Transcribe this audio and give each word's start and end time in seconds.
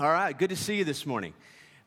All 0.00 0.08
right, 0.08 0.38
good 0.38 0.50
to 0.50 0.56
see 0.56 0.76
you 0.76 0.84
this 0.84 1.04
morning. 1.06 1.34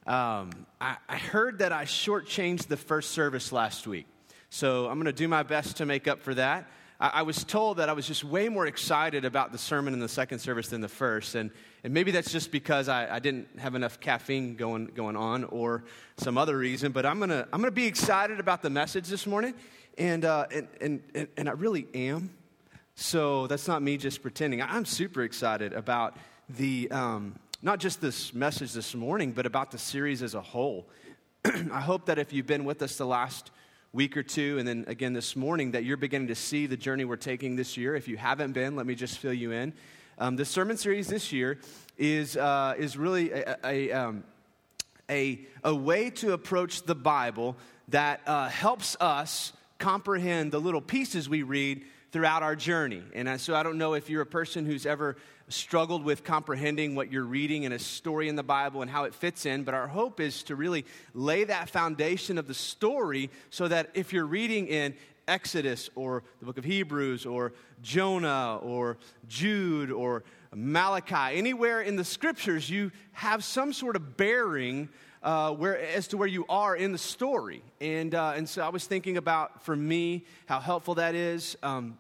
Um, 0.06 0.66
I, 0.82 0.98
I 1.08 1.16
heard 1.16 1.60
that 1.60 1.72
I 1.72 1.86
shortchanged 1.86 2.68
the 2.68 2.76
first 2.76 3.12
service 3.12 3.54
last 3.54 3.88
week, 3.88 4.06
so 4.50 4.88
I'm 4.88 4.96
going 4.96 5.06
to 5.06 5.14
do 5.14 5.30
my 5.30 5.44
best 5.44 5.78
to 5.78 5.86
make 5.86 6.10
up 6.10 6.20
for 6.20 6.34
that. 6.34 6.70
I, 7.00 7.08
I, 7.08 7.22
was 7.22 7.46
told 7.46 7.78
that 7.78 7.88
I 7.88 7.94
was 7.94 8.06
just 8.06 8.26
way 8.26 8.50
more 8.50 8.68
excited 8.68 9.24
about 9.24 9.54
the 9.54 9.58
sermon 9.58 9.94
in 9.94 10.02
the 10.02 10.10
second 10.10 10.40
service 10.40 10.68
than 10.68 10.82
the 10.82 10.90
first, 10.90 11.36
and, 11.36 11.52
and 11.86 11.94
maybe 11.94 12.12
that's 12.12 12.34
just 12.34 12.52
because 12.52 12.90
I, 12.90 13.16
I 13.16 13.20
didn't 13.20 13.48
have 13.58 13.76
enough 13.76 14.02
caffeine 14.02 14.58
going, 14.58 14.88
going 14.88 15.16
on 15.16 15.46
or 15.46 15.86
some 16.18 16.38
other 16.38 16.58
reason, 16.58 16.92
but 16.92 17.06
I'm 17.06 17.18
going 17.18 17.30
to 17.30 17.48
I'm 17.54 17.64
to 17.64 17.72
be 17.72 17.86
excited 17.86 18.42
about 18.42 18.62
the 18.62 18.70
message 18.70 19.08
this 19.08 19.26
morning, 19.26 19.54
and, 19.98 20.26
uh, 20.26 20.48
and, 20.52 20.68
and, 20.82 21.04
and, 21.16 21.28
and 21.38 21.48
I 21.48 21.54
really 21.54 21.88
am. 21.94 22.32
So 22.94 23.48
that's 23.48 23.70
not 23.70 23.82
me 23.82 23.96
just 23.96 24.22
pretending. 24.22 24.62
I'm 24.62 24.84
super 24.84 25.24
excited 25.24 25.72
about 25.72 26.18
the. 26.50 26.92
Um, 26.92 27.36
not 27.64 27.80
just 27.80 28.02
this 28.02 28.34
message 28.34 28.74
this 28.74 28.96
morning, 28.96 29.34
but 29.34 29.46
about 29.46 29.70
the 29.70 29.78
series 29.78 30.24
as 30.24 30.34
a 30.34 30.42
whole. 30.42 30.88
I 31.46 31.80
hope 31.80 32.08
that 32.08 32.18
if 32.18 32.34
you've 32.34 32.48
been 32.48 32.66
with 32.66 32.82
us 32.82 32.98
the 32.98 33.06
last 33.06 33.52
week 33.94 34.18
or 34.18 34.24
two, 34.24 34.58
and 34.58 34.68
then 34.68 34.86
again 34.88 35.14
this 35.14 35.36
morning, 35.36 35.72
that 35.72 35.84
you're 35.84 35.98
beginning 35.98 36.30
to 36.30 36.36
see 36.36 36.66
the 36.66 36.78
journey 36.78 37.06
we're 37.06 37.18
taking 37.18 37.56
this 37.56 37.78
year. 37.78 37.96
If 37.96 38.08
you 38.08 38.18
haven't 38.18 38.54
been, 38.54 38.76
let 38.76 38.88
me 38.88 38.96
just 38.96 39.20
fill 39.20 39.34
you 39.34 39.52
in. 39.52 39.74
Um, 40.18 40.38
the 40.38 40.46
sermon 40.46 40.76
series 40.76 41.08
this 41.08 41.32
year 41.32 41.60
is, 42.00 42.36
uh, 42.36 42.74
is 42.80 42.98
really 42.98 43.32
a, 43.32 43.58
a, 43.64 43.92
um, 43.92 44.24
a, 45.08 45.46
a, 45.64 45.76
way 45.76 46.10
to 46.12 46.34
approach 46.34 46.84
the 46.84 46.96
Bible 46.96 47.58
that 47.90 48.22
uh, 48.26 48.50
helps 48.50 48.98
us 49.00 49.54
comprehend 49.78 50.52
the 50.52 50.60
little 50.60 50.82
pieces 50.82 51.30
we 51.30 51.44
read 51.44 51.86
throughout 52.12 52.42
our 52.42 52.56
journey. 52.56 53.04
And 53.14 53.40
so 53.40 53.56
I 53.56 53.64
don't 53.64 53.78
know 53.78 53.94
if 53.94 54.10
you're 54.10 54.22
a 54.22 54.28
person 54.28 54.66
who's 54.66 54.86
ever 54.86 55.16
struggled 55.52 56.04
with 56.04 56.24
comprehending 56.24 56.96
what 56.96 57.12
you're 57.12 57.24
reading 57.24 57.64
in 57.64 57.72
a 57.72 57.80
story 57.80 58.30
in 58.30 58.36
the 58.36 58.44
Bible 58.44 58.82
and 58.82 58.90
how 58.90 59.04
it 59.04 59.14
fits 59.14 59.46
in, 59.46 59.64
but 59.64 59.74
our 59.74 59.88
hope 59.88 60.20
is 60.20 60.44
to 60.44 60.56
really 60.56 60.86
lay 61.14 61.44
that 61.44 61.70
foundation 61.70 62.38
of 62.38 62.48
the 62.48 62.54
story 62.54 63.30
so 63.50 63.68
that 63.68 63.90
if 63.94 64.14
you're 64.14 64.26
reading 64.26 64.68
in 64.68 64.94
Exodus 65.28 65.90
or 65.96 66.24
the 66.40 66.46
book 66.46 66.58
of 66.58 66.64
Hebrews 66.64 67.26
or 67.26 67.54
Jonah 67.82 68.58
or 68.62 68.98
Jude 69.28 69.92
or 69.92 70.24
Malachi, 70.54 71.38
anywhere 71.38 71.82
in 71.82 71.96
the 71.96 72.04
scriptures, 72.04 72.70
you 72.70 72.92
have 73.14 73.44
some 73.44 73.72
sort 73.72 73.96
of 73.96 74.18
bearing 74.18 74.90
uh, 75.24 75.52
where, 75.52 75.78
as 75.78 76.08
to 76.08 76.18
where 76.18 76.28
you 76.28 76.46
are 76.50 76.76
in 76.76 76.92
the 76.92 76.98
story. 76.98 77.62
And, 77.80 78.16
uh, 78.16 78.34
and 78.36 78.50
so 78.50 78.62
I 78.64 78.70
was 78.70 78.86
thinking 78.86 79.18
about, 79.18 79.64
for 79.64 79.76
me, 79.76 80.26
how 80.48 80.60
helpful 80.60 80.96
that 80.96 81.16
is. 81.16 81.56
Um, 81.62 81.98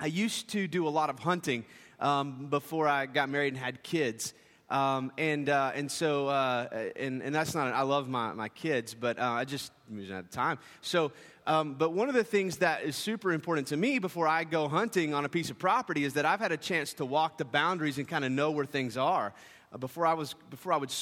I 0.00 0.06
used 0.06 0.48
to 0.50 0.66
do 0.66 0.86
a 0.86 0.90
lot 0.90 1.10
of 1.10 1.18
hunting 1.18 1.64
um, 2.00 2.46
before 2.50 2.88
I 2.88 3.06
got 3.06 3.28
married 3.28 3.54
and 3.54 3.62
had 3.62 3.82
kids. 3.82 4.34
Um, 4.70 5.12
and, 5.16 5.48
uh, 5.48 5.72
and 5.74 5.90
so, 5.90 6.28
uh, 6.28 6.90
and, 6.94 7.22
and 7.22 7.34
that's 7.34 7.54
not, 7.54 7.72
I 7.72 7.82
love 7.82 8.08
my, 8.08 8.32
my 8.34 8.48
kids, 8.50 8.94
but 8.94 9.18
uh, 9.18 9.22
I 9.22 9.44
just 9.44 9.72
was 9.90 10.10
out 10.10 10.24
of 10.24 10.30
time. 10.30 10.58
So, 10.82 11.12
um, 11.46 11.74
but 11.74 11.94
one 11.94 12.08
of 12.08 12.14
the 12.14 12.24
things 12.24 12.58
that 12.58 12.82
is 12.82 12.94
super 12.94 13.32
important 13.32 13.68
to 13.68 13.76
me 13.78 13.98
before 13.98 14.28
I 14.28 14.44
go 14.44 14.68
hunting 14.68 15.14
on 15.14 15.24
a 15.24 15.28
piece 15.30 15.48
of 15.48 15.58
property 15.58 16.04
is 16.04 16.12
that 16.14 16.26
I've 16.26 16.40
had 16.40 16.52
a 16.52 16.58
chance 16.58 16.92
to 16.94 17.06
walk 17.06 17.38
the 17.38 17.46
boundaries 17.46 17.96
and 17.96 18.06
kind 18.06 18.24
of 18.26 18.32
know 18.32 18.50
where 18.50 18.66
things 18.66 18.98
are. 18.98 19.32
Uh, 19.72 19.78
before 19.78 20.06
I 20.06 20.12
was, 20.12 20.34
before 20.50 20.74
I 20.74 20.76
would, 20.76 20.92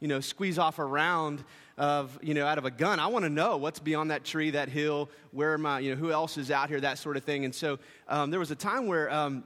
you 0.00 0.08
know, 0.08 0.20
squeeze 0.20 0.58
off 0.58 0.78
a 0.78 0.84
round 0.84 1.42
of, 1.78 2.18
you 2.22 2.34
know, 2.34 2.46
out 2.46 2.58
of 2.58 2.66
a 2.66 2.70
gun, 2.70 3.00
I 3.00 3.06
want 3.06 3.24
to 3.24 3.30
know 3.30 3.56
what's 3.56 3.78
beyond 3.78 4.10
that 4.10 4.24
tree, 4.24 4.50
that 4.50 4.68
hill, 4.68 5.08
where 5.30 5.54
am 5.54 5.64
I, 5.64 5.78
you 5.78 5.90
know, 5.90 5.96
who 5.96 6.10
else 6.10 6.36
is 6.36 6.50
out 6.50 6.68
here, 6.68 6.80
that 6.80 6.98
sort 6.98 7.16
of 7.16 7.24
thing. 7.24 7.46
And 7.46 7.54
so 7.54 7.78
um, 8.08 8.30
there 8.30 8.40
was 8.40 8.50
a 8.50 8.56
time 8.56 8.86
where 8.86 9.10
um, 9.10 9.44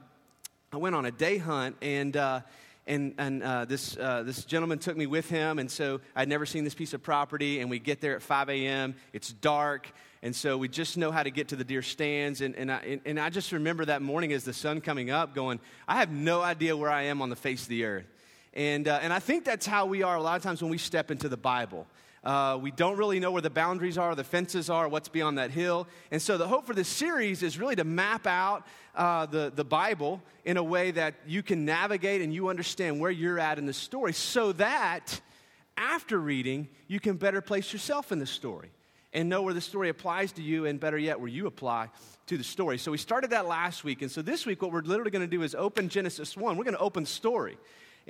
I 0.73 0.77
went 0.77 0.95
on 0.95 1.03
a 1.03 1.11
day 1.11 1.37
hunt, 1.37 1.75
and, 1.81 2.15
uh, 2.15 2.39
and, 2.87 3.13
and 3.17 3.43
uh, 3.43 3.65
this, 3.65 3.97
uh, 3.97 4.23
this 4.23 4.45
gentleman 4.45 4.79
took 4.79 4.95
me 4.95 5.05
with 5.05 5.29
him, 5.29 5.59
and 5.59 5.69
so 5.69 5.99
I'd 6.15 6.29
never 6.29 6.45
seen 6.45 6.63
this 6.63 6.73
piece 6.73 6.93
of 6.93 7.03
property, 7.03 7.59
and 7.59 7.69
we 7.69 7.77
get 7.77 7.99
there 7.99 8.15
at 8.15 8.21
5 8.21 8.49
a.m., 8.49 8.95
it's 9.11 9.33
dark, 9.33 9.91
and 10.21 10.33
so 10.33 10.57
we 10.57 10.69
just 10.69 10.95
know 10.95 11.11
how 11.11 11.23
to 11.23 11.29
get 11.29 11.49
to 11.49 11.57
the 11.57 11.65
deer 11.65 11.81
stands, 11.81 12.39
and, 12.39 12.55
and, 12.55 12.71
I, 12.71 13.01
and 13.05 13.19
I 13.19 13.29
just 13.29 13.51
remember 13.51 13.83
that 13.83 14.01
morning 14.01 14.31
as 14.31 14.45
the 14.45 14.53
sun 14.53 14.79
coming 14.79 15.09
up 15.09 15.35
going, 15.35 15.59
I 15.89 15.97
have 15.97 16.09
no 16.09 16.41
idea 16.41 16.77
where 16.77 16.89
I 16.89 17.01
am 17.03 17.21
on 17.21 17.29
the 17.29 17.35
face 17.35 17.63
of 17.63 17.67
the 17.67 17.83
earth. 17.83 18.07
And, 18.53 18.87
uh, 18.87 18.99
and 19.01 19.11
I 19.11 19.19
think 19.19 19.43
that's 19.43 19.65
how 19.65 19.87
we 19.87 20.03
are 20.03 20.15
a 20.15 20.21
lot 20.21 20.37
of 20.37 20.43
times 20.43 20.61
when 20.61 20.71
we 20.71 20.77
step 20.77 21.11
into 21.11 21.27
the 21.27 21.35
Bible. 21.35 21.85
Uh, 22.23 22.57
we 22.61 22.69
don't 22.69 22.97
really 22.97 23.19
know 23.19 23.31
where 23.31 23.41
the 23.41 23.49
boundaries 23.49 23.97
are, 23.97 24.13
the 24.13 24.23
fences 24.23 24.69
are, 24.69 24.87
what's 24.87 25.09
beyond 25.09 25.39
that 25.39 25.49
hill. 25.49 25.87
And 26.11 26.21
so 26.21 26.37
the 26.37 26.47
hope 26.47 26.67
for 26.67 26.75
this 26.75 26.87
series 26.87 27.41
is 27.41 27.57
really 27.57 27.75
to 27.75 27.83
map 27.83 28.27
out 28.27 28.67
uh, 28.95 29.25
the, 29.25 29.51
the 29.55 29.63
Bible 29.63 30.21
in 30.45 30.57
a 30.57 30.63
way 30.63 30.91
that 30.91 31.15
you 31.25 31.41
can 31.41 31.65
navigate 31.65 32.21
and 32.21 32.31
you 32.31 32.49
understand 32.49 32.99
where 32.99 33.09
you're 33.09 33.39
at 33.39 33.57
in 33.57 33.65
the 33.65 33.73
story 33.73 34.13
so 34.13 34.51
that 34.53 35.19
after 35.77 36.19
reading, 36.19 36.67
you 36.87 36.99
can 36.99 37.15
better 37.17 37.41
place 37.41 37.73
yourself 37.73 38.11
in 38.11 38.19
the 38.19 38.25
story 38.27 38.69
and 39.13 39.27
know 39.27 39.41
where 39.41 39.53
the 39.53 39.61
story 39.61 39.89
applies 39.89 40.31
to 40.33 40.41
you 40.43 40.67
and 40.67 40.79
better 40.79 40.97
yet, 40.97 41.19
where 41.19 41.27
you 41.27 41.47
apply 41.47 41.89
to 42.27 42.37
the 42.37 42.43
story. 42.43 42.77
So 42.77 42.91
we 42.91 42.97
started 42.97 43.31
that 43.31 43.47
last 43.47 43.83
week. 43.83 44.01
And 44.01 44.11
so 44.11 44.21
this 44.21 44.45
week, 44.45 44.61
what 44.61 44.71
we're 44.71 44.81
literally 44.81 45.11
going 45.11 45.27
to 45.27 45.27
do 45.27 45.41
is 45.41 45.55
open 45.55 45.89
Genesis 45.89 46.37
1. 46.37 46.55
We're 46.55 46.63
going 46.63 46.75
to 46.75 46.81
open 46.81 47.05
story. 47.05 47.57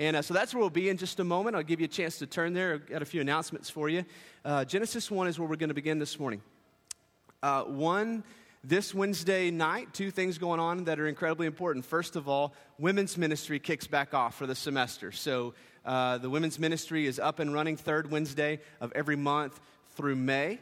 And 0.02 0.16
uh, 0.16 0.24
so 0.24 0.34
that's 0.34 0.52
where 0.52 0.62
we'll 0.62 0.72
be 0.72 0.90
in 0.90 0.98
just 0.98 1.20
a 1.20 1.24
moment. 1.24 1.56
I'll 1.56 1.62
give 1.62 1.80
you 1.80 1.86
a 1.86 1.88
chance 1.88 2.18
to 2.18 2.26
turn 2.26 2.54
there. 2.54 2.74
I've 2.74 2.88
got 2.88 3.04
a 3.04 3.06
few 3.06 3.22
announcements 3.22 3.70
for 3.70 3.88
you. 3.88 4.04
Uh, 4.44 4.66
Genesis 4.66 5.12
1 5.12 5.28
is 5.28 5.38
where 5.38 5.48
we're 5.48 5.58
going 5.58 5.70
to 5.70 5.76
begin 5.76 6.00
this 6.00 6.20
morning. 6.20 6.42
Uh, 7.44 7.66
one, 7.66 8.24
this 8.64 8.96
Wednesday 8.96 9.52
night, 9.52 9.94
two 9.94 10.10
things 10.10 10.40
going 10.40 10.60
on 10.60 10.86
that 10.86 11.00
are 11.00 11.06
incredibly 11.06 11.46
important. 11.46 11.86
First 11.86 12.16
of 12.16 12.28
all, 12.28 12.56
women's 12.80 13.16
ministry 13.16 13.60
kicks 13.60 13.86
back 13.86 14.16
off 14.16 14.34
for 14.34 14.48
the 14.48 14.56
semester. 14.56 15.12
So 15.12 15.54
uh, 15.86 16.18
the 16.18 16.32
women's 16.32 16.58
ministry 16.58 17.06
is 17.06 17.20
up 17.20 17.38
and 17.38 17.54
running 17.54 17.78
third 17.78 18.10
Wednesday 18.10 18.60
of 18.80 18.92
every 18.94 19.16
month 19.16 19.62
through 19.90 20.16
May. 20.16 20.58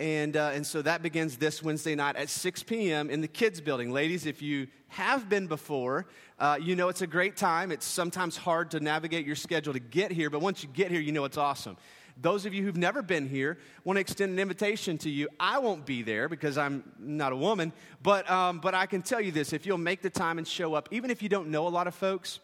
And, 0.00 0.34
uh, 0.34 0.52
and 0.54 0.66
so 0.66 0.80
that 0.80 1.02
begins 1.02 1.36
this 1.36 1.62
Wednesday 1.62 1.94
night 1.94 2.16
at 2.16 2.30
6 2.30 2.62
p.m. 2.62 3.10
in 3.10 3.20
the 3.20 3.28
kids' 3.28 3.60
building. 3.60 3.92
Ladies, 3.92 4.24
if 4.24 4.40
you 4.40 4.66
have 4.88 5.28
been 5.28 5.46
before, 5.46 6.06
uh, 6.38 6.56
you 6.58 6.74
know 6.74 6.88
it's 6.88 7.02
a 7.02 7.06
great 7.06 7.36
time. 7.36 7.70
It's 7.70 7.84
sometimes 7.84 8.38
hard 8.38 8.70
to 8.70 8.80
navigate 8.80 9.26
your 9.26 9.36
schedule 9.36 9.74
to 9.74 9.78
get 9.78 10.10
here, 10.10 10.30
but 10.30 10.40
once 10.40 10.62
you 10.62 10.70
get 10.70 10.90
here, 10.90 11.02
you 11.02 11.12
know 11.12 11.26
it's 11.26 11.36
awesome. 11.36 11.76
Those 12.16 12.46
of 12.46 12.54
you 12.54 12.64
who've 12.64 12.78
never 12.78 13.02
been 13.02 13.28
here 13.28 13.58
want 13.84 13.98
to 13.98 14.00
extend 14.00 14.32
an 14.32 14.38
invitation 14.38 14.96
to 14.98 15.10
you. 15.10 15.28
I 15.38 15.58
won't 15.58 15.84
be 15.84 16.00
there 16.00 16.30
because 16.30 16.56
I'm 16.56 16.82
not 16.98 17.34
a 17.34 17.36
woman, 17.36 17.70
but, 18.02 18.28
um, 18.30 18.58
but 18.58 18.74
I 18.74 18.86
can 18.86 19.02
tell 19.02 19.20
you 19.20 19.32
this 19.32 19.52
if 19.52 19.66
you'll 19.66 19.76
make 19.76 20.00
the 20.00 20.08
time 20.08 20.38
and 20.38 20.48
show 20.48 20.72
up, 20.72 20.88
even 20.92 21.10
if 21.10 21.22
you 21.22 21.28
don't 21.28 21.48
know 21.48 21.66
a 21.66 21.68
lot 21.68 21.86
of 21.86 21.94
folks, 21.94 22.40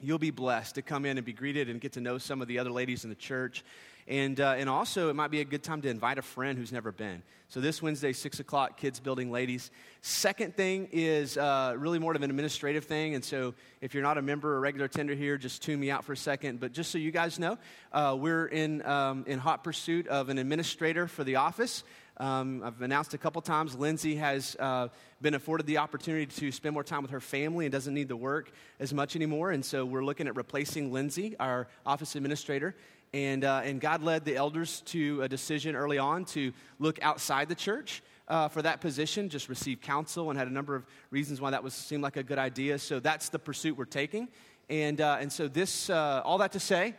you'll 0.00 0.18
be 0.18 0.30
blessed 0.30 0.76
to 0.76 0.82
come 0.82 1.04
in 1.04 1.18
and 1.18 1.26
be 1.26 1.34
greeted 1.34 1.68
and 1.68 1.78
get 1.78 1.92
to 1.92 2.00
know 2.00 2.16
some 2.16 2.40
of 2.40 2.48
the 2.48 2.58
other 2.58 2.70
ladies 2.70 3.04
in 3.04 3.10
the 3.10 3.16
church. 3.16 3.64
And, 4.10 4.40
uh, 4.40 4.56
and 4.58 4.68
also, 4.68 5.08
it 5.08 5.14
might 5.14 5.30
be 5.30 5.40
a 5.40 5.44
good 5.44 5.62
time 5.62 5.82
to 5.82 5.88
invite 5.88 6.18
a 6.18 6.22
friend 6.22 6.58
who's 6.58 6.72
never 6.72 6.90
been. 6.90 7.22
So, 7.48 7.60
this 7.60 7.80
Wednesday, 7.80 8.12
6 8.12 8.40
o'clock, 8.40 8.76
Kids 8.76 8.98
Building 8.98 9.30
Ladies. 9.30 9.70
Second 10.00 10.56
thing 10.56 10.88
is 10.90 11.38
uh, 11.38 11.74
really 11.78 12.00
more 12.00 12.10
of 12.10 12.20
an 12.20 12.28
administrative 12.28 12.86
thing. 12.86 13.14
And 13.14 13.24
so, 13.24 13.54
if 13.80 13.94
you're 13.94 14.02
not 14.02 14.18
a 14.18 14.22
member 14.22 14.52
or 14.52 14.58
regular 14.58 14.86
attender 14.86 15.14
here, 15.14 15.38
just 15.38 15.62
tune 15.62 15.78
me 15.78 15.92
out 15.92 16.04
for 16.04 16.12
a 16.12 16.16
second. 16.16 16.58
But 16.58 16.72
just 16.72 16.90
so 16.90 16.98
you 16.98 17.12
guys 17.12 17.38
know, 17.38 17.56
uh, 17.92 18.16
we're 18.18 18.46
in, 18.46 18.84
um, 18.84 19.22
in 19.28 19.38
hot 19.38 19.62
pursuit 19.62 20.08
of 20.08 20.28
an 20.28 20.38
administrator 20.38 21.06
for 21.06 21.22
the 21.22 21.36
office. 21.36 21.84
Um, 22.16 22.62
I've 22.64 22.82
announced 22.82 23.14
a 23.14 23.18
couple 23.18 23.40
times 23.42 23.76
Lindsay 23.76 24.16
has 24.16 24.56
uh, 24.58 24.88
been 25.22 25.34
afforded 25.34 25.66
the 25.66 25.78
opportunity 25.78 26.26
to 26.26 26.52
spend 26.52 26.74
more 26.74 26.84
time 26.84 27.02
with 27.02 27.12
her 27.12 27.20
family 27.20 27.64
and 27.64 27.72
doesn't 27.72 27.94
need 27.94 28.08
to 28.08 28.16
work 28.16 28.50
as 28.80 28.92
much 28.92 29.14
anymore. 29.14 29.52
And 29.52 29.64
so 29.64 29.86
we're 29.86 30.04
looking 30.04 30.26
at 30.26 30.34
replacing 30.34 30.92
Lindsay, 30.92 31.36
our 31.38 31.68
office 31.86 32.16
administrator. 32.16 32.74
And, 33.12 33.44
uh, 33.44 33.62
and 33.64 33.80
God 33.80 34.02
led 34.02 34.24
the 34.24 34.36
elders 34.36 34.82
to 34.86 35.22
a 35.22 35.28
decision 35.28 35.74
early 35.74 35.98
on 35.98 36.24
to 36.26 36.52
look 36.78 37.02
outside 37.02 37.48
the 37.48 37.56
church 37.56 38.02
uh, 38.28 38.46
for 38.46 38.62
that 38.62 38.80
position, 38.80 39.28
just 39.28 39.48
receive 39.48 39.80
counsel, 39.80 40.30
and 40.30 40.38
had 40.38 40.46
a 40.46 40.52
number 40.52 40.76
of 40.76 40.84
reasons 41.10 41.40
why 41.40 41.50
that 41.50 41.64
was 41.64 41.74
seemed 41.74 42.04
like 42.04 42.16
a 42.16 42.22
good 42.22 42.38
idea. 42.38 42.78
So 42.78 43.00
that's 43.00 43.28
the 43.28 43.38
pursuit 43.38 43.76
we're 43.76 43.84
taking. 43.84 44.28
And, 44.68 45.00
uh, 45.00 45.18
and 45.20 45.32
so 45.32 45.48
this, 45.48 45.90
uh, 45.90 46.22
all 46.24 46.38
that 46.38 46.52
to 46.52 46.60
say, 46.60 46.94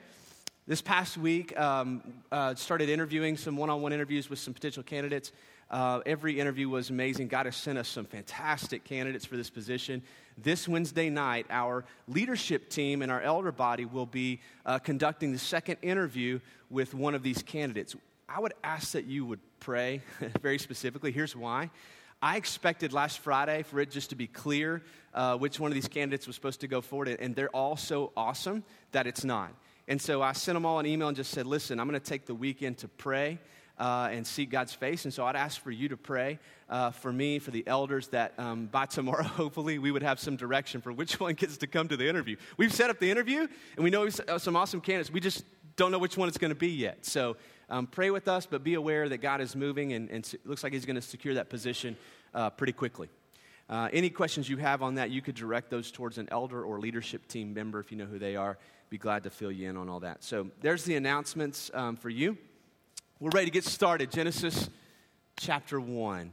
this 0.67 0.81
past 0.81 1.17
week, 1.17 1.57
um, 1.57 2.03
uh, 2.31 2.55
started 2.55 2.89
interviewing 2.89 3.37
some 3.37 3.55
one-on-one 3.55 3.93
interviews 3.93 4.29
with 4.29 4.39
some 4.39 4.53
potential 4.53 4.83
candidates. 4.83 5.31
Uh, 5.69 6.01
every 6.05 6.37
interview 6.37 6.67
was 6.67 6.89
amazing. 6.89 7.29
God 7.29 7.45
has 7.45 7.55
sent 7.55 7.77
us 7.77 7.87
some 7.87 8.03
fantastic 8.03 8.83
candidates 8.83 9.25
for 9.25 9.37
this 9.37 9.49
position. 9.49 10.03
This 10.43 10.67
Wednesday 10.67 11.09
night, 11.09 11.45
our 11.49 11.85
leadership 12.07 12.69
team 12.69 13.01
and 13.01 13.11
our 13.11 13.21
elder 13.21 13.51
body 13.51 13.85
will 13.85 14.05
be 14.05 14.39
uh, 14.65 14.79
conducting 14.79 15.33
the 15.33 15.37
second 15.37 15.77
interview 15.81 16.39
with 16.69 16.93
one 16.93 17.13
of 17.13 17.21
these 17.21 17.43
candidates. 17.43 17.95
I 18.27 18.39
would 18.39 18.53
ask 18.63 18.93
that 18.93 19.05
you 19.05 19.25
would 19.25 19.39
pray 19.59 20.01
very 20.41 20.57
specifically. 20.57 21.11
Here's 21.11 21.35
why. 21.35 21.69
I 22.23 22.37
expected 22.37 22.93
last 22.93 23.19
Friday 23.19 23.63
for 23.63 23.79
it 23.79 23.91
just 23.91 24.11
to 24.11 24.15
be 24.15 24.27
clear 24.27 24.81
uh, 25.13 25.37
which 25.37 25.59
one 25.59 25.69
of 25.69 25.75
these 25.75 25.87
candidates 25.87 26.25
was 26.25 26.35
supposed 26.35 26.61
to 26.61 26.67
go 26.67 26.81
forward, 26.81 27.09
and 27.19 27.35
they're 27.35 27.49
all 27.49 27.77
so 27.77 28.11
awesome 28.17 28.63
that 28.93 29.05
it's 29.05 29.23
not. 29.23 29.51
And 29.87 30.01
so 30.01 30.21
I 30.21 30.31
sent 30.31 30.55
them 30.55 30.65
all 30.65 30.79
an 30.79 30.85
email 30.85 31.07
and 31.07 31.17
just 31.17 31.31
said, 31.31 31.45
listen, 31.45 31.79
I'm 31.79 31.87
going 31.87 31.99
to 31.99 32.05
take 32.05 32.25
the 32.25 32.35
weekend 32.35 32.79
to 32.79 32.87
pray 32.87 33.39
uh, 33.77 34.09
and 34.11 34.25
seek 34.25 34.49
God's 34.49 34.73
face. 34.73 35.05
And 35.05 35.13
so 35.13 35.25
I'd 35.25 35.35
ask 35.35 35.61
for 35.61 35.71
you 35.71 35.89
to 35.89 35.97
pray 35.97 36.39
uh, 36.69 36.91
for 36.91 37.11
me, 37.11 37.39
for 37.39 37.51
the 37.51 37.63
elders, 37.67 38.07
that 38.09 38.33
um, 38.37 38.67
by 38.67 38.85
tomorrow, 38.85 39.23
hopefully, 39.41 39.79
we 39.79 39.91
would 39.91 40.03
have 40.03 40.19
some 40.19 40.35
direction 40.35 40.81
for 40.81 40.91
which 40.91 41.19
one 41.19 41.33
gets 41.33 41.57
to 41.57 41.67
come 41.67 41.87
to 41.87 41.97
the 41.97 42.07
interview. 42.07 42.35
We've 42.57 42.73
set 42.73 42.89
up 42.89 42.99
the 42.99 43.09
interview, 43.09 43.47
and 43.75 43.83
we 43.83 43.89
know 43.89 44.07
uh, 44.27 44.37
some 44.37 44.55
awesome 44.55 44.81
candidates. 44.81 45.11
We 45.11 45.19
just 45.19 45.43
don't 45.75 45.91
know 45.91 45.99
which 45.99 46.17
one 46.17 46.27
it's 46.27 46.37
going 46.37 46.49
to 46.49 46.55
be 46.55 46.69
yet. 46.69 47.05
So 47.05 47.37
um, 47.69 47.87
pray 47.87 48.11
with 48.11 48.27
us, 48.27 48.45
but 48.45 48.63
be 48.63 48.75
aware 48.75 49.09
that 49.09 49.17
God 49.17 49.41
is 49.41 49.55
moving, 49.55 49.93
and, 49.93 50.09
and 50.09 50.25
it 50.33 50.45
looks 50.45 50.63
like 50.63 50.73
He's 50.73 50.85
going 50.85 50.95
to 50.95 51.01
secure 51.01 51.33
that 51.35 51.49
position 51.49 51.97
uh, 52.33 52.49
pretty 52.49 52.73
quickly. 52.73 53.09
Uh, 53.69 53.87
any 53.93 54.09
questions 54.09 54.49
you 54.49 54.57
have 54.57 54.83
on 54.83 54.95
that, 54.95 55.11
you 55.11 55.21
could 55.21 55.35
direct 55.35 55.69
those 55.69 55.91
towards 55.91 56.17
an 56.17 56.27
elder 56.29 56.61
or 56.63 56.79
leadership 56.79 57.25
team 57.27 57.53
member 57.53 57.79
if 57.79 57.89
you 57.89 57.97
know 57.97 58.05
who 58.05 58.19
they 58.19 58.35
are. 58.35 58.57
Be 58.89 58.97
glad 58.97 59.23
to 59.23 59.29
fill 59.29 59.51
you 59.51 59.69
in 59.69 59.77
on 59.77 59.87
all 59.87 60.01
that. 60.01 60.23
So 60.25 60.49
there's 60.59 60.83
the 60.83 60.95
announcements 60.95 61.71
um, 61.73 61.95
for 61.95 62.09
you. 62.09 62.37
We're 63.21 63.29
ready 63.29 63.45
to 63.45 63.51
get 63.51 63.65
started. 63.65 64.09
Genesis 64.09 64.67
chapter 65.37 65.79
1. 65.79 66.31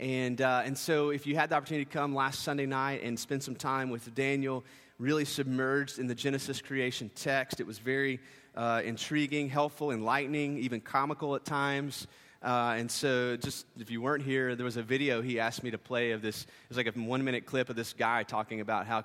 And, 0.00 0.40
uh, 0.40 0.62
and 0.64 0.76
so, 0.76 1.10
if 1.10 1.28
you 1.28 1.36
had 1.36 1.48
the 1.48 1.54
opportunity 1.54 1.84
to 1.84 1.90
come 1.92 2.12
last 2.12 2.42
Sunday 2.42 2.66
night 2.66 3.04
and 3.04 3.16
spend 3.16 3.40
some 3.40 3.54
time 3.54 3.88
with 3.88 4.12
Daniel, 4.16 4.64
really 4.98 5.24
submerged 5.24 6.00
in 6.00 6.08
the 6.08 6.14
Genesis 6.16 6.60
creation 6.60 7.08
text, 7.14 7.60
it 7.60 7.66
was 7.68 7.78
very 7.78 8.18
uh, 8.56 8.82
intriguing, 8.84 9.48
helpful, 9.48 9.92
enlightening, 9.92 10.58
even 10.58 10.80
comical 10.80 11.36
at 11.36 11.44
times. 11.44 12.08
Uh, 12.42 12.74
and 12.78 12.90
so, 12.90 13.36
just 13.36 13.64
if 13.78 13.88
you 13.92 14.02
weren't 14.02 14.24
here, 14.24 14.56
there 14.56 14.64
was 14.64 14.76
a 14.76 14.82
video 14.82 15.22
he 15.22 15.38
asked 15.38 15.62
me 15.62 15.70
to 15.70 15.78
play 15.78 16.10
of 16.10 16.20
this. 16.20 16.42
It 16.42 16.68
was 16.68 16.76
like 16.76 16.88
a 16.88 16.98
one 16.98 17.22
minute 17.22 17.46
clip 17.46 17.70
of 17.70 17.76
this 17.76 17.92
guy 17.92 18.24
talking 18.24 18.60
about 18.60 18.88
how 18.88 19.02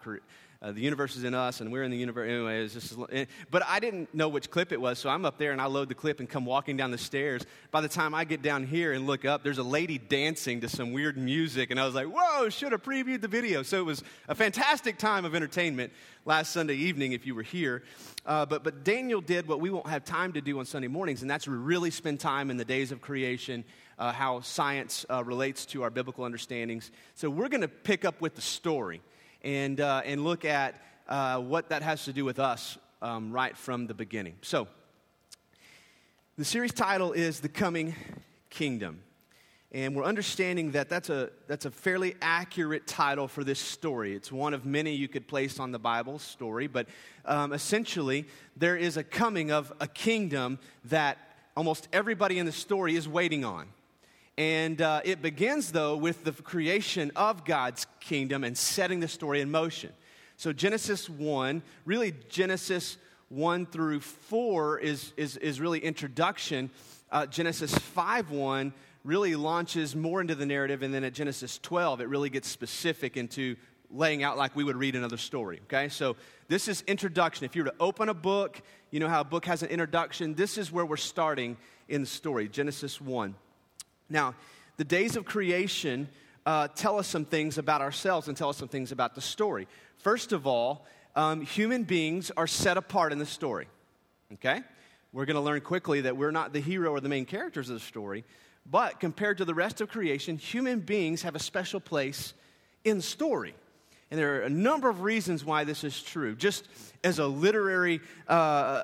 uh, 0.62 0.74
the 0.74 0.82
universe 0.82 1.16
is 1.16 1.24
in 1.24 1.34
us 1.34 1.62
and 1.62 1.72
we're 1.72 1.84
in 1.84 1.92
the 1.92 1.98
universe. 1.98 2.30
Anyway, 2.30 2.68
just, 2.68 2.94
eh, 3.14 3.26
but 3.50 3.64
I 3.66 3.80
didn't 3.80 4.14
know 4.14 4.28
which 4.28 4.52
clip 4.52 4.74
it 4.74 4.82
was, 4.82 5.00
so 5.00 5.10
I'm 5.10 5.24
up 5.24 5.38
there 5.38 5.54
and 5.54 5.62
I 5.62 5.68
load 5.68 5.88
the 5.88 5.96
clip 5.96 6.20
and 6.20 6.28
come 6.28 6.46
walking 6.46 6.76
down 6.76 6.92
the 6.92 6.98
stairs. 6.98 7.46
By 7.72 7.80
the 7.80 7.88
time 7.88 8.14
I 8.14 8.26
get 8.26 8.42
down 8.42 8.68
here 8.68 8.92
and 8.92 9.08
look 9.08 9.24
up, 9.24 9.42
there's 9.42 9.58
a 9.58 9.64
lady 9.64 9.98
dancing 9.98 10.60
to 10.60 10.68
some 10.68 10.92
weird 10.92 11.18
music, 11.18 11.72
and 11.72 11.80
I 11.80 11.86
was 11.86 11.96
like, 11.96 12.08
whoa, 12.08 12.50
should 12.50 12.74
have 12.74 12.84
previewed 12.84 13.22
the 13.22 13.30
video. 13.30 13.64
So 13.64 13.80
it 13.80 13.86
was 13.86 14.04
a 14.28 14.36
fantastic 14.36 14.98
time 14.98 15.24
of 15.24 15.34
entertainment 15.34 15.94
last 16.26 16.52
Sunday 16.52 16.76
evening 16.76 17.14
if 17.14 17.26
you 17.26 17.36
were 17.36 17.44
here. 17.44 17.84
Uh, 18.26 18.46
but, 18.46 18.62
but 18.62 18.84
Daniel 18.84 19.22
did 19.22 19.48
what 19.48 19.62
we 19.62 19.70
won't 19.70 19.88
have 19.88 20.04
time 20.04 20.34
to 20.34 20.42
do 20.42 20.60
on 20.60 20.66
Sunday 20.66 20.90
mornings, 20.90 21.22
and 21.22 21.32
that's 21.32 21.48
really 21.48 21.90
spend 21.90 22.20
time 22.20 22.52
in 22.52 22.58
the 22.58 22.66
days 22.66 22.92
of 22.92 23.00
creation. 23.00 23.64
Uh, 23.98 24.14
how 24.14 24.40
science 24.40 25.06
uh, 25.10 25.22
relates 25.26 25.66
to 25.66 25.84
our 25.84 25.90
biblical 25.90 26.24
understandings. 26.24 26.90
So, 27.16 27.30
we're 27.30 27.50
going 27.50 27.60
to 27.60 27.68
pick 27.68 28.06
up 28.06 28.22
with 28.22 28.34
the 28.34 28.42
story 28.42 29.02
and, 29.42 29.80
uh, 29.80 30.02
and 30.06 30.24
look 30.24 30.46
at 30.46 30.76
uh, 31.08 31.40
what 31.40 31.70
that 31.70 31.82
has 31.82 32.06
to 32.06 32.14
do 32.14 32.26
with 32.26 32.40
us 32.40 32.78
um, 33.02 33.32
right 33.32 33.56
from 33.56 33.88
the 33.88 33.94
beginning. 33.94 34.36
So, 34.42 34.68
the 36.38 36.46
series 36.46 36.74
title 36.74 37.12
is 37.12 37.42
The 37.42 37.50
Coming 37.50 37.96
Kingdom. 38.50 39.02
And 39.72 39.96
we're 39.96 40.04
understanding 40.04 40.72
that 40.72 40.90
that's 40.90 41.10
a, 41.10 41.30
that's 41.48 41.66
a 41.66 41.72
fairly 41.72 42.16
accurate 42.22 42.88
title 42.88 43.28
for 43.28 43.44
this 43.44 43.60
story. 43.60 44.16
It's 44.16 44.32
one 44.32 44.56
of 44.56 44.66
many 44.66 44.96
you 44.96 45.08
could 45.08 45.28
place 45.28 45.60
on 45.60 45.72
the 45.72 45.78
Bible 45.78 46.18
story, 46.18 46.66
but 46.66 46.88
um, 47.26 47.54
essentially, 47.54 48.26
there 48.58 48.76
is 48.76 48.98
a 48.98 49.04
coming 49.04 49.52
of 49.52 49.72
a 49.80 49.88
kingdom 49.88 50.58
that 50.86 51.20
almost 51.56 51.88
everybody 51.94 52.40
in 52.40 52.48
the 52.48 52.52
story 52.52 52.96
is 52.96 53.08
waiting 53.08 53.46
on. 53.46 53.68
And 54.40 54.82
uh, 54.82 55.02
it 55.04 55.22
begins, 55.22 55.74
though, 55.74 55.98
with 55.98 56.24
the 56.24 56.32
creation 56.32 57.12
of 57.14 57.44
God's 57.44 57.86
kingdom 58.00 58.46
and 58.46 58.58
setting 58.58 59.02
the 59.02 59.10
story 59.10 59.42
in 59.42 59.52
motion. 59.52 59.92
So, 60.38 60.54
Genesis 60.54 61.10
1, 61.10 61.62
really, 61.84 62.14
Genesis 62.30 62.96
1 63.28 63.66
through 63.66 64.00
4 64.00 64.80
is, 64.80 65.12
is, 65.18 65.36
is 65.36 65.60
really 65.60 65.80
introduction. 65.80 66.70
Uh, 67.12 67.26
Genesis 67.26 67.78
5 67.78 68.32
1 68.32 68.72
really 69.04 69.36
launches 69.36 69.94
more 69.94 70.22
into 70.22 70.36
the 70.36 70.46
narrative, 70.46 70.84
and 70.84 70.94
then 70.94 71.04
at 71.04 71.12
Genesis 71.12 71.60
12, 71.62 72.00
it 72.00 72.08
really 72.08 72.30
gets 72.30 72.48
specific 72.48 73.18
into 73.18 73.58
laying 73.92 74.24
out 74.24 74.38
like 74.38 74.56
we 74.56 74.64
would 74.64 74.78
read 74.78 74.96
another 74.96 75.18
story, 75.18 75.60
okay? 75.66 75.90
So, 75.90 76.16
this 76.48 76.70
is 76.70 76.82
introduction. 76.88 77.44
If 77.44 77.58
you 77.58 77.66
were 77.66 77.72
to 77.72 77.78
open 77.78 78.08
a 78.08 78.14
book, 78.14 78.62
you 78.90 79.02
know 79.02 79.10
how 79.10 79.20
a 79.20 79.26
book 79.26 79.46
has 79.48 79.64
an 79.64 79.70
introduction. 79.70 80.34
This 80.34 80.58
is 80.58 80.72
where 80.72 80.86
we're 80.86 80.96
starting 80.96 81.58
in 81.90 82.00
the 82.00 82.08
story, 82.08 82.48
Genesis 82.48 83.02
1. 83.02 83.36
Now, 84.10 84.36
the 84.78 84.84
days 84.84 85.16
of 85.16 85.26
creation 85.26 86.10
uh, 86.46 86.68
tell 86.70 86.98
us 86.98 87.08
some 87.08 87.26
things 87.26 87.58
about 87.58 87.82
ourselves 87.82 88.28
and 88.28 88.36
tell 88.36 88.50
us 88.50 88.58
some 88.58 88.68
things 88.68 88.92
about 88.92 89.16
the 89.16 89.22
story. 89.22 89.68
First 89.98 90.32
of 90.32 90.48
all, 90.48 90.86
um, 91.16 91.42
human 91.42 91.84
beings 91.84 92.32
are 92.38 92.48
set 92.48 92.78
apart 92.78 93.12
in 93.12 93.20
the 93.20 93.26
story. 93.26 93.68
Okay? 94.34 94.62
We're 95.12 95.26
going 95.26 95.36
to 95.36 95.42
learn 95.42 95.62
quickly 95.62 96.02
that 96.02 96.16
we're 96.16 96.32
not 96.32 96.54
the 96.54 96.60
hero 96.60 96.92
or 96.92 97.00
the 97.00 97.10
main 97.10 97.26
characters 97.26 97.70
of 97.70 97.76
the 97.76 97.86
story, 97.86 98.24
but 98.66 99.00
compared 99.00 99.38
to 99.40 99.46
the 99.46 99.54
rest 99.54 99.82
of 99.82 99.90
creation, 99.90 100.38
human 100.38 100.80
beings 100.80 101.24
have 101.24 101.36
a 101.36 101.40
special 101.40 101.80
place 101.80 102.34
in 102.84 103.02
story. 103.02 103.56
And 104.12 104.20
there 104.20 104.38
are 104.38 104.42
a 104.42 104.50
number 104.50 104.90
of 104.90 105.02
reasons 105.02 105.46
why 105.46 105.64
this 105.64 105.84
is 105.84 106.02
true. 106.02 106.36
Just 106.36 106.68
as 107.04 107.20
a 107.20 107.28
literary, 107.28 108.02
uh, 108.28 108.32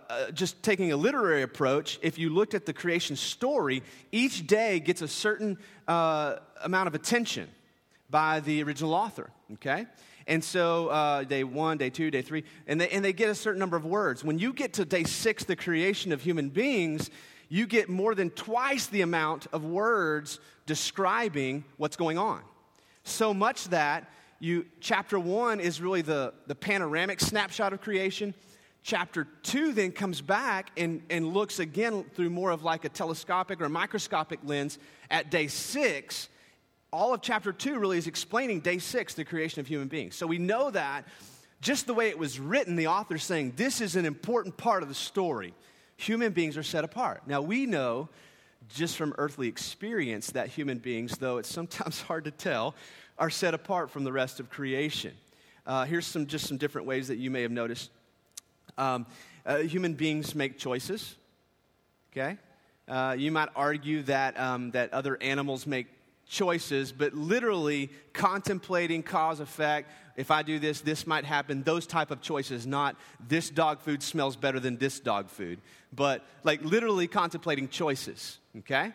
uh, 0.10 0.32
just 0.32 0.62
taking 0.62 0.92
a 0.92 0.98
literary 0.98 1.42
approach, 1.42 2.00
if 2.04 2.20
you 2.20 2.30
looked 2.30 2.54
at 2.54 2.66
the 2.66 2.74
creation 2.74 3.16
story, 3.16 3.82
each 4.12 4.46
day 4.46 4.80
gets 4.80 5.02
a 5.02 5.08
certain 5.08 5.58
uh, 5.88 6.36
amount 6.64 6.88
of 6.88 6.96
attention 6.96 7.50
by 8.10 8.40
the 8.42 8.62
original 8.62 8.94
author, 8.94 9.32
okay? 9.54 9.88
And 10.28 10.44
so 10.44 10.90
uh, 10.90 11.24
day 11.24 11.44
one, 11.44 11.78
day 11.78 11.90
two, 11.90 12.12
day 12.12 12.22
three, 12.22 12.44
and 12.68 12.80
they, 12.80 12.90
and 12.90 13.04
they 13.04 13.14
get 13.14 13.30
a 13.30 13.36
certain 13.36 13.60
number 13.60 13.78
of 13.78 13.86
words. 13.86 14.24
When 14.24 14.38
you 14.38 14.54
get 14.54 14.74
to 14.74 14.86
day 14.86 15.04
six, 15.04 15.44
the 15.44 15.56
creation 15.56 16.12
of 16.12 16.22
human 16.22 16.50
beings, 16.50 17.10
you 17.50 17.66
get 17.66 17.90
more 17.90 18.16
than 18.16 18.30
twice 18.30 18.88
the 18.88 19.02
amount 19.02 19.48
of 19.52 19.66
words 19.66 20.40
describing 20.66 21.64
what's 21.78 21.96
going 21.96 22.18
on. 22.18 22.42
So 23.04 23.34
much 23.34 23.66
that 23.70 24.10
you, 24.46 24.68
chapter 24.80 25.20
one 25.20 25.60
is 25.60 25.82
really 25.82 26.04
the, 26.04 26.32
the 26.46 26.54
panoramic 26.54 27.20
snapshot 27.20 27.74
of 27.74 27.82
creation. 27.82 28.36
Chapter 28.84 29.28
two 29.42 29.74
then 29.74 29.92
comes 29.92 30.22
back 30.22 30.70
and, 30.78 31.02
and 31.10 31.34
looks 31.34 31.58
again 31.58 32.06
through 32.14 32.30
more 32.30 32.52
of 32.52 32.64
like 32.64 32.86
a 32.86 32.90
telescopic 32.90 33.60
or 33.60 33.68
microscopic 33.70 34.40
lens 34.44 34.78
at 35.10 35.32
day 35.32 35.48
six. 35.48 36.30
All 36.94 37.12
of 37.12 37.24
chapter 37.24 37.52
two 37.52 37.80
really 37.80 37.98
is 37.98 38.06
explaining 38.06 38.60
day 38.60 38.78
six, 38.78 39.16
the 39.16 39.26
creation 39.26 39.62
of 39.62 39.68
human 39.68 39.88
beings. 39.88 40.16
So 40.16 40.28
we 40.28 40.38
know 40.38 40.70
that 40.70 41.08
just 41.60 41.88
the 41.88 41.96
way 41.96 42.10
it 42.10 42.20
was 42.20 42.40
written, 42.40 42.76
the 42.76 42.88
author's 42.88 43.24
saying 43.24 43.54
this 43.56 43.82
is 43.82 43.96
an 43.96 44.06
important 44.06 44.58
part 44.58 44.84
of 44.84 44.90
the 44.90 44.96
story. 44.96 45.56
Human 45.98 46.34
beings 46.34 46.56
are 46.56 46.64
set 46.64 46.84
apart. 46.84 47.24
Now 47.26 47.42
we 47.42 47.66
know 47.66 48.10
just 48.70 48.96
from 48.98 49.14
earthly 49.18 49.48
experience 49.48 50.32
that 50.32 50.50
human 50.50 50.78
beings, 50.78 51.18
though 51.18 51.38
it's 51.38 51.50
sometimes 51.50 52.02
hard 52.04 52.26
to 52.26 52.32
tell, 52.32 52.76
are 53.18 53.30
set 53.30 53.54
apart 53.54 53.90
from 53.90 54.04
the 54.04 54.12
rest 54.12 54.40
of 54.40 54.50
creation. 54.50 55.14
Uh, 55.66 55.86
here's 55.86 56.06
some, 56.06 56.28
just 56.28 56.48
some 56.48 56.58
different 56.58 56.86
ways 56.88 57.08
that 57.08 57.18
you 57.18 57.32
may 57.32 57.42
have 57.42 57.52
noticed. 57.52 57.90
Um, 58.78 59.06
uh, 59.46 59.58
human 59.60 59.94
beings 59.94 60.36
make 60.36 60.58
choices, 60.58 61.16
okay? 62.12 62.38
Uh, 62.88 63.16
you 63.18 63.32
might 63.32 63.50
argue 63.56 64.04
that, 64.04 64.40
um, 64.40 64.72
that 64.72 64.94
other 64.94 65.18
animals 65.22 65.66
make 65.66 65.88
choices, 66.28 66.92
but 66.92 67.14
literally 67.14 67.90
contemplating 68.14 69.02
cause 69.02 69.40
effect. 69.40 69.90
If 70.18 70.32
I 70.32 70.44
do 70.44 70.60
this, 70.60 70.82
this 70.82 71.08
might 71.08 71.26
happen. 71.26 71.64
Those 71.64 71.88
type 71.88 72.12
of 72.12 72.22
choices, 72.22 72.66
not 72.66 72.96
this 73.28 73.50
dog 73.50 73.82
food 73.82 74.02
smells 74.02 74.36
better 74.36 74.60
than 74.60 74.78
this 74.78 75.00
dog 75.00 75.30
food, 75.30 75.60
but 75.94 76.26
like 76.44 76.64
literally 76.64 77.08
contemplating 77.08 77.70
choices, 77.70 78.40
okay? 78.60 78.94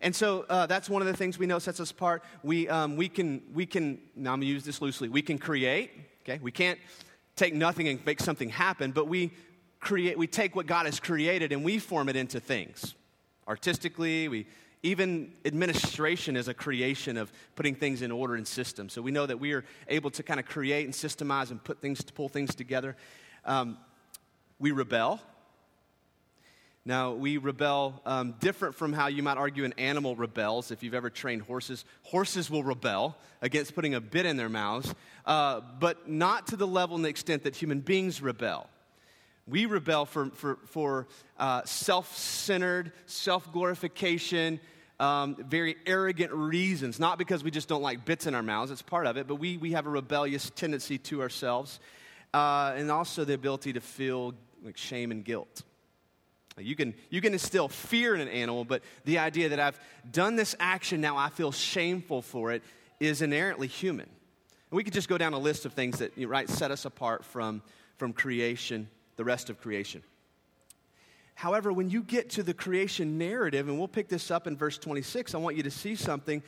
And 0.00 0.14
so 0.14 0.46
uh, 0.48 0.66
that's 0.66 0.88
one 0.88 1.02
of 1.02 1.08
the 1.08 1.16
things 1.16 1.38
we 1.38 1.46
know 1.46 1.58
sets 1.58 1.78
us 1.78 1.90
apart. 1.90 2.22
We, 2.42 2.68
um, 2.68 2.96
we 2.96 3.08
can, 3.08 3.42
we 3.52 3.66
can, 3.66 4.00
now 4.16 4.32
I'm 4.32 4.40
to 4.40 4.46
use 4.46 4.64
this 4.64 4.80
loosely, 4.80 5.08
we 5.08 5.22
can 5.22 5.38
create, 5.38 5.90
okay? 6.22 6.38
We 6.42 6.50
can't 6.50 6.78
take 7.36 7.54
nothing 7.54 7.88
and 7.88 8.04
make 8.06 8.20
something 8.20 8.48
happen, 8.48 8.92
but 8.92 9.08
we 9.08 9.32
create, 9.78 10.16
we 10.16 10.26
take 10.26 10.56
what 10.56 10.66
God 10.66 10.86
has 10.86 11.00
created 11.00 11.52
and 11.52 11.64
we 11.64 11.78
form 11.78 12.08
it 12.08 12.16
into 12.16 12.40
things. 12.40 12.94
Artistically, 13.46 14.28
we, 14.28 14.46
even 14.82 15.32
administration 15.44 16.36
is 16.36 16.48
a 16.48 16.54
creation 16.54 17.18
of 17.18 17.30
putting 17.54 17.74
things 17.74 18.00
in 18.00 18.10
order 18.10 18.34
and 18.34 18.46
system. 18.46 18.88
So 18.88 19.02
we 19.02 19.10
know 19.10 19.26
that 19.26 19.38
we 19.38 19.52
are 19.52 19.64
able 19.88 20.10
to 20.12 20.22
kind 20.22 20.40
of 20.40 20.46
create 20.46 20.86
and 20.86 20.94
systemize 20.94 21.50
and 21.50 21.62
put 21.62 21.80
things, 21.80 22.02
to 22.04 22.12
pull 22.12 22.28
things 22.30 22.54
together. 22.54 22.96
Um, 23.44 23.76
we 24.58 24.70
rebel. 24.70 25.20
Now, 26.86 27.12
we 27.12 27.36
rebel 27.36 28.00
um, 28.06 28.34
different 28.40 28.74
from 28.74 28.94
how 28.94 29.08
you 29.08 29.22
might 29.22 29.36
argue 29.36 29.64
an 29.64 29.74
animal 29.76 30.16
rebels. 30.16 30.70
If 30.70 30.82
you've 30.82 30.94
ever 30.94 31.10
trained 31.10 31.42
horses, 31.42 31.84
horses 32.04 32.48
will 32.48 32.64
rebel 32.64 33.18
against 33.42 33.74
putting 33.74 33.94
a 33.94 34.00
bit 34.00 34.24
in 34.24 34.38
their 34.38 34.48
mouths, 34.48 34.94
uh, 35.26 35.60
but 35.78 36.08
not 36.08 36.46
to 36.48 36.56
the 36.56 36.66
level 36.66 36.96
and 36.96 37.04
the 37.04 37.10
extent 37.10 37.42
that 37.42 37.54
human 37.54 37.80
beings 37.80 38.22
rebel. 38.22 38.66
We 39.46 39.66
rebel 39.66 40.06
for, 40.06 40.30
for, 40.30 40.58
for 40.66 41.06
uh, 41.38 41.64
self 41.64 42.16
centered, 42.16 42.92
self 43.04 43.52
glorification, 43.52 44.58
um, 44.98 45.36
very 45.36 45.76
arrogant 45.84 46.32
reasons. 46.32 46.98
Not 46.98 47.18
because 47.18 47.44
we 47.44 47.50
just 47.50 47.68
don't 47.68 47.82
like 47.82 48.06
bits 48.06 48.26
in 48.26 48.34
our 48.34 48.42
mouths, 48.42 48.70
it's 48.70 48.80
part 48.80 49.06
of 49.06 49.18
it, 49.18 49.26
but 49.26 49.34
we, 49.34 49.58
we 49.58 49.72
have 49.72 49.86
a 49.86 49.90
rebellious 49.90 50.48
tendency 50.48 50.96
to 50.98 51.20
ourselves, 51.20 51.78
uh, 52.32 52.72
and 52.74 52.90
also 52.90 53.26
the 53.26 53.34
ability 53.34 53.74
to 53.74 53.82
feel 53.82 54.34
like 54.64 54.78
shame 54.78 55.10
and 55.10 55.26
guilt. 55.26 55.62
You 56.62 56.76
can, 56.76 56.94
you 57.10 57.20
can 57.20 57.32
instill 57.32 57.68
fear 57.68 58.14
in 58.14 58.20
an 58.20 58.28
animal, 58.28 58.64
but 58.64 58.82
the 59.04 59.18
idea 59.18 59.50
that 59.50 59.60
I've 59.60 59.78
done 60.10 60.36
this 60.36 60.54
action, 60.60 61.00
now 61.00 61.16
I 61.16 61.28
feel 61.28 61.52
shameful 61.52 62.22
for 62.22 62.52
it, 62.52 62.62
is 62.98 63.22
inherently 63.22 63.66
human. 63.66 64.06
And 64.06 64.76
we 64.76 64.84
could 64.84 64.92
just 64.92 65.08
go 65.08 65.18
down 65.18 65.32
a 65.32 65.38
list 65.38 65.64
of 65.66 65.72
things 65.72 65.98
that 65.98 66.12
right, 66.16 66.48
set 66.48 66.70
us 66.70 66.84
apart 66.84 67.24
from, 67.24 67.62
from 67.96 68.12
creation, 68.12 68.88
the 69.16 69.24
rest 69.24 69.50
of 69.50 69.60
creation. 69.60 70.02
However, 71.34 71.72
when 71.72 71.88
you 71.88 72.02
get 72.02 72.30
to 72.30 72.42
the 72.42 72.52
creation 72.52 73.16
narrative, 73.16 73.68
and 73.68 73.78
we'll 73.78 73.88
pick 73.88 74.08
this 74.08 74.30
up 74.30 74.46
in 74.46 74.56
verse 74.56 74.76
26, 74.76 75.34
I 75.34 75.38
want 75.38 75.56
you 75.56 75.62
to 75.62 75.70
see 75.70 75.96
something 75.96 76.42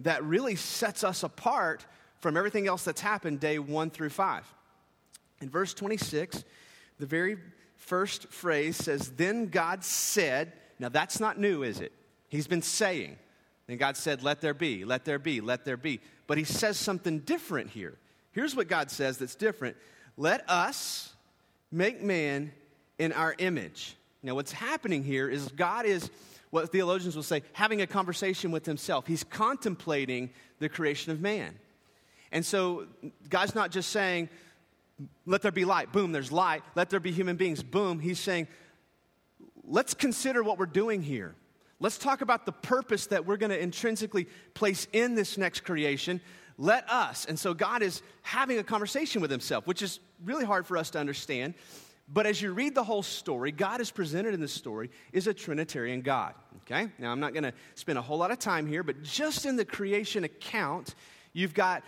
that 0.00 0.24
really 0.24 0.56
sets 0.56 1.04
us 1.04 1.22
apart 1.22 1.84
from 2.20 2.36
everything 2.36 2.66
else 2.66 2.82
that's 2.84 3.00
happened 3.00 3.40
day 3.40 3.58
one 3.58 3.90
through 3.90 4.10
five. 4.10 4.44
In 5.40 5.50
verse 5.50 5.74
26, 5.74 6.44
the 6.98 7.06
very 7.06 7.36
first 7.88 8.28
phrase 8.28 8.76
says, 8.76 9.10
Then 9.10 9.46
God 9.46 9.84
said, 9.84 10.52
now 10.78 10.88
that's 10.88 11.20
not 11.20 11.38
new, 11.38 11.62
is 11.62 11.80
it? 11.80 11.92
He's 12.28 12.46
been 12.46 12.62
saying. 12.62 13.16
Then 13.66 13.78
God 13.78 13.96
said, 13.96 14.22
Let 14.22 14.40
there 14.40 14.54
be, 14.54 14.84
let 14.84 15.04
there 15.04 15.18
be, 15.18 15.40
let 15.40 15.64
there 15.64 15.76
be. 15.76 16.00
But 16.26 16.38
he 16.38 16.44
says 16.44 16.78
something 16.78 17.20
different 17.20 17.70
here. 17.70 17.98
Here's 18.32 18.54
what 18.54 18.68
God 18.68 18.90
says 18.90 19.18
that's 19.18 19.34
different 19.34 19.76
Let 20.16 20.48
us 20.48 21.14
make 21.70 22.02
man 22.02 22.52
in 22.98 23.12
our 23.12 23.34
image 23.38 23.96
now, 24.22 24.34
what's 24.34 24.52
happening 24.52 25.04
here 25.04 25.28
is 25.28 25.48
God 25.48 25.86
is, 25.86 26.10
what 26.50 26.70
theologians 26.72 27.14
will 27.14 27.22
say, 27.22 27.42
having 27.52 27.82
a 27.82 27.86
conversation 27.86 28.50
with 28.50 28.66
himself. 28.66 29.06
He's 29.06 29.22
contemplating 29.22 30.30
the 30.58 30.68
creation 30.68 31.12
of 31.12 31.20
man. 31.20 31.54
And 32.32 32.44
so, 32.44 32.86
God's 33.28 33.54
not 33.54 33.70
just 33.70 33.90
saying, 33.90 34.28
let 35.26 35.42
there 35.42 35.52
be 35.52 35.64
light, 35.64 35.92
boom, 35.92 36.12
there's 36.12 36.32
light. 36.32 36.62
Let 36.74 36.90
there 36.90 37.00
be 37.00 37.12
human 37.12 37.36
beings, 37.36 37.62
boom. 37.62 38.00
He's 38.00 38.18
saying, 38.18 38.48
let's 39.64 39.94
consider 39.94 40.42
what 40.42 40.58
we're 40.58 40.66
doing 40.66 41.02
here. 41.02 41.34
Let's 41.80 41.98
talk 41.98 42.22
about 42.22 42.44
the 42.44 42.52
purpose 42.52 43.06
that 43.06 43.24
we're 43.24 43.36
going 43.36 43.50
to 43.50 43.60
intrinsically 43.60 44.26
place 44.54 44.88
in 44.92 45.14
this 45.14 45.38
next 45.38 45.60
creation. 45.60 46.20
Let 46.56 46.90
us. 46.90 47.24
And 47.26 47.38
so, 47.38 47.54
God 47.54 47.82
is 47.82 48.02
having 48.22 48.58
a 48.58 48.64
conversation 48.64 49.22
with 49.22 49.30
himself, 49.30 49.66
which 49.66 49.80
is 49.80 50.00
really 50.24 50.44
hard 50.44 50.66
for 50.66 50.76
us 50.76 50.90
to 50.90 50.98
understand. 50.98 51.54
But 52.08 52.26
as 52.26 52.40
you 52.40 52.52
read 52.52 52.74
the 52.74 52.82
whole 52.82 53.02
story, 53.02 53.52
God 53.52 53.80
is 53.80 53.90
presented 53.90 54.34
in 54.34 54.40
this 54.40 54.52
story 54.52 54.90
is 55.12 55.26
a 55.26 55.34
Trinitarian 55.34 56.00
God. 56.00 56.34
Okay? 56.62 56.88
Now, 56.98 57.12
I'm 57.12 57.20
not 57.20 57.32
going 57.32 57.44
to 57.44 57.52
spend 57.74 57.98
a 57.98 58.02
whole 58.02 58.18
lot 58.18 58.30
of 58.30 58.38
time 58.38 58.66
here, 58.66 58.82
but 58.82 59.02
just 59.02 59.46
in 59.46 59.56
the 59.56 59.64
creation 59.64 60.24
account, 60.24 60.94
you've 61.32 61.54
got 61.54 61.84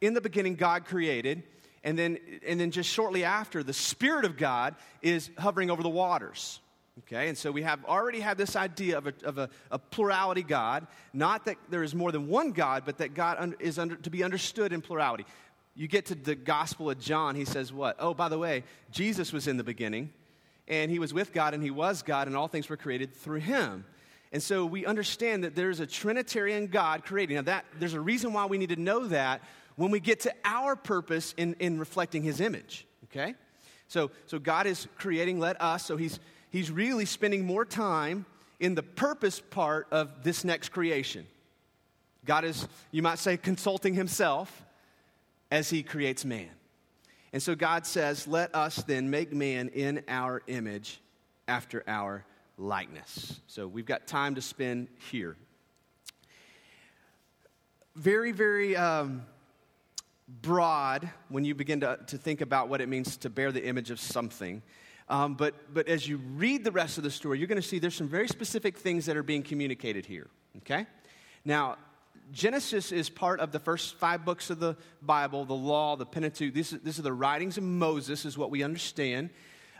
in 0.00 0.14
the 0.14 0.20
beginning, 0.20 0.56
God 0.56 0.84
created, 0.84 1.44
and 1.84 1.98
then, 1.98 2.18
and 2.46 2.60
then 2.60 2.70
just 2.70 2.88
shortly 2.88 3.24
after, 3.24 3.62
the 3.62 3.72
Spirit 3.72 4.24
of 4.24 4.36
God 4.36 4.76
is 5.00 5.30
hovering 5.38 5.70
over 5.70 5.82
the 5.82 5.88
waters. 5.88 6.60
Okay, 7.00 7.28
and 7.28 7.38
so 7.38 7.50
we 7.50 7.62
have 7.62 7.82
already 7.86 8.20
had 8.20 8.36
this 8.36 8.54
idea 8.54 8.98
of 8.98 9.06
a, 9.06 9.14
of 9.24 9.38
a, 9.38 9.48
a 9.70 9.78
plurality 9.78 10.42
God, 10.42 10.86
not 11.14 11.46
that 11.46 11.56
there 11.70 11.82
is 11.82 11.94
more 11.94 12.12
than 12.12 12.28
one 12.28 12.52
God, 12.52 12.82
but 12.84 12.98
that 12.98 13.14
God 13.14 13.56
is 13.60 13.78
under, 13.78 13.96
to 13.96 14.10
be 14.10 14.22
understood 14.22 14.74
in 14.74 14.82
plurality 14.82 15.24
you 15.74 15.88
get 15.88 16.06
to 16.06 16.14
the 16.14 16.34
Gospel 16.34 16.90
of 16.90 16.98
John, 16.98 17.34
he 17.34 17.44
says, 17.44 17.72
What? 17.72 17.96
Oh, 17.98 18.14
by 18.14 18.28
the 18.28 18.38
way, 18.38 18.64
Jesus 18.90 19.32
was 19.32 19.48
in 19.48 19.56
the 19.56 19.64
beginning, 19.64 20.12
and 20.68 20.90
he 20.90 20.98
was 20.98 21.14
with 21.14 21.32
God, 21.32 21.54
and 21.54 21.62
he 21.62 21.70
was 21.70 22.02
God, 22.02 22.26
and 22.26 22.36
all 22.36 22.48
things 22.48 22.68
were 22.68 22.76
created 22.76 23.14
through 23.14 23.40
him. 23.40 23.84
And 24.32 24.42
so 24.42 24.64
we 24.64 24.86
understand 24.86 25.44
that 25.44 25.54
there's 25.54 25.80
a 25.80 25.86
Trinitarian 25.86 26.66
God 26.66 27.04
creating. 27.04 27.36
Now, 27.36 27.42
that, 27.42 27.66
there's 27.78 27.94
a 27.94 28.00
reason 28.00 28.32
why 28.32 28.46
we 28.46 28.56
need 28.56 28.70
to 28.70 28.80
know 28.80 29.06
that 29.08 29.42
when 29.76 29.90
we 29.90 30.00
get 30.00 30.20
to 30.20 30.34
our 30.44 30.76
purpose 30.76 31.34
in, 31.36 31.54
in 31.58 31.78
reflecting 31.78 32.22
his 32.22 32.40
image, 32.40 32.86
okay? 33.04 33.34
So, 33.88 34.10
so 34.26 34.38
God 34.38 34.66
is 34.66 34.86
creating, 34.96 35.38
let 35.38 35.60
us, 35.60 35.84
so 35.84 35.96
he's, 35.96 36.18
he's 36.50 36.70
really 36.70 37.04
spending 37.04 37.46
more 37.46 37.64
time 37.64 38.26
in 38.60 38.74
the 38.74 38.82
purpose 38.82 39.40
part 39.40 39.86
of 39.90 40.22
this 40.22 40.44
next 40.44 40.70
creation. 40.70 41.26
God 42.24 42.44
is, 42.44 42.68
you 42.90 43.02
might 43.02 43.18
say, 43.18 43.36
consulting 43.36 43.94
himself 43.94 44.64
as 45.50 45.68
he 45.68 45.82
creates 45.82 46.24
man. 46.24 46.48
And 47.32 47.42
so 47.42 47.54
God 47.54 47.86
says, 47.86 48.28
Let 48.28 48.54
us 48.54 48.76
then 48.76 49.10
make 49.10 49.32
man 49.32 49.68
in 49.68 50.04
our 50.08 50.42
image 50.46 51.00
after 51.48 51.82
our 51.86 52.24
likeness. 52.56 53.40
So 53.46 53.66
we've 53.66 53.86
got 53.86 54.06
time 54.06 54.36
to 54.36 54.42
spend 54.42 54.88
here. 55.10 55.36
Very, 57.96 58.32
very 58.32 58.76
um, 58.76 59.22
broad 60.40 61.10
when 61.28 61.44
you 61.44 61.54
begin 61.54 61.80
to, 61.80 61.98
to 62.06 62.16
think 62.16 62.40
about 62.40 62.68
what 62.68 62.80
it 62.80 62.88
means 62.88 63.16
to 63.18 63.30
bear 63.30 63.52
the 63.52 63.64
image 63.64 63.90
of 63.90 64.00
something. 64.00 64.62
Um, 65.08 65.34
but, 65.34 65.54
but 65.74 65.88
as 65.88 66.08
you 66.08 66.16
read 66.16 66.64
the 66.64 66.70
rest 66.70 66.96
of 66.96 67.04
the 67.04 67.10
story, 67.10 67.38
you're 67.38 67.48
going 67.48 67.60
to 67.60 67.66
see 67.66 67.78
there's 67.78 67.94
some 67.94 68.08
very 68.08 68.28
specific 68.28 68.78
things 68.78 69.06
that 69.06 69.16
are 69.16 69.22
being 69.22 69.42
communicated 69.42 70.06
here. 70.06 70.28
Okay? 70.58 70.86
Now, 71.44 71.76
Genesis 72.30 72.92
is 72.92 73.10
part 73.10 73.40
of 73.40 73.52
the 73.52 73.58
first 73.58 73.96
five 73.96 74.24
books 74.24 74.48
of 74.48 74.58
the 74.58 74.76
Bible, 75.02 75.44
the 75.44 75.54
law, 75.54 75.96
the 75.96 76.06
Pentateuch. 76.06 76.54
These, 76.54 76.70
these 76.82 76.98
are 76.98 77.02
the 77.02 77.12
writings 77.12 77.58
of 77.58 77.64
Moses, 77.64 78.24
is 78.24 78.38
what 78.38 78.50
we 78.50 78.62
understand. 78.62 79.30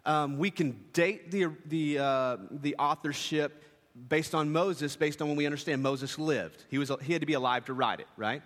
Um, 0.04 0.36
we 0.36 0.50
can 0.50 0.78
date 0.92 1.30
the, 1.30 1.46
the, 1.66 1.98
uh, 1.98 2.36
the 2.50 2.76
authorship 2.78 3.64
based 4.08 4.34
on 4.34 4.52
Moses, 4.52 4.96
based 4.96 5.22
on 5.22 5.28
when 5.28 5.36
we 5.36 5.46
understand 5.46 5.82
Moses 5.82 6.18
lived. 6.18 6.64
He, 6.68 6.78
was, 6.78 6.90
he 7.02 7.12
had 7.12 7.22
to 7.22 7.26
be 7.26 7.34
alive 7.34 7.64
to 7.66 7.74
write 7.74 8.00
it, 8.00 8.08
right? 8.16 8.42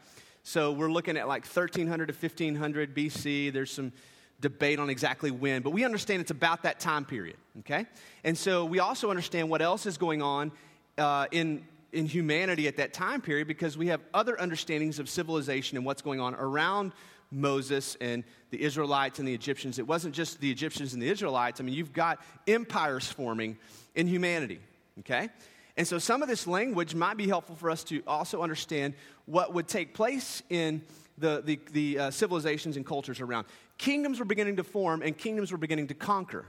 So 0.46 0.70
we're 0.70 0.92
looking 0.92 1.16
at 1.16 1.26
like 1.26 1.44
1300 1.44 2.06
to 2.06 2.12
1500 2.12 2.94
BC. 2.94 3.52
There's 3.52 3.72
some 3.72 3.92
debate 4.40 4.78
on 4.78 4.88
exactly 4.88 5.32
when, 5.32 5.60
but 5.60 5.70
we 5.70 5.84
understand 5.84 6.20
it's 6.20 6.30
about 6.30 6.62
that 6.62 6.78
time 6.78 7.04
period, 7.04 7.36
okay? 7.58 7.84
And 8.22 8.38
so 8.38 8.64
we 8.64 8.78
also 8.78 9.10
understand 9.10 9.50
what 9.50 9.60
else 9.60 9.86
is 9.86 9.98
going 9.98 10.22
on 10.22 10.52
uh, 10.98 11.26
in 11.32 11.66
in 11.92 12.06
humanity 12.06 12.68
at 12.68 12.76
that 12.76 12.92
time 12.92 13.20
period 13.20 13.48
because 13.48 13.76
we 13.76 13.88
have 13.88 14.00
other 14.14 14.40
understandings 14.40 15.00
of 15.00 15.08
civilization 15.08 15.78
and 15.78 15.84
what's 15.84 16.02
going 16.02 16.20
on 16.20 16.32
around 16.36 16.92
Moses 17.32 17.96
and 18.00 18.22
the 18.50 18.62
Israelites 18.62 19.18
and 19.18 19.26
the 19.26 19.34
Egyptians. 19.34 19.80
It 19.80 19.86
wasn't 19.88 20.14
just 20.14 20.38
the 20.38 20.50
Egyptians 20.50 20.92
and 20.92 21.02
the 21.02 21.08
Israelites. 21.08 21.60
I 21.60 21.64
mean, 21.64 21.74
you've 21.74 21.92
got 21.92 22.20
empires 22.46 23.08
forming 23.08 23.58
in 23.96 24.06
humanity, 24.06 24.60
okay? 25.00 25.28
And 25.76 25.86
so 25.86 25.98
some 25.98 26.22
of 26.22 26.28
this 26.28 26.46
language 26.46 26.94
might 26.94 27.16
be 27.16 27.28
helpful 27.28 27.54
for 27.54 27.70
us 27.70 27.84
to 27.84 28.02
also 28.06 28.42
understand 28.42 28.94
what 29.26 29.52
would 29.52 29.68
take 29.68 29.94
place 29.94 30.42
in 30.48 30.82
the, 31.18 31.42
the, 31.44 31.60
the 31.72 31.98
uh, 31.98 32.10
civilizations 32.10 32.76
and 32.76 32.86
cultures 32.86 33.20
around. 33.20 33.46
Kingdoms 33.78 34.18
were 34.18 34.24
beginning 34.24 34.56
to 34.56 34.64
form 34.64 35.02
and 35.02 35.16
kingdoms 35.16 35.52
were 35.52 35.58
beginning 35.58 35.88
to 35.88 35.94
conquer. 35.94 36.46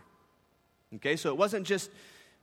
Okay, 0.95 1.17
so 1.17 1.29
it 1.29 1.37
wasn't 1.37 1.65
just 1.65 1.89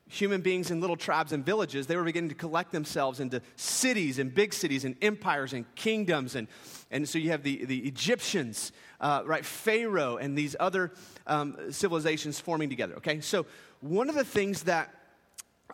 human 0.07 0.43
beings 0.43 0.71
in 0.71 0.81
little 0.81 0.97
tribes 0.97 1.33
and 1.33 1.45
villages, 1.45 1.87
they 1.87 1.97
were 1.97 2.05
beginning 2.05 2.29
to 2.29 2.35
collect 2.35 2.73
themselves 2.73 3.21
into 3.21 3.41
cities 3.57 4.19
and 4.19 4.35
big 4.35 4.53
cities 4.53 4.85
and 4.85 4.97
empires 5.01 5.55
and 5.55 5.65
kingdoms. 5.77 6.35
And, 6.35 6.47
and 6.91 7.09
so 7.09 7.19
you 7.19 7.31
have 7.31 7.43
the, 7.43 7.65
the 7.65 7.79
Egyptians, 7.87 8.73
uh, 9.01 9.23
right? 9.25 9.45
Pharaoh 9.45 10.19
and 10.19 10.37
these 10.37 10.55
other 10.61 10.93
um, 11.27 11.57
civilizations 11.71 12.39
forming 12.39 12.69
together, 12.69 12.97
okay? 12.97 13.21
So 13.21 13.47
one 13.81 14.11
of 14.11 14.15
the 14.15 14.25
things 14.25 14.65
that 14.65 14.95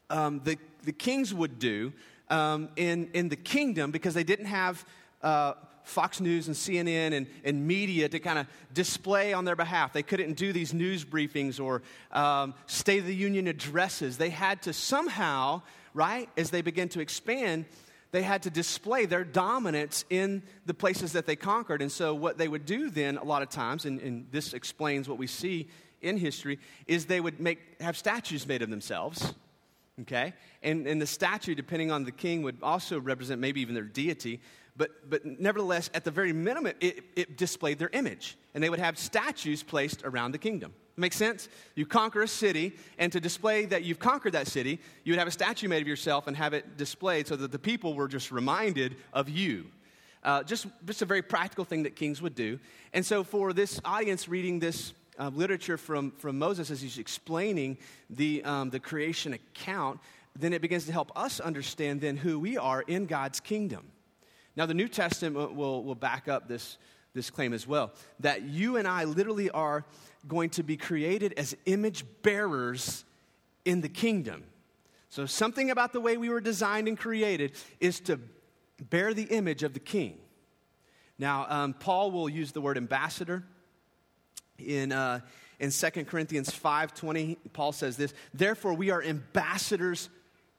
um, 0.09 0.41
the, 0.45 0.57
the 0.85 0.93
kings 0.93 1.33
would 1.35 1.59
do 1.59 1.93
um, 2.29 2.69
in, 2.77 3.11
in 3.13 3.29
the 3.29 3.37
kingdom, 3.37 3.91
because 3.91 4.15
they 4.15 4.25
didn't 4.25 4.47
have 4.47 4.85
uh, 5.23 5.55
Fox 5.85 6.21
News 6.21 6.47
and 6.47 6.57
CNN 6.57 7.13
and, 7.13 7.27
and 7.45 7.67
media 7.67 8.09
to 8.09 8.21
kind 8.21 8.39
of 8.39 8.47
display 8.73 9.33
on 9.33 9.45
their 9.45 9.57
behalf. 9.57 9.93
They 9.93 10.03
couldn't 10.03 10.35
do 10.35 10.53
these 10.53 10.73
news 10.73 11.05
briefings 11.05 11.63
or 11.63 11.83
um, 12.13 12.55
State 12.67 13.01
of 13.01 13.07
the 13.07 13.15
Union 13.15 13.49
addresses. 13.49 14.17
They 14.17 14.31
had 14.31 14.63
to 14.63 14.73
somehow, 14.73 15.63
right, 15.93 16.29
as 16.37 16.51
they 16.51 16.63
began 16.63 16.89
to 16.91 17.01
expand, 17.01 17.65
they 18.13 18.23
had 18.23 18.43
to 18.43 18.51
display 18.51 19.07
their 19.07 19.25
dominance 19.25 20.05
in 20.11 20.43
the 20.67 20.75
places 20.75 21.13
that 21.13 21.27
they 21.27 21.37
conquered. 21.37 21.81
And 21.81 21.93
so, 21.93 22.15
what 22.15 22.39
they 22.39 22.49
would 22.49 22.67
do 22.67 22.91
then, 22.91 23.19
a 23.19 23.25
lot 23.25 23.43
of 23.43 23.51
times, 23.51 23.85
and, 23.85 24.01
and 24.01 24.27
this 24.33 24.53
explains 24.53 25.09
what 25.09 25.19
we 25.19 25.29
see 25.29 25.69
in 26.01 26.17
history, 26.17 26.59
is 26.87 27.07
they 27.07 27.21
would 27.21 27.39
make, 27.39 27.61
have 27.81 27.97
statues 27.97 28.47
made 28.49 28.63
of 28.63 28.71
themselves 28.71 29.35
okay? 30.03 30.35
And, 30.63 30.87
and 30.87 31.01
the 31.01 31.07
statue, 31.07 31.55
depending 31.55 31.91
on 31.91 32.05
the 32.05 32.13
king, 32.13 32.43
would 32.43 32.59
also 32.63 33.01
represent 33.01 33.41
maybe 33.41 33.61
even 33.61 33.75
their 33.75 33.85
deity. 33.85 34.41
But, 34.77 35.11
but 35.11 35.25
nevertheless, 35.25 35.91
at 35.95 36.05
the 36.05 36.11
very 36.11 36.33
minimum, 36.33 36.73
it, 36.81 37.05
it 37.17 37.37
displayed 37.37 37.79
their 37.79 37.91
image. 37.93 38.37
And 38.55 38.63
they 38.63 38.71
would 38.71 38.79
have 38.79 38.99
statues 38.99 39.63
placed 39.63 40.03
around 40.05 40.33
the 40.33 40.39
kingdom. 40.39 40.73
Make 40.97 41.13
sense? 41.13 41.49
You 41.75 41.87
conquer 41.87 42.23
a 42.23 42.29
city, 42.29 42.75
and 42.99 43.11
to 43.13 43.21
display 43.21 43.65
that 43.67 43.85
you've 43.85 43.99
conquered 43.99 44.33
that 44.33 44.47
city, 44.47 44.81
you 45.05 45.13
would 45.13 45.19
have 45.19 45.29
a 45.29 45.33
statue 45.33 45.69
made 45.69 45.81
of 45.81 45.89
yourself 45.89 46.27
and 46.27 46.37
have 46.37 46.53
it 46.53 46.77
displayed 46.77 47.27
so 47.27 47.37
that 47.37 47.53
the 47.53 47.59
people 47.59 47.95
were 47.95 48.09
just 48.09 48.31
reminded 48.31 48.97
of 49.13 49.29
you. 49.29 49.67
Uh, 50.23 50.43
just, 50.43 50.67
just 50.85 51.01
a 51.01 51.07
very 51.07 51.23
practical 51.23 51.65
thing 51.65 51.85
that 51.85 51.97
kings 51.97 52.21
would 52.21 52.35
do. 52.35 52.59
And 52.93 53.05
so, 53.05 53.25
for 53.25 53.55
this 53.55 53.81
audience 53.85 54.29
reading 54.29 54.59
this 54.59 54.93
uh, 55.21 55.31
literature 55.35 55.77
from, 55.77 56.11
from 56.13 56.39
Moses 56.39 56.71
as 56.71 56.81
he's 56.81 56.99
explaining 56.99 57.77
the, 58.09 58.43
um, 58.45 58.71
the 58.71 58.81
creation 58.81 59.35
account, 59.35 60.01
then 60.39 60.53
it 60.53 60.63
begins 60.63 60.87
to 60.87 60.93
help 60.93 61.13
us 61.15 61.39
understand 61.39 62.01
then 62.01 62.17
who 62.17 62.39
we 62.39 62.57
are 62.57 62.83
in 62.83 63.07
God's 63.07 63.39
kingdom. 63.39 63.87
Now, 64.57 64.67
the 64.67 64.75
New 64.75 64.89
Testament 64.89 65.55
will, 65.55 65.85
will 65.85 65.95
back 65.95 66.27
up 66.27 66.49
this, 66.49 66.79
this 67.15 67.31
claim 67.31 67.53
as 67.53 67.67
well 67.67 67.93
that 68.21 68.43
you 68.43 68.77
and 68.77 68.89
I 68.89 69.05
literally 69.05 69.51
are 69.51 69.85
going 70.27 70.51
to 70.51 70.63
be 70.63 70.77
created 70.77 71.35
as 71.37 71.57
image 71.67 72.05
bearers 72.23 73.05
in 73.65 73.83
the 73.83 73.89
kingdom. 73.89 74.45
So, 75.11 75.27
something 75.27 75.71
about 75.71 75.93
the 75.93 76.01
way 76.01 76.17
we 76.17 76.31
were 76.31 76.41
designed 76.41 76.89
and 76.89 76.99
created 76.99 77.53
is 77.81 78.01
to 78.01 78.19
bear 78.81 79.13
the 79.13 79.25
image 79.25 79.63
of 79.63 79.75
the 79.75 79.81
king. 79.81 80.19
Now, 81.19 81.47
um, 81.49 81.75
Paul 81.75 82.11
will 82.11 82.29
use 82.29 82.53
the 82.53 82.61
word 82.61 82.77
ambassador 82.79 83.45
in, 84.67 84.93
uh, 84.93 85.21
in 85.59 85.71
2 85.71 85.91
Corinthians 86.05 86.51
5.20. 86.51 87.37
Paul 87.53 87.73
says 87.73 87.97
this, 87.97 88.15
Therefore, 88.35 88.75
we 88.75 88.91
are 88.91 89.03
ambassadors 89.03 90.09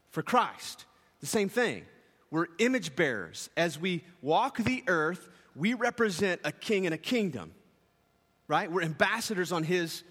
for 0.09 0.21
Christ. 0.21 0.85
The 1.19 1.27
same 1.27 1.49
thing. 1.49 1.85
We're 2.29 2.47
image 2.59 2.95
bearers. 2.95 3.49
As 3.57 3.77
we 3.79 4.03
walk 4.21 4.57
the 4.57 4.83
earth, 4.87 5.29
we 5.55 5.73
represent 5.73 6.41
a 6.43 6.51
king 6.51 6.85
and 6.85 6.95
a 6.95 6.97
kingdom, 6.97 7.51
right? 8.47 8.71
We're 8.71 8.83
ambassadors 8.83 9.51
on 9.51 9.63
his 9.63 10.03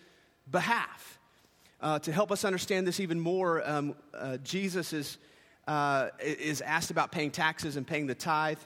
behalf. 0.50 1.18
Uh, 1.80 1.98
to 2.00 2.12
help 2.12 2.30
us 2.30 2.44
understand 2.44 2.86
this 2.86 3.00
even 3.00 3.18
more, 3.18 3.66
um, 3.66 3.94
uh, 4.12 4.36
Jesus 4.38 4.92
is, 4.92 5.16
uh, 5.66 6.08
is 6.20 6.60
asked 6.60 6.90
about 6.90 7.10
paying 7.10 7.30
taxes 7.30 7.76
and 7.76 7.86
paying 7.86 8.06
the 8.06 8.14
tithe. 8.14 8.58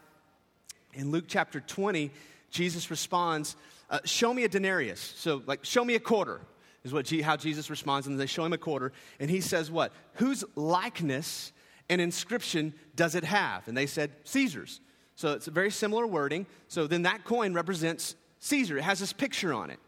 In 0.94 1.12
Luke 1.12 1.26
chapter 1.28 1.60
20, 1.60 2.10
Jesus 2.50 2.90
responds, 2.90 3.54
uh, 3.90 4.00
Show 4.04 4.32
me 4.32 4.44
a 4.44 4.48
denarius. 4.48 5.00
So, 5.16 5.42
like, 5.46 5.64
show 5.64 5.84
me 5.84 5.94
a 5.94 6.00
quarter 6.00 6.40
is 6.84 6.92
what 6.92 7.06
G- 7.06 7.22
how 7.22 7.36
Jesus 7.36 7.70
responds. 7.70 8.06
And 8.06 8.18
they 8.18 8.26
show 8.26 8.44
him 8.44 8.52
a 8.52 8.58
quarter. 8.58 8.92
And 9.18 9.30
he 9.30 9.40
says, 9.40 9.70
What? 9.70 9.92
Whose 10.14 10.44
likeness 10.54 11.52
and 11.88 12.00
inscription 12.00 12.74
does 12.94 13.14
it 13.14 13.24
have? 13.24 13.66
And 13.68 13.76
they 13.76 13.86
said, 13.86 14.10
Caesar's. 14.24 14.80
So 15.16 15.32
it's 15.32 15.48
a 15.48 15.52
very 15.52 15.70
similar 15.70 16.06
wording. 16.06 16.46
So 16.68 16.86
then 16.86 17.02
that 17.02 17.24
coin 17.24 17.54
represents 17.54 18.16
Caesar, 18.40 18.78
it 18.78 18.82
has 18.82 18.98
this 18.98 19.12
picture 19.12 19.54
on 19.54 19.70
it. 19.70 19.78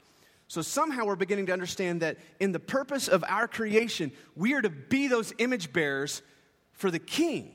So 0.48 0.62
somehow 0.62 1.04
we're 1.04 1.16
beginning 1.16 1.46
to 1.46 1.52
understand 1.52 2.02
that 2.02 2.18
in 2.38 2.52
the 2.52 2.60
purpose 2.60 3.08
of 3.08 3.24
our 3.28 3.48
creation, 3.48 4.12
we 4.36 4.54
are 4.54 4.62
to 4.62 4.70
be 4.70 5.08
those 5.08 5.32
image 5.38 5.72
bearers 5.72 6.22
for 6.72 6.90
the 6.90 7.00
king. 7.00 7.50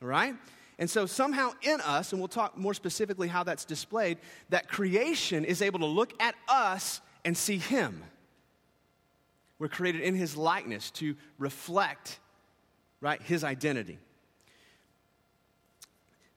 All 0.00 0.08
right? 0.08 0.34
And 0.78 0.90
so 0.90 1.06
somehow 1.06 1.52
in 1.62 1.80
us, 1.80 2.12
and 2.12 2.20
we'll 2.20 2.28
talk 2.28 2.58
more 2.58 2.74
specifically 2.74 3.28
how 3.28 3.42
that's 3.42 3.64
displayed, 3.64 4.18
that 4.50 4.68
creation 4.68 5.44
is 5.44 5.62
able 5.62 5.78
to 5.80 5.86
look 5.86 6.12
at 6.20 6.34
us 6.48 7.00
and 7.24 7.36
see 7.36 7.58
him. 7.58 8.02
We're 9.58 9.68
created 9.68 10.02
in 10.02 10.14
his 10.14 10.36
likeness 10.36 10.90
to 10.92 11.16
reflect, 11.38 12.18
right, 13.00 13.20
his 13.22 13.42
identity. 13.42 13.98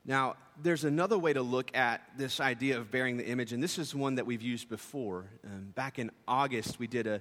Now, 0.06 0.36
there's 0.62 0.84
another 0.84 1.18
way 1.18 1.34
to 1.34 1.42
look 1.42 1.76
at 1.76 2.02
this 2.16 2.40
idea 2.40 2.78
of 2.78 2.90
bearing 2.90 3.18
the 3.18 3.26
image, 3.26 3.52
and 3.52 3.62
this 3.62 3.78
is 3.78 3.94
one 3.94 4.14
that 4.14 4.26
we've 4.26 4.42
used 4.42 4.70
before. 4.70 5.26
Um, 5.44 5.72
back 5.74 5.98
in 5.98 6.10
August, 6.26 6.78
we 6.78 6.86
did 6.86 7.06
a 7.06 7.20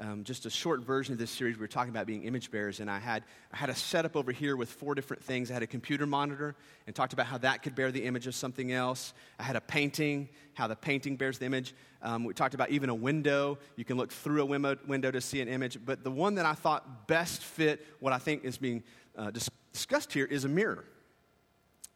um, 0.00 0.24
just 0.24 0.46
a 0.46 0.50
short 0.50 0.80
version 0.80 1.12
of 1.12 1.18
this 1.18 1.30
series. 1.30 1.56
We 1.56 1.60
were 1.60 1.68
talking 1.68 1.90
about 1.90 2.06
being 2.06 2.24
image 2.24 2.50
bearers, 2.50 2.80
and 2.80 2.90
I 2.90 2.98
had 2.98 3.24
I 3.52 3.56
had 3.56 3.68
a 3.68 3.74
setup 3.74 4.16
over 4.16 4.32
here 4.32 4.56
with 4.56 4.70
four 4.70 4.94
different 4.94 5.22
things. 5.22 5.50
I 5.50 5.54
had 5.54 5.62
a 5.62 5.66
computer 5.66 6.06
monitor, 6.06 6.54
and 6.86 6.96
talked 6.96 7.12
about 7.12 7.26
how 7.26 7.38
that 7.38 7.62
could 7.62 7.74
bear 7.74 7.92
the 7.92 8.04
image 8.04 8.26
of 8.26 8.34
something 8.34 8.72
else. 8.72 9.12
I 9.38 9.42
had 9.42 9.54
a 9.54 9.60
painting, 9.60 10.30
how 10.54 10.66
the 10.66 10.76
painting 10.76 11.16
bears 11.16 11.38
the 11.38 11.46
image. 11.46 11.74
Um, 12.00 12.24
we 12.24 12.32
talked 12.32 12.54
about 12.54 12.70
even 12.70 12.88
a 12.88 12.94
window. 12.94 13.58
You 13.76 13.84
can 13.84 13.96
look 13.96 14.10
through 14.10 14.42
a 14.42 14.46
window, 14.46 14.76
window 14.86 15.10
to 15.10 15.20
see 15.20 15.40
an 15.40 15.48
image. 15.48 15.78
But 15.84 16.04
the 16.04 16.10
one 16.10 16.36
that 16.36 16.46
I 16.46 16.54
thought 16.54 17.06
best 17.06 17.42
fit 17.42 17.86
what 18.00 18.12
I 18.12 18.18
think 18.18 18.44
is 18.44 18.58
being 18.58 18.82
uh, 19.16 19.30
discussed 19.30 20.12
here 20.12 20.24
is 20.24 20.44
a 20.44 20.48
mirror. 20.48 20.84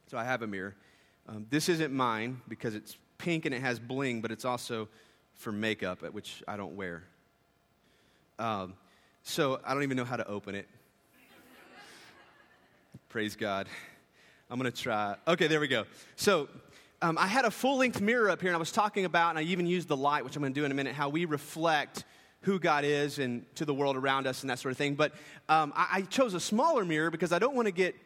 So 0.09 0.19
I 0.19 0.25
have 0.25 0.43
a 0.43 0.47
mirror. 0.47 0.76
Um, 1.29 1.47
this 1.50 1.69
isn't 1.69 1.93
mine 1.93 2.41
because 2.47 2.75
it's 2.75 2.97
pink 3.19 3.47
and 3.47 3.55
it 3.55 3.61
has 3.61 3.81
bling, 3.81 4.21
but 4.21 4.31
it's 4.31 4.45
also 4.45 4.88
for 5.35 5.50
makeup, 5.50 6.03
which 6.12 6.43
I 6.47 6.57
don't 6.57 6.76
wear. 6.76 7.05
Um, 8.38 8.75
so 9.23 9.61
I 9.64 9.73
don't 9.73 9.83
even 9.83 9.97
know 9.97 10.05
how 10.05 10.16
to 10.16 10.26
open 10.28 10.55
it. 10.55 10.69
Praise 13.09 13.35
God. 13.35 13.66
I'm 14.50 14.59
going 14.59 14.71
to 14.71 14.83
try. 14.83 15.16
Okay, 15.26 15.47
there 15.47 15.59
we 15.59 15.69
go. 15.69 15.85
So 16.16 16.49
um, 17.02 17.19
I 17.19 17.26
had 17.26 17.45
a 17.45 17.50
full 17.50 17.78
length 17.78 18.00
mirror 18.00 18.31
up 18.31 18.40
here, 18.40 18.50
and 18.50 18.57
I 18.57 18.59
was 18.59 18.73
talking 18.73 19.05
about, 19.05 19.31
and 19.31 19.38
I 19.38 19.43
even 19.43 19.66
used 19.66 19.88
the 19.88 19.97
light, 19.97 20.25
which 20.25 20.37
I'm 20.37 20.43
going 20.43 20.52
to 20.52 20.61
do 20.61 20.64
in 20.64 20.71
a 20.71 20.75
minute, 20.75 20.95
how 20.95 21.09
we 21.09 21.25
reflect 21.25 22.05
who 22.43 22.59
God 22.59 22.85
is 22.85 23.19
and 23.19 23.45
to 23.57 23.64
the 23.64 23.75
world 23.75 23.97
around 23.97 24.26
us 24.26 24.43
and 24.43 24.50
that 24.50 24.59
sort 24.59 24.71
of 24.71 24.78
thing. 24.78 24.95
But 24.95 25.12
um, 25.49 25.73
I, 25.75 25.87
I 25.93 26.02
chose 26.02 26.35
a 26.35 26.40
smaller 26.40 26.85
mirror 26.85 27.11
because 27.11 27.33
I 27.33 27.38
don't 27.38 27.57
want 27.57 27.66
to 27.66 27.73
get 27.73 27.97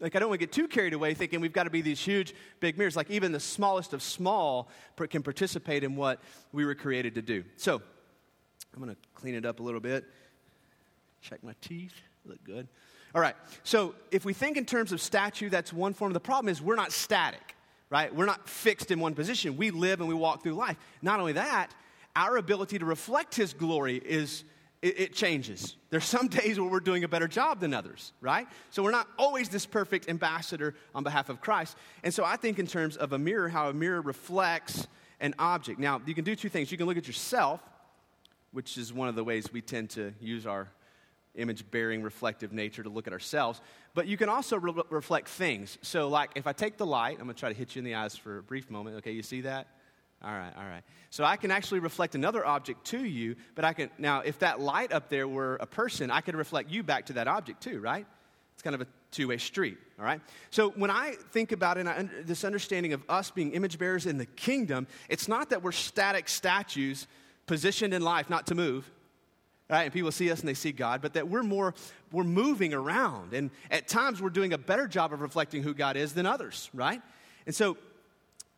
like 0.00 0.14
i 0.14 0.20
don't 0.20 0.28
want 0.28 0.40
to 0.40 0.46
get 0.46 0.52
too 0.52 0.68
carried 0.68 0.92
away 0.92 1.12
thinking 1.12 1.40
we've 1.40 1.52
got 1.52 1.64
to 1.64 1.70
be 1.70 1.80
these 1.80 1.98
huge 1.98 2.32
big 2.60 2.78
mirrors 2.78 2.94
like 2.94 3.10
even 3.10 3.32
the 3.32 3.40
smallest 3.40 3.92
of 3.92 4.00
small 4.00 4.68
can 5.10 5.24
participate 5.24 5.82
in 5.82 5.96
what 5.96 6.20
we 6.52 6.64
were 6.64 6.74
created 6.74 7.16
to 7.16 7.22
do 7.22 7.42
so 7.56 7.82
i'm 8.78 8.84
going 8.84 8.94
to 8.94 9.02
clean 9.20 9.34
it 9.34 9.44
up 9.44 9.58
a 9.58 9.62
little 9.62 9.80
bit 9.80 10.04
check 11.20 11.42
my 11.42 11.54
teeth 11.60 11.92
look 12.24 12.42
good 12.44 12.68
all 13.12 13.20
right 13.20 13.34
so 13.64 13.92
if 14.12 14.24
we 14.24 14.32
think 14.32 14.56
in 14.56 14.64
terms 14.64 14.92
of 14.92 15.00
statue 15.00 15.48
that's 15.48 15.72
one 15.72 15.92
form 15.92 16.12
the 16.12 16.20
problem 16.20 16.48
is 16.48 16.62
we're 16.62 16.76
not 16.76 16.92
static 16.92 17.56
right 17.90 18.14
we're 18.14 18.24
not 18.24 18.48
fixed 18.48 18.92
in 18.92 19.00
one 19.00 19.14
position 19.14 19.56
we 19.56 19.72
live 19.72 19.98
and 19.98 20.08
we 20.08 20.14
walk 20.14 20.44
through 20.44 20.54
life 20.54 20.76
not 21.02 21.18
only 21.18 21.32
that 21.32 21.74
our 22.14 22.36
ability 22.36 22.78
to 22.78 22.84
reflect 22.84 23.34
his 23.34 23.52
glory 23.52 23.96
is 23.96 24.44
it, 24.80 25.00
it, 25.00 25.12
changes. 25.12 25.74
There's 25.90 26.04
some 26.04 26.28
days 26.28 26.60
where 26.60 26.70
we're 26.70 26.78
doing 26.78 27.02
a 27.02 27.08
better 27.08 27.26
job 27.26 27.58
than 27.58 27.74
others, 27.74 28.12
right? 28.20 28.46
So 28.70 28.84
we're 28.84 28.92
not 28.92 29.08
always 29.18 29.48
this 29.48 29.66
perfect 29.66 30.08
ambassador 30.08 30.76
on 30.94 31.02
behalf 31.02 31.30
of 31.30 31.40
Christ. 31.40 31.76
And 32.04 32.14
so 32.14 32.24
I 32.24 32.36
think 32.36 32.60
in 32.60 32.68
terms 32.68 32.96
of 32.96 33.12
a 33.12 33.18
mirror, 33.18 33.48
how 33.48 33.70
a 33.70 33.72
mirror 33.72 34.00
reflects 34.00 34.86
an 35.20 35.34
object. 35.38 35.80
Now, 35.80 36.00
you 36.06 36.14
can 36.14 36.24
do 36.24 36.36
two 36.36 36.48
things. 36.48 36.70
You 36.70 36.78
can 36.78 36.86
look 36.86 36.96
at 36.96 37.06
yourself, 37.06 37.60
which 38.58 38.76
is 38.76 38.92
one 38.92 39.06
of 39.06 39.14
the 39.14 39.22
ways 39.22 39.52
we 39.52 39.60
tend 39.60 39.88
to 39.88 40.12
use 40.20 40.44
our 40.44 40.66
image 41.36 41.70
bearing 41.70 42.02
reflective 42.02 42.52
nature 42.52 42.82
to 42.82 42.88
look 42.88 43.06
at 43.06 43.12
ourselves 43.12 43.60
but 43.94 44.08
you 44.08 44.16
can 44.16 44.28
also 44.28 44.56
re- 44.56 44.82
reflect 44.90 45.28
things 45.28 45.78
so 45.80 46.08
like 46.08 46.30
if 46.34 46.44
i 46.48 46.52
take 46.52 46.76
the 46.76 46.84
light 46.84 47.18
i'm 47.20 47.26
going 47.26 47.34
to 47.36 47.38
try 47.38 47.48
to 47.48 47.54
hit 47.54 47.76
you 47.76 47.78
in 47.78 47.84
the 47.84 47.94
eyes 47.94 48.16
for 48.16 48.38
a 48.38 48.42
brief 48.42 48.68
moment 48.68 48.96
okay 48.96 49.12
you 49.12 49.22
see 49.22 49.42
that 49.42 49.68
all 50.20 50.32
right, 50.32 50.52
all 50.56 50.64
right. 50.64 50.82
So 51.10 51.22
I 51.22 51.36
can 51.36 51.52
actually 51.52 51.78
reflect 51.78 52.16
another 52.16 52.44
object 52.44 52.86
to 52.86 53.04
you, 53.04 53.36
but 53.54 53.64
I 53.64 53.72
can, 53.72 53.88
now, 53.98 54.18
if 54.22 54.40
that 54.40 54.58
light 54.58 54.90
up 54.90 55.08
there 55.08 55.28
were 55.28 55.58
a 55.60 55.66
person, 55.66 56.10
I 56.10 56.22
could 56.22 56.34
reflect 56.34 56.72
you 56.72 56.82
back 56.82 57.06
to 57.06 57.12
that 57.12 57.28
object 57.28 57.62
too, 57.62 57.78
right? 57.78 58.04
It's 58.54 58.62
kind 58.64 58.74
of 58.74 58.80
a 58.80 58.88
two 59.12 59.28
way 59.28 59.38
street, 59.38 59.78
all 59.96 60.04
right? 60.04 60.20
So 60.50 60.70
when 60.70 60.90
I 60.90 61.12
think 61.30 61.52
about 61.52 61.78
it, 61.78 62.26
this 62.26 62.42
understanding 62.42 62.94
of 62.94 63.04
us 63.08 63.30
being 63.30 63.52
image 63.52 63.78
bearers 63.78 64.06
in 64.06 64.18
the 64.18 64.26
kingdom, 64.26 64.88
it's 65.08 65.28
not 65.28 65.50
that 65.50 65.62
we're 65.62 65.70
static 65.70 66.28
statues 66.28 67.06
positioned 67.48 67.92
in 67.92 68.02
life 68.02 68.30
not 68.30 68.46
to 68.46 68.54
move, 68.54 68.88
right? 69.68 69.82
And 69.82 69.92
people 69.92 70.12
see 70.12 70.30
us 70.30 70.38
and 70.40 70.48
they 70.48 70.54
see 70.54 70.70
God, 70.70 71.02
but 71.02 71.14
that 71.14 71.28
we're 71.28 71.42
more, 71.42 71.74
we're 72.12 72.22
moving 72.22 72.72
around. 72.72 73.34
And 73.34 73.50
at 73.70 73.88
times 73.88 74.22
we're 74.22 74.30
doing 74.30 74.52
a 74.52 74.58
better 74.58 74.86
job 74.86 75.12
of 75.12 75.20
reflecting 75.20 75.64
who 75.64 75.74
God 75.74 75.96
is 75.96 76.12
than 76.12 76.26
others, 76.26 76.70
right? 76.72 77.02
And 77.46 77.54
so 77.54 77.76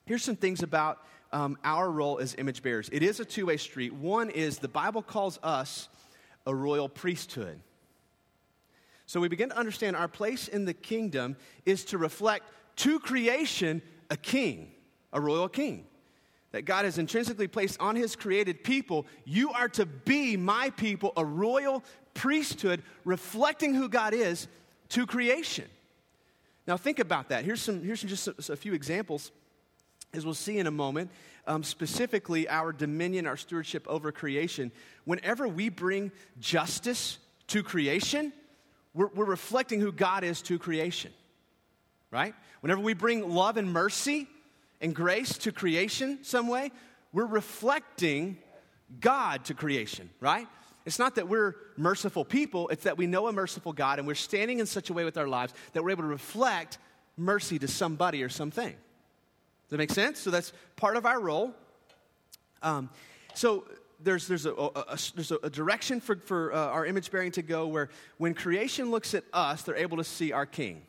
here's 0.05 0.23
some 0.23 0.37
things 0.37 0.63
about 0.63 0.99
um, 1.33 1.57
our 1.65 1.91
role 1.91 2.19
as 2.19 2.35
image 2.37 2.63
bearers. 2.63 2.91
It 2.93 3.03
is 3.03 3.21
a 3.21 3.25
two 3.25 3.47
way 3.47 3.57
street. 3.57 3.95
One 3.95 4.29
is 4.29 4.59
the 4.59 4.69
Bible 4.69 5.03
calls 5.03 5.39
us 5.43 5.89
a 6.47 6.55
royal 6.55 6.89
priesthood. 6.89 7.61
So 9.07 9.21
we 9.21 9.29
begin 9.29 9.49
to 9.49 9.59
understand 9.59 9.97
our 9.97 10.09
place 10.09 10.49
in 10.49 10.65
the 10.65 10.75
kingdom 10.75 11.37
is 11.65 11.85
to 11.87 11.99
reflect 11.99 12.45
to 12.77 13.01
creation 13.01 13.83
a 14.09 14.17
king, 14.17 14.71
a 15.13 15.21
royal 15.21 15.49
king. 15.49 15.87
That 16.53 16.63
God 16.63 16.85
has 16.85 16.99
intrinsically 16.99 17.47
placed 17.47 17.81
on 17.81 17.95
his 17.95 18.17
created 18.17 18.65
people. 18.65 19.07
You 19.25 19.53
are 19.53 19.69
to 19.71 19.87
be 19.87 20.37
my 20.37 20.71
people, 20.71 21.13
a 21.17 21.25
royal 21.25 21.85
priesthood 22.15 22.83
reflecting 23.05 23.75
who 23.75 23.89
God 23.89 24.15
is 24.15 24.49
to 24.91 25.07
creation. 25.07 25.67
Now, 26.67 26.77
think 26.77 26.99
about 26.99 27.29
that. 27.29 27.45
Here's, 27.45 27.63
some, 27.63 27.83
here's 27.83 28.03
just 28.03 28.29
a, 28.29 28.53
a 28.53 28.57
few 28.57 28.75
examples 28.75 29.31
as 30.13 30.25
we'll 30.25 30.35
see 30.35 30.59
in 30.59 30.67
a 30.67 30.73
moment, 30.73 31.11
um, 31.47 31.63
specifically 31.63 32.49
our 32.49 32.73
dominion, 32.73 33.27
our 33.27 33.37
stewardship 33.37 33.87
over 33.89 34.11
creation, 34.11 34.73
whenever 35.05 35.47
we 35.47 35.69
bring 35.69 36.11
justice 36.41 37.19
to 37.49 37.63
creation, 37.63 38.33
we're, 38.95 39.09
we're 39.09 39.25
reflecting 39.25 39.81
who 39.81 39.93
God 39.93 40.25
is 40.25 40.43
to 40.43 40.59
creation, 40.59 41.13
right? 42.11 42.35
Whenever 42.61 42.81
we 42.81 42.95
bring 42.95 43.31
love 43.31 43.57
and 43.57 43.73
mercy 43.73 44.29
and 44.81 44.95
grace 44.95 45.37
to 45.39 45.53
creation 45.53 46.19
some 46.23 46.49
way, 46.49 46.71
we're 47.13 47.27
reflecting 47.27 48.39
God 49.01 49.45
to 49.47 49.55
creation, 49.55 50.11
right? 50.21 50.47
It's 50.87 50.99
not 50.99 51.17
that 51.17 51.29
we're 51.29 51.55
merciful 51.77 52.25
people, 52.25 52.69
it's 52.69 52.85
that 52.85 52.97
we 52.97 53.07
know 53.07 53.29
a 53.29 53.33
merciful 53.33 53.73
God 53.73 53.99
and 53.99 54.09
we're 54.09 54.15
standing 54.15 54.59
in 54.59 54.67
such 54.67 54.91
a 54.91 54.93
way 54.93 55.05
with 55.05 55.19
our 55.19 55.29
lives 55.29 55.53
that 55.73 55.85
we're 55.85 55.91
able 55.91 56.03
to 56.03 56.09
reflect 56.09 56.79
mercy 57.17 57.59
to 57.59 57.69
somebody 57.69 58.23
or 58.23 58.29
something 58.29 58.71
Does 58.71 59.71
that 59.71 59.77
make 59.77 59.91
sense? 59.91 60.19
So 60.19 60.31
that's 60.31 60.53
part 60.77 60.97
of 60.97 61.05
our 61.05 61.21
role. 61.21 61.55
Um, 62.63 62.89
so 63.35 63.65
there's, 64.03 64.27
there's, 64.27 64.47
a, 64.47 64.53
a, 64.53 64.67
a, 64.67 64.99
there's 65.15 65.33
a 65.33 65.51
direction 65.51 66.01
for, 66.01 66.17
for 66.17 66.53
uh, 66.55 66.57
our 66.57 66.87
image 66.87 67.11
bearing 67.11 67.33
to 67.33 67.43
go 67.43 67.67
where 67.67 67.91
when 68.17 68.33
creation 68.35 68.91
looks 68.91 69.15
at 69.15 69.25
us, 69.33 69.63
they're 69.63 69.77
able 69.77 69.99
to 69.99 70.05
see 70.05 70.33
our 70.33 70.47
king 70.47 70.83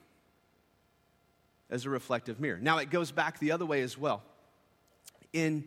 as 1.72 1.86
a 1.86 1.90
reflective 1.90 2.40
mirror. 2.40 2.60
Now 2.62 2.78
it 2.78 2.90
goes 2.90 3.12
back 3.12 3.40
the 3.40 3.52
other 3.52 3.66
way 3.66 3.82
as 3.82 3.98
well. 3.98 4.22
In, 5.34 5.64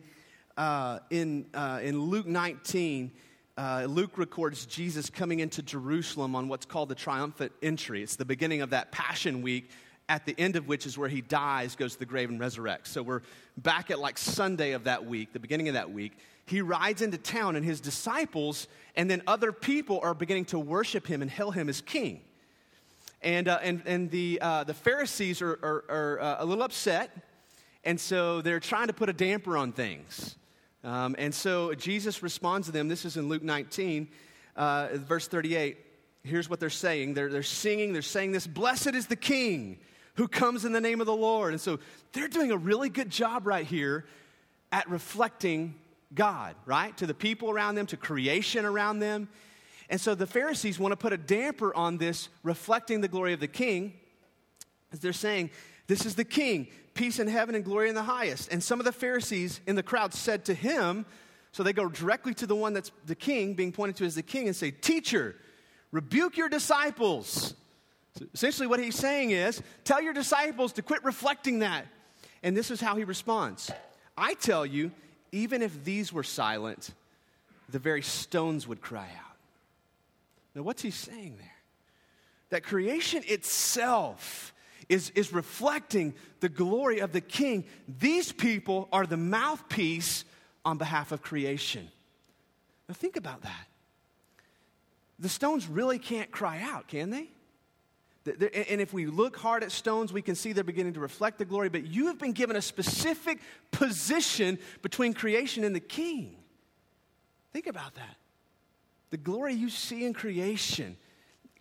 uh, 0.55 0.99
in, 1.09 1.47
uh, 1.53 1.79
in 1.83 1.99
Luke 1.99 2.27
19, 2.27 3.11
uh, 3.57 3.87
Luke 3.89 4.17
records 4.17 4.65
Jesus 4.65 5.09
coming 5.09 5.39
into 5.39 5.61
Jerusalem 5.61 6.35
on 6.35 6.47
what's 6.47 6.65
called 6.65 6.89
the 6.89 6.95
triumphant 6.95 7.51
entry. 7.63 8.03
It's 8.03 8.15
the 8.15 8.25
beginning 8.25 8.61
of 8.61 8.69
that 8.69 8.91
Passion 8.91 9.41
Week, 9.41 9.69
at 10.07 10.25
the 10.25 10.35
end 10.37 10.55
of 10.55 10.67
which 10.67 10.85
is 10.85 10.97
where 10.97 11.09
he 11.09 11.21
dies, 11.21 11.75
goes 11.75 11.93
to 11.93 11.99
the 11.99 12.05
grave, 12.05 12.29
and 12.29 12.39
resurrects. 12.39 12.87
So 12.87 13.01
we're 13.01 13.21
back 13.57 13.89
at 13.89 13.99
like 13.99 14.17
Sunday 14.17 14.73
of 14.73 14.83
that 14.83 15.05
week, 15.05 15.33
the 15.33 15.39
beginning 15.39 15.67
of 15.67 15.73
that 15.73 15.91
week. 15.91 16.13
He 16.45 16.61
rides 16.61 17.01
into 17.01 17.17
town, 17.17 17.55
and 17.55 17.65
his 17.65 17.81
disciples 17.81 18.67
and 18.95 19.09
then 19.09 19.21
other 19.25 19.51
people 19.51 19.99
are 20.03 20.13
beginning 20.13 20.45
to 20.45 20.59
worship 20.59 21.07
him 21.07 21.21
and 21.21 21.29
hail 21.29 21.51
him 21.51 21.69
as 21.69 21.81
king. 21.81 22.21
And, 23.25 23.47
uh, 23.47 23.57
and, 23.63 23.81
and 23.87 24.11
the, 24.11 24.37
uh, 24.39 24.63
the 24.65 24.75
Pharisees 24.75 25.41
are, 25.41 25.53
are, 25.63 25.83
are 25.89 26.19
uh, 26.21 26.35
a 26.43 26.45
little 26.45 26.63
upset, 26.63 27.09
and 27.83 27.99
so 27.99 28.43
they're 28.43 28.59
trying 28.59 28.85
to 28.85 28.93
put 28.93 29.09
a 29.09 29.13
damper 29.13 29.57
on 29.57 29.71
things. 29.71 30.35
Um, 30.83 31.15
and 31.17 31.33
so 31.33 31.73
Jesus 31.73 32.21
responds 32.21 32.67
to 32.67 32.71
them. 32.71 32.87
This 32.87 33.03
is 33.03 33.17
in 33.17 33.27
Luke 33.27 33.41
19, 33.41 34.09
uh, 34.55 34.89
verse 34.93 35.27
38. 35.27 35.75
Here's 36.21 36.47
what 36.51 36.59
they're 36.59 36.69
saying 36.69 37.15
they're, 37.15 37.29
they're 37.29 37.41
singing, 37.41 37.93
they're 37.93 38.03
saying 38.03 38.31
this 38.31 38.45
Blessed 38.45 38.93
is 38.93 39.07
the 39.07 39.15
King 39.15 39.79
who 40.13 40.27
comes 40.27 40.63
in 40.63 40.71
the 40.71 40.79
name 40.79 41.01
of 41.01 41.07
the 41.07 41.15
Lord. 41.15 41.51
And 41.53 41.59
so 41.59 41.79
they're 42.13 42.27
doing 42.27 42.51
a 42.51 42.57
really 42.57 42.89
good 42.89 43.09
job 43.09 43.47
right 43.47 43.65
here 43.65 44.05
at 44.71 44.87
reflecting 44.87 45.73
God, 46.13 46.55
right? 46.67 46.95
To 46.97 47.07
the 47.07 47.15
people 47.15 47.49
around 47.49 47.73
them, 47.73 47.87
to 47.87 47.97
creation 47.97 48.65
around 48.65 48.99
them. 48.99 49.29
And 49.89 50.01
so 50.01 50.15
the 50.15 50.27
Pharisees 50.27 50.79
want 50.79 50.91
to 50.91 50.97
put 50.97 51.13
a 51.13 51.17
damper 51.17 51.75
on 51.75 51.97
this, 51.97 52.29
reflecting 52.43 53.01
the 53.01 53.07
glory 53.07 53.33
of 53.33 53.39
the 53.39 53.47
King, 53.47 53.93
as 54.91 54.99
they're 54.99 55.13
saying, 55.13 55.51
This 55.87 56.05
is 56.05 56.15
the 56.15 56.25
King 56.25 56.67
peace 56.95 57.19
in 57.19 57.27
heaven 57.27 57.53
and 57.55 57.63
glory 57.63 57.89
in 57.89 57.95
the 57.95 58.03
highest. 58.03 58.51
And 58.51 58.63
some 58.63 58.79
of 58.79 58.85
the 58.85 58.91
Pharisees 58.91 59.59
in 59.67 59.75
the 59.75 59.83
crowd 59.83 60.13
said 60.13 60.45
to 60.45 60.53
him, 60.53 61.05
so 61.51 61.63
they 61.63 61.71
go 61.71 61.87
directly 61.87 62.33
to 62.35 62.47
the 62.47 62.55
one 62.55 62.73
that's 62.73 62.91
the 63.05 63.15
king, 63.15 63.53
being 63.53 63.71
pointed 63.71 63.95
to 63.97 64.05
as 64.05 64.15
the 64.15 64.23
king, 64.23 64.47
and 64.47 64.55
say, 64.55 64.71
Teacher, 64.71 65.35
rebuke 65.91 66.35
your 66.35 66.49
disciples. 66.49 67.53
So 68.17 68.25
essentially, 68.33 68.67
what 68.67 68.81
he's 68.81 68.97
saying 68.97 69.31
is, 69.31 69.61
tell 69.85 70.01
your 70.01 70.11
disciples 70.11 70.73
to 70.73 70.81
quit 70.81 71.01
reflecting 71.05 71.59
that. 71.59 71.85
And 72.43 72.57
this 72.57 72.71
is 72.71 72.81
how 72.81 72.97
he 72.97 73.05
responds 73.05 73.71
I 74.17 74.33
tell 74.33 74.65
you, 74.65 74.91
even 75.31 75.61
if 75.61 75.85
these 75.85 76.11
were 76.11 76.23
silent, 76.23 76.89
the 77.69 77.79
very 77.79 78.01
stones 78.01 78.67
would 78.67 78.81
cry 78.81 79.07
out. 79.17 79.34
Now, 80.55 80.63
what's 80.63 80.81
he 80.81 80.91
saying 80.91 81.35
there? 81.37 81.51
That 82.49 82.63
creation 82.63 83.23
itself 83.27 84.53
is, 84.87 85.09
is 85.11 85.33
reflecting 85.33 86.13
the 86.39 86.49
glory 86.49 86.99
of 86.99 87.11
the 87.11 87.21
king. 87.21 87.65
These 87.99 88.31
people 88.31 88.87
are 88.91 89.05
the 89.05 89.17
mouthpiece 89.17 90.23
on 90.63 90.77
behalf 90.77 91.11
of 91.11 91.21
creation. 91.21 91.89
Now, 92.87 92.95
think 92.95 93.17
about 93.17 93.41
that. 93.41 93.67
The 95.19 95.29
stones 95.29 95.67
really 95.67 95.99
can't 95.99 96.31
cry 96.31 96.61
out, 96.61 96.87
can 96.87 97.09
they? 97.09 97.29
And 98.25 98.81
if 98.81 98.91
we 98.91 99.05
look 99.05 99.37
hard 99.37 99.63
at 99.63 99.71
stones, 99.71 100.11
we 100.11 100.21
can 100.21 100.33
see 100.33 100.51
they're 100.51 100.63
beginning 100.63 100.93
to 100.93 100.99
reflect 100.99 101.37
the 101.37 101.45
glory, 101.45 101.69
but 101.69 101.85
you 101.85 102.07
have 102.07 102.17
been 102.17 102.31
given 102.31 102.55
a 102.55 102.61
specific 102.61 103.39
position 103.71 104.57
between 104.81 105.13
creation 105.13 105.63
and 105.63 105.75
the 105.75 105.79
king. 105.79 106.35
Think 107.53 107.67
about 107.67 107.93
that. 107.95 108.17
The 109.15 109.21
glory 109.21 109.53
you 109.53 109.69
see 109.69 110.03
in 110.03 110.11
creation 110.11 110.97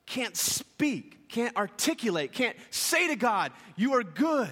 can't 0.07 0.37
speak, 0.37 1.29
can't 1.29 1.57
articulate, 1.57 2.33
can't 2.33 2.57
say 2.71 3.07
to 3.07 3.15
God, 3.15 3.53
You 3.77 3.95
are 3.95 4.03
good. 4.03 4.51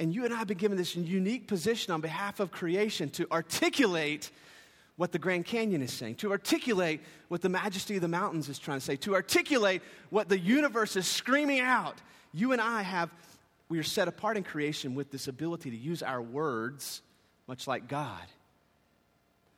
And 0.00 0.14
you 0.14 0.24
and 0.24 0.32
I 0.32 0.38
have 0.38 0.46
been 0.46 0.56
given 0.56 0.78
this 0.78 0.96
unique 0.96 1.48
position 1.48 1.92
on 1.92 2.00
behalf 2.00 2.40
of 2.40 2.52
creation 2.52 3.10
to 3.10 3.26
articulate 3.30 4.30
what 4.96 5.12
the 5.12 5.18
Grand 5.18 5.44
Canyon 5.44 5.82
is 5.82 5.92
saying, 5.92 6.14
to 6.14 6.30
articulate 6.30 7.02
what 7.28 7.42
the 7.42 7.50
majesty 7.50 7.96
of 7.96 8.00
the 8.00 8.08
mountains 8.08 8.48
is 8.48 8.58
trying 8.58 8.78
to 8.78 8.84
say, 8.86 8.96
to 8.96 9.14
articulate 9.14 9.82
what 10.08 10.30
the 10.30 10.38
universe 10.38 10.96
is 10.96 11.06
screaming 11.06 11.60
out. 11.60 12.00
You 12.32 12.52
and 12.52 12.62
I 12.62 12.80
have, 12.80 13.10
we 13.68 13.78
are 13.78 13.82
set 13.82 14.08
apart 14.08 14.38
in 14.38 14.42
creation 14.42 14.94
with 14.94 15.10
this 15.10 15.28
ability 15.28 15.68
to 15.68 15.76
use 15.76 16.02
our 16.02 16.22
words 16.22 17.02
much 17.46 17.66
like 17.66 17.88
God. 17.88 18.22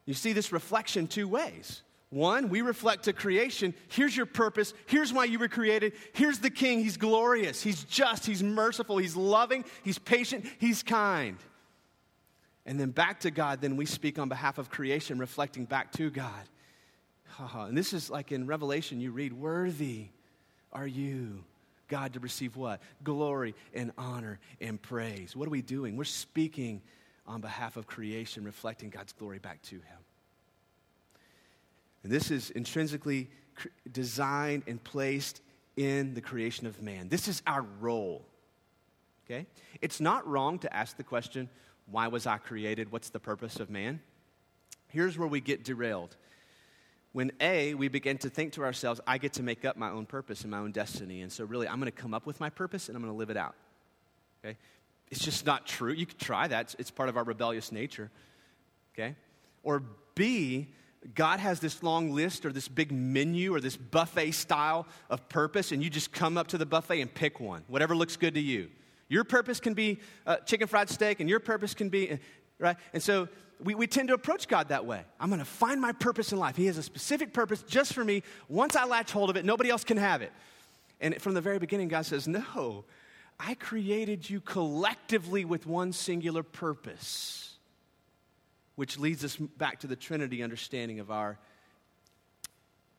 You 0.06 0.14
see 0.14 0.32
this 0.32 0.52
reflection 0.52 1.06
two 1.06 1.28
ways. 1.28 1.82
One, 2.10 2.48
we 2.48 2.62
reflect 2.62 3.04
to 3.04 3.12
creation. 3.12 3.74
Here's 3.88 4.16
your 4.16 4.26
purpose. 4.26 4.72
Here's 4.86 5.12
why 5.12 5.24
you 5.24 5.38
were 5.38 5.48
created. 5.48 5.94
Here's 6.12 6.38
the 6.38 6.50
king. 6.50 6.80
He's 6.80 6.96
glorious. 6.96 7.60
He's 7.60 7.82
just. 7.84 8.24
He's 8.24 8.42
merciful. 8.42 8.98
He's 8.98 9.16
loving. 9.16 9.64
He's 9.82 9.98
patient. 9.98 10.46
He's 10.58 10.82
kind. 10.84 11.38
And 12.66 12.78
then 12.78 12.90
back 12.90 13.20
to 13.20 13.30
God, 13.30 13.60
then 13.60 13.76
we 13.76 13.84
speak 13.84 14.18
on 14.18 14.28
behalf 14.28 14.58
of 14.58 14.70
creation, 14.70 15.18
reflecting 15.18 15.64
back 15.64 15.90
to 15.92 16.08
God. 16.08 16.48
And 17.52 17.76
this 17.76 17.92
is 17.92 18.10
like 18.10 18.30
in 18.30 18.46
Revelation, 18.46 19.00
you 19.00 19.10
read, 19.10 19.32
Worthy 19.32 20.06
are 20.72 20.86
you, 20.86 21.42
God, 21.88 22.12
to 22.14 22.20
receive 22.20 22.56
what? 22.56 22.80
Glory 23.02 23.56
and 23.74 23.90
honor 23.98 24.38
and 24.60 24.80
praise. 24.80 25.34
What 25.34 25.48
are 25.48 25.50
we 25.50 25.62
doing? 25.62 25.96
We're 25.96 26.04
speaking 26.04 26.80
on 27.26 27.40
behalf 27.40 27.76
of 27.76 27.86
creation, 27.86 28.44
reflecting 28.44 28.90
God's 28.90 29.12
glory 29.12 29.38
back 29.38 29.62
to 29.62 29.76
Him. 29.76 29.98
And 32.02 32.12
this 32.12 32.30
is 32.30 32.50
intrinsically 32.50 33.30
designed 33.90 34.64
and 34.66 34.82
placed 34.82 35.40
in 35.76 36.14
the 36.14 36.20
creation 36.20 36.66
of 36.66 36.82
man. 36.82 37.08
This 37.08 37.28
is 37.28 37.42
our 37.46 37.64
role. 37.80 38.24
Okay? 39.26 39.46
It's 39.80 40.00
not 40.00 40.26
wrong 40.26 40.58
to 40.60 40.74
ask 40.74 40.96
the 40.96 41.04
question, 41.04 41.48
why 41.90 42.08
was 42.08 42.26
I 42.26 42.38
created? 42.38 42.92
What's 42.92 43.10
the 43.10 43.20
purpose 43.20 43.58
of 43.58 43.70
man? 43.70 44.00
Here's 44.88 45.18
where 45.18 45.28
we 45.28 45.40
get 45.40 45.64
derailed. 45.64 46.16
When 47.12 47.32
A, 47.40 47.74
we 47.74 47.88
begin 47.88 48.18
to 48.18 48.28
think 48.28 48.52
to 48.54 48.64
ourselves, 48.64 49.00
I 49.06 49.18
get 49.18 49.34
to 49.34 49.42
make 49.42 49.64
up 49.64 49.76
my 49.76 49.90
own 49.90 50.04
purpose 50.04 50.42
and 50.42 50.50
my 50.50 50.58
own 50.58 50.72
destiny. 50.72 51.22
And 51.22 51.32
so, 51.32 51.44
really, 51.44 51.68
I'm 51.68 51.78
going 51.78 51.90
to 51.90 51.96
come 51.96 52.12
up 52.12 52.26
with 52.26 52.40
my 52.40 52.50
purpose 52.50 52.88
and 52.88 52.96
I'm 52.96 53.02
going 53.02 53.12
to 53.12 53.18
live 53.18 53.30
it 53.30 53.36
out. 53.36 53.54
Okay? 54.44 54.56
It's 55.14 55.24
just 55.24 55.46
not 55.46 55.64
true. 55.64 55.92
You 55.92 56.06
could 56.06 56.18
try 56.18 56.48
that, 56.48 56.62
it's, 56.62 56.76
it's 56.76 56.90
part 56.90 57.08
of 57.08 57.16
our 57.16 57.22
rebellious 57.22 57.70
nature. 57.70 58.10
Okay? 58.92 59.14
Or 59.62 59.80
B, 60.16 60.66
God 61.14 61.38
has 61.38 61.60
this 61.60 61.84
long 61.84 62.10
list 62.10 62.44
or 62.44 62.52
this 62.52 62.66
big 62.66 62.90
menu 62.90 63.54
or 63.54 63.60
this 63.60 63.76
buffet 63.76 64.32
style 64.32 64.88
of 65.08 65.28
purpose, 65.28 65.70
and 65.70 65.84
you 65.84 65.88
just 65.88 66.10
come 66.10 66.36
up 66.36 66.48
to 66.48 66.58
the 66.58 66.66
buffet 66.66 67.00
and 67.00 67.14
pick 67.14 67.38
one, 67.38 67.62
whatever 67.68 67.94
looks 67.94 68.16
good 68.16 68.34
to 68.34 68.40
you. 68.40 68.68
Your 69.08 69.22
purpose 69.22 69.60
can 69.60 69.74
be 69.74 70.00
uh, 70.26 70.38
chicken 70.38 70.66
fried 70.66 70.90
steak, 70.90 71.20
and 71.20 71.30
your 71.30 71.38
purpose 71.38 71.74
can 71.74 71.90
be, 71.90 72.10
uh, 72.10 72.16
right? 72.58 72.76
And 72.92 73.00
so 73.00 73.28
we, 73.62 73.76
we 73.76 73.86
tend 73.86 74.08
to 74.08 74.14
approach 74.14 74.48
God 74.48 74.70
that 74.70 74.84
way. 74.84 75.02
I'm 75.20 75.28
going 75.28 75.38
to 75.38 75.44
find 75.44 75.80
my 75.80 75.92
purpose 75.92 76.32
in 76.32 76.40
life. 76.40 76.56
He 76.56 76.66
has 76.66 76.76
a 76.76 76.82
specific 76.82 77.32
purpose 77.32 77.62
just 77.62 77.92
for 77.92 78.04
me. 78.04 78.24
Once 78.48 78.74
I 78.74 78.84
latch 78.84 79.12
hold 79.12 79.30
of 79.30 79.36
it, 79.36 79.44
nobody 79.44 79.70
else 79.70 79.84
can 79.84 79.96
have 79.96 80.22
it. 80.22 80.32
And 81.00 81.22
from 81.22 81.34
the 81.34 81.40
very 81.40 81.60
beginning, 81.60 81.86
God 81.86 82.04
says, 82.04 82.26
No, 82.26 82.84
I 83.38 83.54
created 83.54 84.28
you 84.28 84.40
collectively 84.40 85.44
with 85.44 85.66
one 85.66 85.92
singular 85.92 86.42
purpose 86.42 87.44
which 88.76 88.98
leads 88.98 89.24
us 89.24 89.36
back 89.36 89.80
to 89.80 89.86
the 89.86 89.96
Trinity 89.96 90.42
understanding 90.42 91.00
of 91.00 91.10
our, 91.10 91.38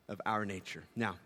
of 0.08 0.20
our 0.24 0.44
nature. 0.46 0.84
Now, 0.94 1.16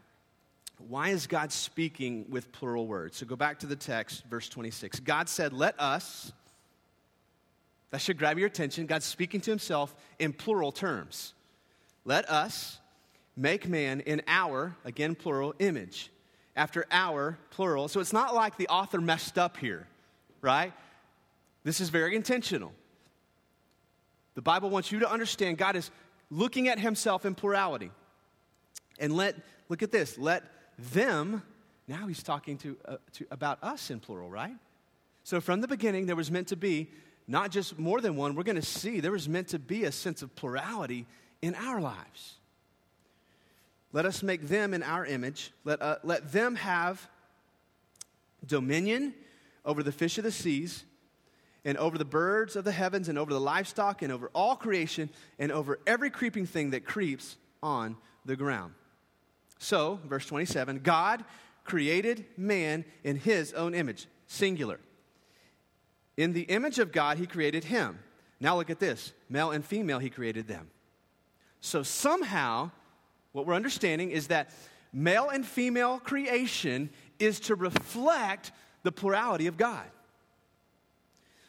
why 0.89 1.11
is 1.11 1.27
God 1.27 1.53
speaking 1.53 2.27
with 2.31 2.51
plural 2.53 2.87
words? 2.87 3.19
So 3.19 3.27
go 3.27 3.37
back 3.37 3.61
to 3.61 3.67
the 3.67 3.77
text, 3.77 4.25
verse 4.27 4.49
26. 4.49 5.01
God 5.01 5.29
said, 5.29 5.53
Let 5.53 5.79
us, 5.79 6.33
that 7.91 8.01
should 8.01 8.19
grab 8.19 8.39
your 8.39 8.47
attention. 8.47 8.87
God's 8.87 9.05
speaking 9.05 9.41
to 9.43 9.51
himself 9.51 9.95
in 10.19 10.33
plural 10.33 10.73
terms. 10.73 11.35
Let 12.05 12.29
us 12.31 12.79
make 13.37 13.69
man 13.69 14.01
in 14.01 14.23
our, 14.27 14.75
again, 14.85 15.15
plural, 15.15 15.55
image. 15.59 16.11
After 16.61 16.85
our, 16.91 17.39
plural. 17.49 17.89
So 17.89 18.01
it's 18.01 18.13
not 18.13 18.35
like 18.35 18.59
the 18.59 18.69
author 18.69 19.01
messed 19.01 19.39
up 19.39 19.57
here, 19.57 19.87
right? 20.43 20.75
This 21.65 21.81
is 21.81 21.89
very 21.89 22.15
intentional. 22.15 22.75
The 24.35 24.43
Bible 24.43 24.69
wants 24.69 24.93
you 24.93 24.99
to 24.99 25.11
understand 25.11 25.57
God 25.57 25.75
is 25.75 25.91
looking 26.29 26.69
at 26.69 26.79
himself 26.79 27.25
in 27.25 27.35
plurality. 27.35 27.91
And 28.99 29.17
let, 29.17 29.37
look 29.71 29.83
at 29.83 29.91
this, 29.91 30.19
let 30.19 30.45
them, 30.93 31.43
now 31.89 32.07
he's 32.07 32.23
talking 32.23 32.59
to, 32.59 32.77
uh, 32.85 32.97
to, 33.15 33.27
about 33.31 33.65
us 33.65 33.91
in 33.91 33.99
plural, 33.99 34.29
right? 34.29 34.55
So 35.25 35.41
from 35.41 35.63
the 35.63 35.69
beginning, 35.69 36.05
there 36.05 36.15
was 36.15 36.31
meant 36.31 36.49
to 36.49 36.57
be 36.57 36.91
not 37.27 37.51
just 37.51 37.79
more 37.79 38.03
than 38.03 38.17
one, 38.17 38.35
we're 38.35 38.43
going 38.43 38.57
to 38.57 38.63
see 38.63 39.01
there 39.01 39.13
was 39.13 39.31
meant 39.31 39.49
to 39.49 39.59
be 39.59 39.85
a 39.85 39.93
sense 39.93 40.21
of 40.21 40.37
plurality 40.37 41.07
in 41.41 41.55
our 41.55 41.81
lives. 41.81 42.35
Let 43.93 44.07
us 44.07 44.23
make 44.23 44.49
them 44.49 44.73
in 44.73 44.83
our 44.83 45.05
image. 45.05 45.53
Let, 45.65 45.83
uh, 45.83 45.97
let 46.05 46.33
them 46.33 46.55
have 46.57 47.09
dominion 48.47 49.15
over 49.65 49.83
the 49.83 49.93
fish 49.93 50.19
of 50.19 50.25
the 50.25 50.31
seas 50.31 50.85
and 51.65 51.77
over 51.77 51.99
the 51.99 52.05
birds 52.05 52.57
of 52.57 52.65
the 52.65 52.73
heavens 52.73 53.09
and 53.09 53.19
over 53.19 53.33
the 53.33 53.41
livestock 53.41 54.03
and 54.03 54.13
over 54.13 54.31
all 54.35 54.57
creation 54.57 55.11
and 55.39 55.53
over 55.53 55.79
every 55.87 56.11
creeping 56.11 56.47
thing 56.47 56.71
that 56.71 56.85
creeps 56.85 57.37
on 57.63 57.97
the 58.25 58.37
ground. 58.37 58.75
So, 59.59 60.01
verse 60.07 60.27
27 60.27 60.81
God 60.81 61.25
created 61.65 62.25
man 62.37 62.85
in 63.05 63.17
his 63.17 63.53
own 63.53 63.75
image, 63.75 64.07
singular. 64.27 64.81
In 66.17 66.33
the 66.33 66.43
image 66.43 66.79
of 66.79 66.93
God, 66.93 67.19
he 67.19 67.27
created 67.27 67.65
him. 67.65 67.99
Now 68.41 68.57
look 68.57 68.71
at 68.71 68.81
this 68.81 69.13
male 69.29 69.51
and 69.51 69.65
female, 69.65 69.99
he 69.99 70.11
created 70.11 70.49
them. 70.49 70.71
So 71.61 71.83
somehow, 71.83 72.71
what 73.33 73.47
we're 73.47 73.55
understanding 73.55 74.11
is 74.11 74.29
that 74.29 74.51
male 74.93 75.29
and 75.29 75.47
female 75.47 75.99
creation 75.99 76.91
is 77.19 77.41
to 77.41 77.55
reflect 77.55 78.53
the 78.83 78.93
plurality 78.93 79.47
of 79.47 79.57
God. 79.57 79.85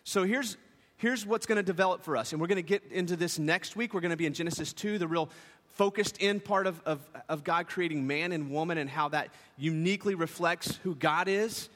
So 0.04 0.24
here's, 0.24 0.58
here's 0.98 1.26
what's 1.26 1.46
going 1.46 1.58
to 1.58 1.64
develop 1.64 2.04
for 2.04 2.18
us. 2.18 2.32
And 2.32 2.42
we're 2.42 2.48
going 2.48 2.58
to 2.58 2.62
get 2.62 2.84
into 2.92 3.16
this 3.16 3.40
next 3.40 3.76
week. 3.76 3.94
We're 3.94 4.02
going 4.02 4.12
to 4.12 4.18
be 4.18 4.26
in 4.26 4.34
Genesis 4.34 4.74
2, 4.74 4.98
the 4.98 5.08
real 5.08 5.30
focused 5.74 6.18
in 6.18 6.40
part 6.40 6.68
of, 6.68 6.82
of, 6.86 7.00
of 7.30 7.44
God 7.44 7.68
creating 7.68 8.06
man 8.06 8.32
and 8.32 8.52
woman 8.52 8.78
and 8.78 8.90
how 8.90 9.10
that 9.10 9.30
uniquely 9.58 10.16
reflects 10.16 10.78
who 10.84 10.96
God 10.96 11.28
is. 11.28 11.70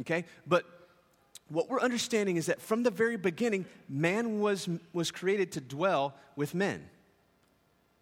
Okay? 0.00 0.24
But 0.46 0.64
what 1.48 1.70
we're 1.70 1.80
understanding 1.80 2.36
is 2.36 2.46
that 2.46 2.60
from 2.60 2.82
the 2.82 2.90
very 2.90 3.16
beginning, 3.16 3.64
man 3.88 4.40
was, 4.40 4.68
was 4.92 5.10
created 5.10 5.52
to 5.52 5.60
dwell 5.60 6.14
with 6.36 6.54
men. 6.54 6.88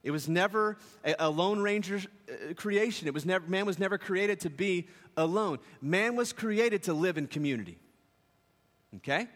It 0.07 0.13
was 0.13 0.29
never 0.29 0.77
a, 1.05 1.29
Lone 1.29 1.59
Ranger 1.59 2.01
uh, 2.01 2.55
creation. 2.55 3.09
It 3.09 3.15
was 3.15 3.27
never, 3.27 3.45
man 3.49 3.67
was 3.67 3.77
never 3.77 3.99
created 3.99 4.39
to 4.41 4.51
be 4.51 4.87
alone. 5.17 5.59
Man 5.83 6.15
was 6.15 6.33
created 6.33 6.85
to 6.85 6.93
live 6.93 7.19
in 7.19 7.27
community. 7.27 7.77
Okay? 8.99 9.27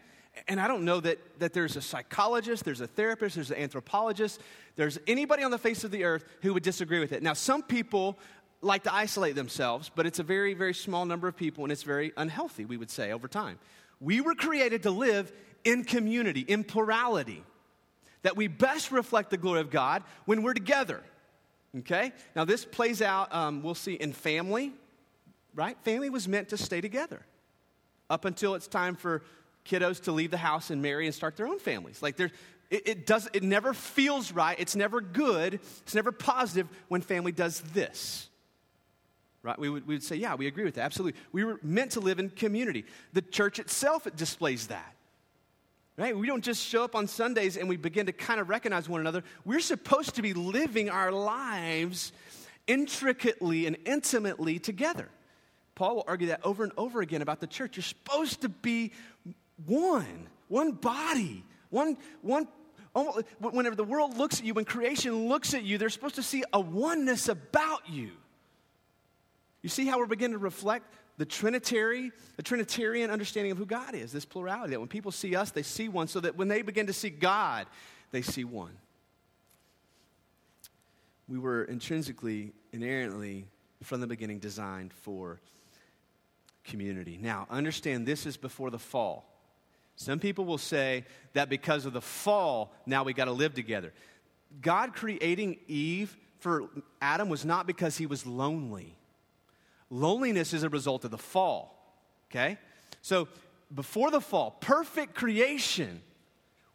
And 0.47 0.61
I 0.61 0.69
don't 0.69 0.85
know 0.85 1.01
that, 1.01 1.19
that 1.39 1.51
there's 1.51 1.75
a 1.75 1.81
psychologist, 1.81 2.63
there's 2.63 2.79
a 2.79 2.87
therapist, 2.87 3.35
there's 3.35 3.51
an 3.51 3.57
anthropologist, 3.57 4.39
there's 4.77 4.97
anybody 5.07 5.43
on 5.43 5.51
the 5.51 5.57
face 5.57 5.83
of 5.83 5.91
the 5.91 6.05
earth 6.05 6.23
who 6.41 6.53
would 6.53 6.63
disagree 6.63 6.99
with 6.99 7.11
it. 7.11 7.21
Now, 7.21 7.33
some 7.33 7.63
people 7.63 8.17
like 8.61 8.83
to 8.83 8.93
isolate 8.93 9.35
themselves, 9.35 9.91
but 9.93 10.05
it's 10.05 10.19
a 10.19 10.23
very, 10.23 10.53
very 10.53 10.73
small 10.73 11.03
number 11.03 11.27
of 11.27 11.35
people, 11.35 11.65
and 11.65 11.71
it's 11.73 11.83
very 11.83 12.13
unhealthy, 12.15 12.63
we 12.63 12.77
would 12.77 12.89
say, 12.89 13.11
over 13.11 13.27
time. 13.27 13.59
We 13.99 14.21
were 14.21 14.35
created 14.35 14.83
to 14.83 14.91
live 14.91 15.33
in 15.65 15.83
community, 15.83 16.39
in 16.39 16.63
plurality, 16.63 17.43
that 18.23 18.35
we 18.37 18.47
best 18.47 18.91
reflect 18.91 19.29
the 19.29 19.37
glory 19.37 19.61
of 19.61 19.69
God 19.69 20.03
when 20.25 20.43
we're 20.43 20.53
together. 20.53 21.01
Okay? 21.79 22.11
Now, 22.35 22.45
this 22.45 22.65
plays 22.65 23.01
out, 23.01 23.33
um, 23.33 23.63
we'll 23.63 23.75
see, 23.75 23.93
in 23.93 24.13
family, 24.13 24.73
right? 25.55 25.77
Family 25.83 26.09
was 26.09 26.27
meant 26.27 26.49
to 26.49 26.57
stay 26.57 26.81
together 26.81 27.25
up 28.09 28.25
until 28.25 28.55
it's 28.55 28.67
time 28.67 28.95
for 28.95 29.23
kiddos 29.65 30.03
to 30.03 30.11
leave 30.11 30.31
the 30.31 30.37
house 30.37 30.69
and 30.69 30.81
marry 30.81 31.05
and 31.05 31.15
start 31.15 31.37
their 31.37 31.47
own 31.47 31.59
families. 31.59 32.01
Like 32.01 32.17
there's, 32.17 32.31
it, 32.69 32.87
it, 32.87 33.05
does, 33.05 33.29
it 33.33 33.43
never 33.43 33.73
feels 33.73 34.31
right. 34.31 34.59
It's 34.59 34.75
never 34.75 35.01
good. 35.01 35.55
It's 35.83 35.95
never 35.95 36.11
positive 36.11 36.67
when 36.87 37.01
family 37.01 37.31
does 37.31 37.61
this. 37.73 38.27
Right? 39.43 39.57
We 39.57 39.69
would, 39.69 39.87
we 39.87 39.95
would 39.95 40.03
say, 40.03 40.17
yeah, 40.17 40.35
we 40.35 40.47
agree 40.47 40.65
with 40.65 40.75
that. 40.75 40.83
Absolutely. 40.83 41.19
We 41.31 41.43
were 41.43 41.59
meant 41.63 41.91
to 41.91 41.99
live 41.99 42.19
in 42.19 42.29
community. 42.29 42.85
The 43.13 43.21
church 43.21 43.59
itself 43.59 44.05
it 44.05 44.15
displays 44.15 44.67
that. 44.67 44.95
Right? 45.97 46.17
We 46.17 46.25
don't 46.25 46.43
just 46.43 46.63
show 46.65 46.83
up 46.83 46.95
on 46.95 47.05
Sundays 47.07 47.57
and 47.57 47.67
we 47.69 47.77
begin 47.77 48.05
to 48.07 48.11
kind 48.13 48.39
of 48.39 48.49
recognize 48.49 48.87
one 48.87 49.01
another. 49.01 49.23
We're 49.45 49.59
supposed 49.59 50.15
to 50.15 50.21
be 50.21 50.33
living 50.33 50.89
our 50.89 51.11
lives 51.11 52.11
intricately 52.65 53.67
and 53.67 53.77
intimately 53.85 54.57
together. 54.57 55.09
Paul 55.75 55.95
will 55.95 56.05
argue 56.07 56.27
that 56.27 56.41
over 56.43 56.63
and 56.63 56.71
over 56.77 57.01
again 57.01 57.21
about 57.21 57.39
the 57.39 57.47
church. 57.47 57.75
You're 57.75 57.83
supposed 57.83 58.41
to 58.41 58.49
be 58.49 58.93
one, 59.65 60.27
one 60.47 60.71
body, 60.71 61.43
one, 61.69 61.97
one. 62.21 62.47
Whenever 63.39 63.75
the 63.75 63.83
world 63.83 64.17
looks 64.17 64.39
at 64.39 64.45
you, 64.45 64.53
when 64.53 64.65
creation 64.65 65.27
looks 65.27 65.53
at 65.53 65.63
you, 65.63 65.77
they're 65.77 65.89
supposed 65.89 66.15
to 66.15 66.23
see 66.23 66.43
a 66.51 66.59
oneness 66.59 67.29
about 67.29 67.89
you. 67.89 68.11
You 69.61 69.69
see 69.69 69.85
how 69.85 69.97
we're 69.97 70.07
beginning 70.07 70.33
to 70.33 70.43
reflect 70.43 70.93
the 71.21 71.25
Trinitary, 71.25 72.11
the 72.35 72.41
Trinitarian 72.41 73.11
understanding 73.11 73.51
of 73.51 73.59
who 73.59 73.65
God 73.67 73.93
is, 73.93 74.11
this 74.11 74.25
plurality, 74.25 74.71
that 74.71 74.79
when 74.79 74.89
people 74.89 75.11
see 75.11 75.35
us, 75.35 75.51
they 75.51 75.61
see 75.61 75.87
one, 75.87 76.07
so 76.07 76.19
that 76.19 76.35
when 76.35 76.47
they 76.47 76.63
begin 76.63 76.87
to 76.87 76.93
see 76.93 77.11
God, 77.11 77.67
they 78.09 78.23
see 78.23 78.43
one. 78.43 78.75
We 81.27 81.37
were 81.37 81.65
intrinsically, 81.65 82.53
inherently, 82.73 83.45
from 83.83 84.01
the 84.01 84.07
beginning, 84.07 84.39
designed 84.39 84.93
for 84.93 85.39
community. 86.63 87.19
Now, 87.21 87.45
understand 87.51 88.07
this 88.07 88.25
is 88.25 88.35
before 88.35 88.71
the 88.71 88.79
fall. 88.79 89.31
Some 89.97 90.17
people 90.17 90.45
will 90.45 90.57
say 90.57 91.05
that 91.33 91.49
because 91.49 91.85
of 91.85 91.93
the 91.93 92.01
fall, 92.01 92.73
now 92.87 93.03
we 93.03 93.13
got 93.13 93.25
to 93.25 93.31
live 93.31 93.53
together. 93.53 93.93
God 94.59 94.95
creating 94.95 95.59
Eve 95.67 96.17
for 96.39 96.63
Adam 96.99 97.29
was 97.29 97.45
not 97.45 97.67
because 97.67 97.95
he 97.95 98.07
was 98.07 98.25
lonely. 98.25 98.97
Loneliness 99.91 100.53
is 100.53 100.63
a 100.63 100.69
result 100.69 101.03
of 101.03 101.11
the 101.11 101.17
fall, 101.17 101.75
okay? 102.31 102.57
So, 103.01 103.27
before 103.75 104.09
the 104.09 104.21
fall, 104.21 104.51
perfect 104.61 105.15
creation, 105.15 106.01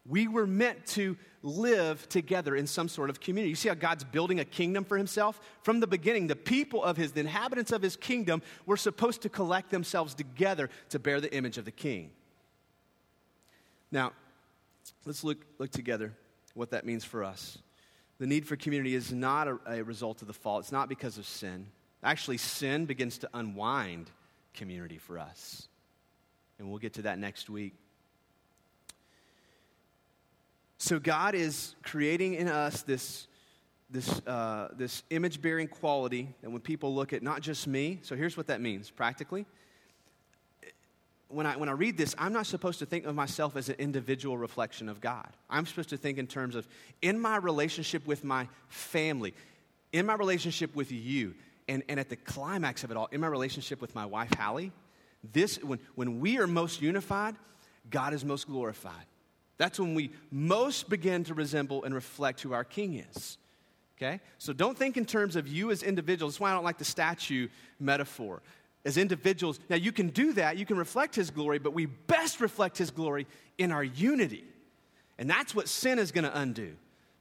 we 0.06 0.28
were 0.28 0.46
meant 0.46 0.86
to 0.88 1.16
live 1.42 2.08
together 2.10 2.54
in 2.54 2.66
some 2.66 2.88
sort 2.88 3.08
of 3.08 3.20
community. 3.20 3.48
You 3.48 3.56
see 3.56 3.70
how 3.70 3.74
God's 3.74 4.04
building 4.04 4.38
a 4.38 4.44
kingdom 4.44 4.84
for 4.84 4.98
himself? 4.98 5.40
From 5.62 5.80
the 5.80 5.86
beginning, 5.86 6.26
the 6.26 6.36
people 6.36 6.84
of 6.84 6.98
his, 6.98 7.12
the 7.12 7.20
inhabitants 7.20 7.72
of 7.72 7.80
his 7.80 7.96
kingdom, 7.96 8.42
were 8.66 8.76
supposed 8.76 9.22
to 9.22 9.30
collect 9.30 9.70
themselves 9.70 10.14
together 10.14 10.68
to 10.90 10.98
bear 10.98 11.20
the 11.20 11.34
image 11.34 11.56
of 11.56 11.64
the 11.64 11.70
king. 11.70 12.10
Now, 13.90 14.12
let's 15.06 15.24
look, 15.24 15.38
look 15.58 15.70
together 15.70 16.12
what 16.54 16.70
that 16.70 16.84
means 16.84 17.04
for 17.04 17.24
us. 17.24 17.58
The 18.18 18.26
need 18.26 18.46
for 18.46 18.56
community 18.56 18.94
is 18.94 19.12
not 19.12 19.48
a, 19.48 19.58
a 19.66 19.82
result 19.82 20.20
of 20.20 20.28
the 20.28 20.34
fall, 20.34 20.58
it's 20.58 20.72
not 20.72 20.88
because 20.88 21.16
of 21.16 21.26
sin. 21.26 21.66
Actually, 22.06 22.38
sin 22.38 22.86
begins 22.86 23.18
to 23.18 23.28
unwind 23.34 24.10
community 24.54 24.96
for 24.96 25.18
us. 25.18 25.66
And 26.58 26.70
we'll 26.70 26.78
get 26.78 26.94
to 26.94 27.02
that 27.02 27.18
next 27.18 27.50
week. 27.50 27.74
So, 30.78 30.98
God 30.98 31.34
is 31.34 31.74
creating 31.82 32.34
in 32.34 32.48
us 32.48 32.82
this, 32.82 33.26
this, 33.90 34.08
uh, 34.26 34.68
this 34.76 35.02
image 35.10 35.42
bearing 35.42 35.68
quality 35.68 36.32
that 36.42 36.50
when 36.50 36.60
people 36.60 36.94
look 36.94 37.12
at 37.12 37.22
not 37.22 37.40
just 37.40 37.66
me, 37.66 37.98
so 38.02 38.14
here's 38.14 38.36
what 38.36 38.46
that 38.46 38.60
means 38.60 38.88
practically 38.88 39.44
when 41.28 41.44
I, 41.44 41.56
when 41.56 41.68
I 41.68 41.72
read 41.72 41.96
this, 41.96 42.14
I'm 42.18 42.32
not 42.32 42.46
supposed 42.46 42.78
to 42.78 42.86
think 42.86 43.04
of 43.04 43.14
myself 43.14 43.56
as 43.56 43.68
an 43.68 43.74
individual 43.78 44.38
reflection 44.38 44.88
of 44.88 45.00
God. 45.00 45.28
I'm 45.50 45.66
supposed 45.66 45.88
to 45.88 45.96
think 45.96 46.18
in 46.18 46.26
terms 46.26 46.54
of 46.54 46.68
in 47.02 47.18
my 47.18 47.36
relationship 47.36 48.06
with 48.06 48.22
my 48.22 48.46
family, 48.68 49.34
in 49.92 50.06
my 50.06 50.14
relationship 50.14 50.74
with 50.76 50.92
you, 50.92 51.34
and, 51.68 51.82
and 51.88 51.98
at 51.98 52.08
the 52.08 52.16
climax 52.16 52.84
of 52.84 52.90
it 52.90 52.96
all, 52.96 53.08
in 53.12 53.20
my 53.20 53.26
relationship 53.26 53.80
with 53.80 53.94
my 53.94 54.06
wife, 54.06 54.30
Hallie. 54.38 54.72
This, 55.32 55.62
when, 55.62 55.80
when 55.94 56.20
we 56.20 56.38
are 56.38 56.46
most 56.46 56.80
unified, 56.80 57.34
God 57.90 58.14
is 58.14 58.24
most 58.24 58.46
glorified. 58.46 59.06
That's 59.58 59.80
when 59.80 59.94
we 59.94 60.10
most 60.30 60.88
begin 60.88 61.24
to 61.24 61.34
resemble 61.34 61.84
and 61.84 61.94
reflect 61.94 62.40
who 62.42 62.52
our 62.52 62.64
King 62.64 62.94
is. 62.94 63.38
Okay? 63.96 64.20
So 64.38 64.52
don't 64.52 64.76
think 64.76 64.96
in 64.96 65.06
terms 65.06 65.36
of 65.36 65.48
you 65.48 65.70
as 65.70 65.82
individuals. 65.82 66.34
That's 66.34 66.40
why 66.40 66.50
I 66.50 66.54
don't 66.54 66.64
like 66.64 66.78
the 66.78 66.84
statue 66.84 67.48
metaphor 67.80 68.42
as 68.84 68.96
individuals. 68.98 69.58
Now, 69.68 69.76
you 69.76 69.90
can 69.90 70.08
do 70.08 70.34
that, 70.34 70.58
you 70.58 70.66
can 70.66 70.76
reflect 70.76 71.16
His 71.16 71.30
glory, 71.30 71.58
but 71.58 71.72
we 71.72 71.86
best 71.86 72.40
reflect 72.40 72.78
His 72.78 72.90
glory 72.90 73.26
in 73.58 73.72
our 73.72 73.82
unity. 73.82 74.44
And 75.18 75.28
that's 75.28 75.54
what 75.54 75.68
sin 75.68 75.98
is 75.98 76.12
going 76.12 76.24
to 76.24 76.38
undo 76.38 76.76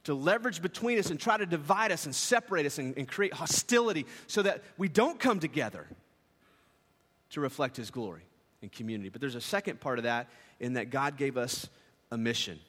to 0.06 0.14
leverage 0.14 0.62
between 0.62 0.98
us 0.98 1.10
and 1.10 1.18
try 1.18 1.36
to 1.36 1.46
divide 1.46 1.90
us 1.90 2.06
and 2.06 2.14
separate 2.14 2.64
us 2.64 2.78
and, 2.78 2.96
and 2.96 3.08
create 3.08 3.32
hostility 3.32 4.06
so 4.28 4.40
that 4.40 4.62
we 4.78 4.88
don't 4.88 5.18
come 5.18 5.40
together 5.40 5.86
to 7.30 7.40
reflect 7.40 7.76
His 7.76 7.90
glory 7.90 8.22
in 8.62 8.68
community. 8.68 9.08
But 9.08 9.20
there's 9.20 9.34
a 9.34 9.40
second 9.40 9.80
part 9.80 9.98
of 9.98 10.04
that 10.04 10.28
in 10.60 10.74
that 10.74 10.90
God 10.90 11.16
gave 11.16 11.36
us 11.36 11.68
a 12.12 12.16
mission. 12.16 12.60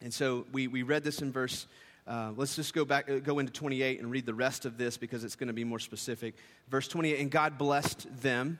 And 0.00 0.12
so 0.12 0.46
we, 0.50 0.68
we 0.68 0.82
read 0.82 1.04
this 1.04 1.20
in 1.20 1.32
verse 1.32 1.66
uh, 2.06 2.32
let's 2.36 2.56
just 2.56 2.72
go 2.72 2.86
back, 2.86 3.10
uh, 3.10 3.18
go 3.18 3.38
into 3.38 3.52
28 3.52 4.00
and 4.00 4.10
read 4.10 4.24
the 4.24 4.32
rest 4.32 4.64
of 4.64 4.78
this 4.78 4.96
because 4.96 5.24
it's 5.24 5.36
going 5.36 5.48
to 5.48 5.52
be 5.52 5.64
more 5.64 5.78
specific. 5.78 6.34
Verse 6.70 6.88
28 6.88 7.20
And 7.20 7.30
God 7.30 7.58
blessed 7.58 8.06
them, 8.22 8.58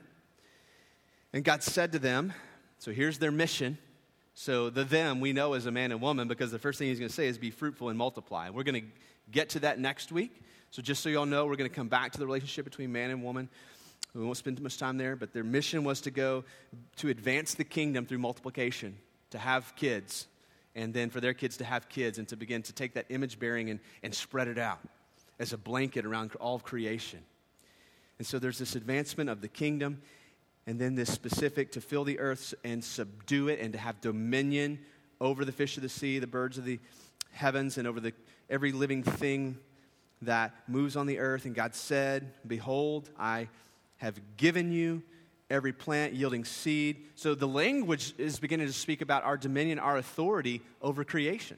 and 1.33 1.43
God 1.43 1.63
said 1.63 1.93
to 1.93 1.99
them, 1.99 2.31
so 2.77 2.91
here's 2.91 3.17
their 3.17 3.31
mission. 3.31 3.79
So 4.41 4.69
the 4.69 4.85
them 4.85 5.19
we 5.19 5.33
know 5.33 5.51
as 5.51 5.65
a 5.65 5.71
man 5.71 5.91
and 5.91 5.99
woman 5.99 6.29
because 6.29 6.49
the 6.49 6.59
first 6.59 6.79
thing 6.79 6.87
he's 6.87 6.97
going 6.97 7.09
to 7.09 7.13
say 7.13 7.27
is 7.27 7.37
be 7.37 7.51
fruitful 7.51 7.89
and 7.89 7.97
multiply. 7.97 8.49
We're 8.49 8.63
going 8.63 8.81
to 8.81 8.87
get 9.29 9.49
to 9.49 9.59
that 9.59 9.79
next 9.79 10.13
week. 10.13 10.31
So 10.71 10.81
just 10.81 11.03
so 11.03 11.09
y'all 11.09 11.25
know, 11.25 11.45
we're 11.45 11.57
going 11.57 11.69
to 11.69 11.75
come 11.75 11.89
back 11.89 12.13
to 12.13 12.19
the 12.19 12.25
relationship 12.25 12.63
between 12.63 12.89
man 12.89 13.09
and 13.09 13.21
woman. 13.21 13.49
We 14.15 14.23
won't 14.23 14.37
spend 14.37 14.55
too 14.55 14.63
much 14.63 14.77
time 14.77 14.97
there, 14.97 15.17
but 15.17 15.33
their 15.33 15.43
mission 15.43 15.83
was 15.83 15.99
to 16.01 16.09
go 16.09 16.45
to 16.95 17.09
advance 17.09 17.55
the 17.55 17.65
kingdom 17.65 18.05
through 18.05 18.19
multiplication, 18.19 18.97
to 19.31 19.37
have 19.37 19.75
kids, 19.75 20.27
and 20.73 20.93
then 20.93 21.09
for 21.09 21.19
their 21.19 21.33
kids 21.33 21.57
to 21.57 21.65
have 21.65 21.89
kids 21.89 22.17
and 22.17 22.25
to 22.29 22.37
begin 22.37 22.61
to 22.61 22.71
take 22.71 22.93
that 22.93 23.07
image 23.09 23.39
bearing 23.39 23.69
and, 23.69 23.81
and 24.03 24.15
spread 24.15 24.47
it 24.47 24.57
out 24.57 24.79
as 25.37 25.51
a 25.51 25.57
blanket 25.57 26.05
around 26.05 26.33
all 26.35 26.55
of 26.55 26.63
creation. 26.63 27.19
And 28.19 28.25
so 28.25 28.39
there's 28.39 28.57
this 28.57 28.77
advancement 28.77 29.29
of 29.29 29.41
the 29.41 29.49
kingdom, 29.49 30.01
and 30.69 30.79
then 30.79 30.93
this 30.93 31.11
specific 31.11 31.71
to 31.71 31.81
fill 31.81 32.03
the 32.03 32.19
earth 32.19 32.53
and 32.63 32.83
subdue 32.83 33.47
it 33.47 33.59
and 33.59 33.73
to 33.73 33.79
have 33.79 33.99
dominion 34.01 34.77
over 35.19 35.43
the 35.43 35.51
fish 35.51 35.77
of 35.77 35.81
the 35.81 35.89
sea, 35.89 36.19
the 36.19 36.27
birds 36.27 36.59
of 36.59 36.63
the 36.63 36.77
heavens, 37.31 37.79
and 37.79 37.87
over 37.87 37.99
the, 37.99 38.13
every 38.51 38.71
living 38.71 39.01
thing 39.01 39.57
that 40.21 40.53
moves 40.67 40.95
on 40.95 41.07
the 41.07 41.17
earth. 41.17 41.45
And 41.45 41.55
God 41.55 41.73
said, 41.73 42.31
Behold, 42.45 43.09
I 43.17 43.47
have 43.97 44.21
given 44.37 44.71
you 44.71 45.01
every 45.49 45.73
plant 45.73 46.13
yielding 46.13 46.45
seed. 46.45 46.97
So 47.15 47.33
the 47.33 47.47
language 47.47 48.13
is 48.19 48.39
beginning 48.39 48.67
to 48.67 48.73
speak 48.73 49.01
about 49.01 49.23
our 49.23 49.37
dominion, 49.37 49.79
our 49.79 49.97
authority 49.97 50.61
over 50.83 51.03
creation. 51.03 51.57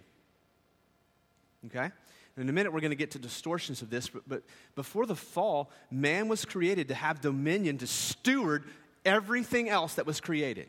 Okay? 1.66 1.92
In 2.38 2.48
a 2.48 2.54
minute, 2.54 2.72
we're 2.72 2.80
going 2.80 2.92
to 2.92 2.96
get 2.96 3.12
to 3.12 3.20
distortions 3.20 3.82
of 3.82 3.90
this, 3.90 4.08
but, 4.08 4.24
but 4.26 4.44
before 4.76 5.06
the 5.06 5.16
fall, 5.16 5.70
man 5.92 6.30
was 6.30 6.46
created 6.46 6.88
to 6.88 6.94
have 6.94 7.20
dominion, 7.20 7.78
to 7.80 7.88
steward 7.88 8.64
everything 9.06 9.70
else 9.70 9.96
that 9.96 10.06
was 10.06 10.20
created. 10.20 10.68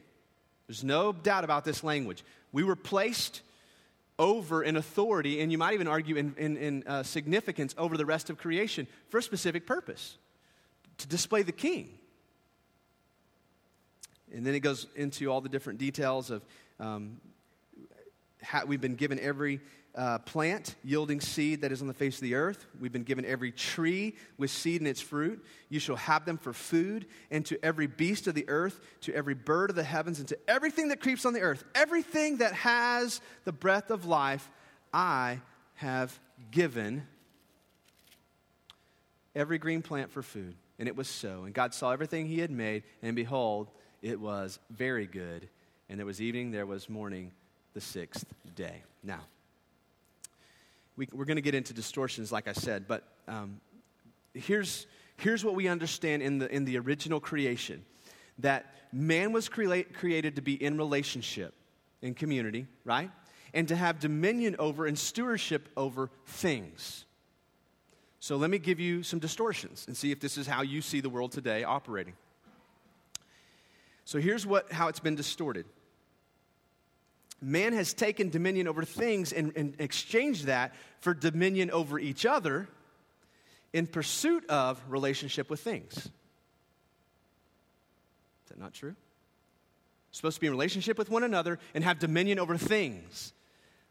There's 0.67 0.85
no 0.85 1.13
doubt 1.13 1.45
about 1.45 1.65
this 1.65 1.85
language. 1.85 2.25
We 2.53 2.65
were 2.65 2.77
placed 2.77 3.43
over 4.19 4.63
in 4.63 4.77
authority, 4.77 5.41
and 5.41 5.51
you 5.51 5.59
might 5.59 5.75
even 5.75 5.89
argue 5.89 6.17
in, 6.17 6.35
in, 6.37 6.57
in 6.57 6.85
uh, 6.87 7.03
significance 7.03 7.75
over 7.77 7.97
the 7.97 8.07
rest 8.07 8.31
of 8.31 8.39
creation 8.39 8.87
for 9.09 9.19
a 9.19 9.23
specific 9.23 9.67
purpose 9.67 10.17
to 10.99 11.09
display 11.09 11.43
the 11.43 11.53
king. 11.53 11.99
And 14.35 14.47
then 14.47 14.55
it 14.55 14.61
goes 14.61 14.87
into 14.97 15.31
all 15.31 15.41
the 15.41 15.49
different 15.49 15.79
details 15.79 16.31
of 16.31 16.43
um, 16.81 17.21
how 18.41 18.65
we've 18.65 18.81
been 18.81 18.95
given 18.95 19.19
every 19.21 19.61
uh, 19.95 20.19
plant 20.19 20.75
yielding 20.83 21.21
seed 21.21 21.61
that 21.61 21.73
is 21.73 21.83
on 21.83 21.89
the 21.89 21.95
face 21.95 22.17
of 22.17 22.23
the 22.23 22.35
earth. 22.35 22.67
We've 22.81 22.93
been 22.93 23.03
given 23.03 23.25
every 23.25 23.53
tree 23.53 24.17
with 24.39 24.51
seed 24.51 24.81
in 24.81 24.87
its 24.87 25.01
fruit. 25.01 25.45
You 25.69 25.81
shall 25.81 25.97
have 25.97 26.25
them 26.25 26.39
for 26.39 26.53
food, 26.53 27.07
and 27.31 27.45
to 27.47 27.63
every 27.65 27.87
beast 27.87 28.27
of 28.27 28.35
the 28.35 28.49
earth, 28.49 28.81
to 29.03 29.15
every 29.15 29.35
bird 29.35 29.71
of 29.71 29.77
the 29.77 29.85
heavens, 29.85 30.19
and 30.19 30.29
to 30.29 30.39
everything 30.49 30.89
that 30.89 31.01
creeps 31.01 31.27
on 31.27 31.35
the 31.35 31.41
earth, 31.41 31.65
everything 31.75 32.39
that 32.39 32.55
has 32.55 33.21
the 33.45 33.53
breath 33.53 33.91
of 33.91 34.07
life, 34.07 34.51
I 34.93 35.41
have 35.75 36.19
given 36.51 37.07
every 39.35 39.59
green 39.59 39.83
plant 39.83 40.11
for 40.11 40.23
food. 40.23 40.55
And 40.79 40.89
it 40.89 40.97
was 40.97 41.09
so. 41.09 41.45
And 41.45 41.55
God 41.55 41.75
saw 41.75 41.93
everything 41.93 42.27
he 42.27 42.39
had 42.39 42.51
made, 42.51 42.83
and 43.03 43.15
behold, 43.15 43.69
it 44.01 44.19
was 44.19 44.59
very 44.71 45.07
good. 45.07 45.49
And 45.89 45.99
there 45.99 46.07
was 46.07 46.21
evening, 46.21 46.51
there 46.51 46.67
was 46.67 46.89
morning, 46.89 47.33
the 47.75 47.81
sixth 47.81 48.25
day. 48.57 48.83
Now, 49.03 49.21
we, 50.97 51.07
are 51.07 51.25
going 51.25 51.37
to 51.37 51.43
get 51.43 51.55
into 51.55 51.73
distortions, 51.73 52.31
like 52.33 52.49
I 52.49 52.53
said, 52.53 52.87
but 52.87 53.05
um, 53.29 53.61
here's, 54.35 54.87
here's 55.17 55.45
what 55.45 55.55
we 55.55 55.69
understand 55.69 56.23
in 56.23 56.39
the, 56.39 56.55
in 56.55 56.65
the 56.65 56.79
original 56.79 57.21
creation 57.21 57.85
that 58.39 58.75
man 58.93 59.33
was 59.33 59.49
crea- 59.49 59.85
created 59.85 60.37
to 60.37 60.43
be 60.43 60.55
in 60.63 60.77
relationship, 60.77 61.55
in 62.01 62.15
community, 62.15 62.67
right? 62.85 63.11
And 63.55 63.69
to 63.69 63.77
have 63.77 64.01
dominion 64.01 64.57
over 64.59 64.87
and 64.87 64.99
stewardship 64.99 65.69
over 65.77 66.11
things. 66.27 67.05
So 68.21 68.37
let 68.37 68.51
me 68.51 68.59
give 68.59 68.81
you 68.81 69.03
some 69.03 69.19
distortions 69.19 69.85
and 69.87 69.97
see 69.97 70.13
if 70.13 70.21
this 70.21 70.39
is 70.39 70.47
how 70.47 70.63
you 70.63 70.81
see 70.81 71.01
the 71.01 71.11
world 71.11 71.33
today 71.33 71.65
operating. 71.65 72.15
So 74.05 74.19
here's 74.19 74.47
what, 74.47 74.71
how 74.73 74.89
it's 74.89 75.01
been 75.01 75.15
distorted 75.15 75.67
man 77.43 77.73
has 77.73 77.93
taken 77.93 78.31
dominion 78.31 78.69
over 78.69 78.85
things 78.85 79.33
and, 79.33 79.53
and 79.57 79.75
exchanged 79.79 80.47
that 80.47 80.75
for 81.01 81.13
dominion 81.15 81.71
over 81.71 81.99
each 81.99 82.25
other 82.25 82.69
in 83.73 83.87
pursuit 83.87 84.49
of 84.49 84.81
relationship 84.89 85.51
with 85.51 85.61
things. 85.61 85.97
Is 85.97 86.11
that 88.49 88.59
not 88.59 88.73
true? 88.73 88.95
supposed 90.13 90.37
to 90.37 90.41
be 90.41 90.47
in 90.47 90.53
relationship 90.53 90.99
with 90.99 91.11
one 91.11 91.25
another 91.25 91.59
and 91.75 91.83
have 91.83 91.99
dominion 91.99 92.39
over 92.39 92.57
things. 92.57 93.33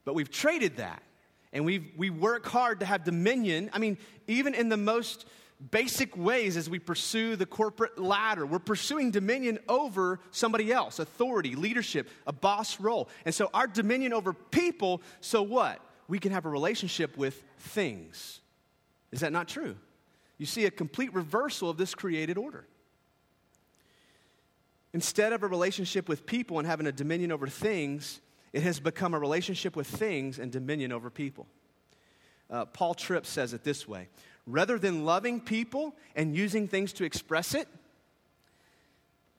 But 0.06 0.16
we've 0.16 0.30
traded 0.30 0.78
that. 0.78 1.02
And 1.52 1.66
we 1.66 1.92
we 1.98 2.10
work 2.10 2.46
hard 2.46 2.80
to 2.80 2.86
have 2.86 3.04
dominion. 3.04 3.70
I 3.74 3.80
mean, 3.80 3.98
even 4.28 4.54
in 4.54 4.70
the 4.70 4.78
most 4.78 5.26
basic 5.69 6.17
ways 6.17 6.58
as 6.58 6.69
we 6.69 6.80
pursue 6.80 7.36
the 7.36 7.45
corporate 7.45 8.00
ladder. 8.00 8.45
We're 8.45 8.60
pursuing 8.60 9.12
dominion 9.12 9.60
over 9.69 10.19
somebody 10.32 10.71
else, 10.71 10.97
authority, 11.00 11.56
leadership, 11.56 12.10
a 12.26 12.34
boss 12.34 12.80
role. 12.80 13.10
And 13.26 13.36
so 13.36 13.50
our 13.54 13.67
dominion 13.67 14.13
over 14.13 14.34
people, 14.34 15.02
so 15.19 15.43
what? 15.43 15.80
We 16.08 16.19
can 16.19 16.32
have 16.32 16.45
a 16.45 16.50
relationship 16.50 17.15
with 17.15 17.43
things. 17.60 18.41
Is 19.12 19.19
that 19.19 19.32
not 19.32 19.47
true? 19.47 19.76
You 20.38 20.45
see 20.45 20.65
a 20.65 20.71
complete 20.71 21.13
reversal 21.13 21.69
of 21.69 21.78
this 21.78 21.93
created 21.93 22.38
order. 22.38 22.65
Instead 24.93 25.32
of 25.32 25.43
a 25.43 25.47
relationship 25.47 26.10
with 26.10 26.26
people 26.26 26.60
and 26.60 26.67
having 26.67 26.88
a 26.88 26.91
dominion 26.91 27.32
over 27.32 27.47
things, 27.47 28.19
it 28.52 28.63
has 28.63 28.80
become 28.80 29.13
a 29.13 29.19
relationship 29.19 29.76
with 29.76 29.88
things 29.88 30.39
and 30.39 30.52
dominion 30.52 30.91
over 30.91 31.10
people. 31.10 31.47
Uh, 32.50 32.65
Paul 32.65 32.93
Tripp 32.93 33.26
says 33.26 33.54
it 33.54 33.63
this 33.63 33.88
way 33.88 34.10
rather 34.47 34.80
than 34.80 35.06
loving 35.06 35.39
people 35.39 35.95
and 36.15 36.36
using 36.36 36.67
things 36.67 36.93
to 36.93 37.04
express 37.04 37.54
it, 37.54 37.67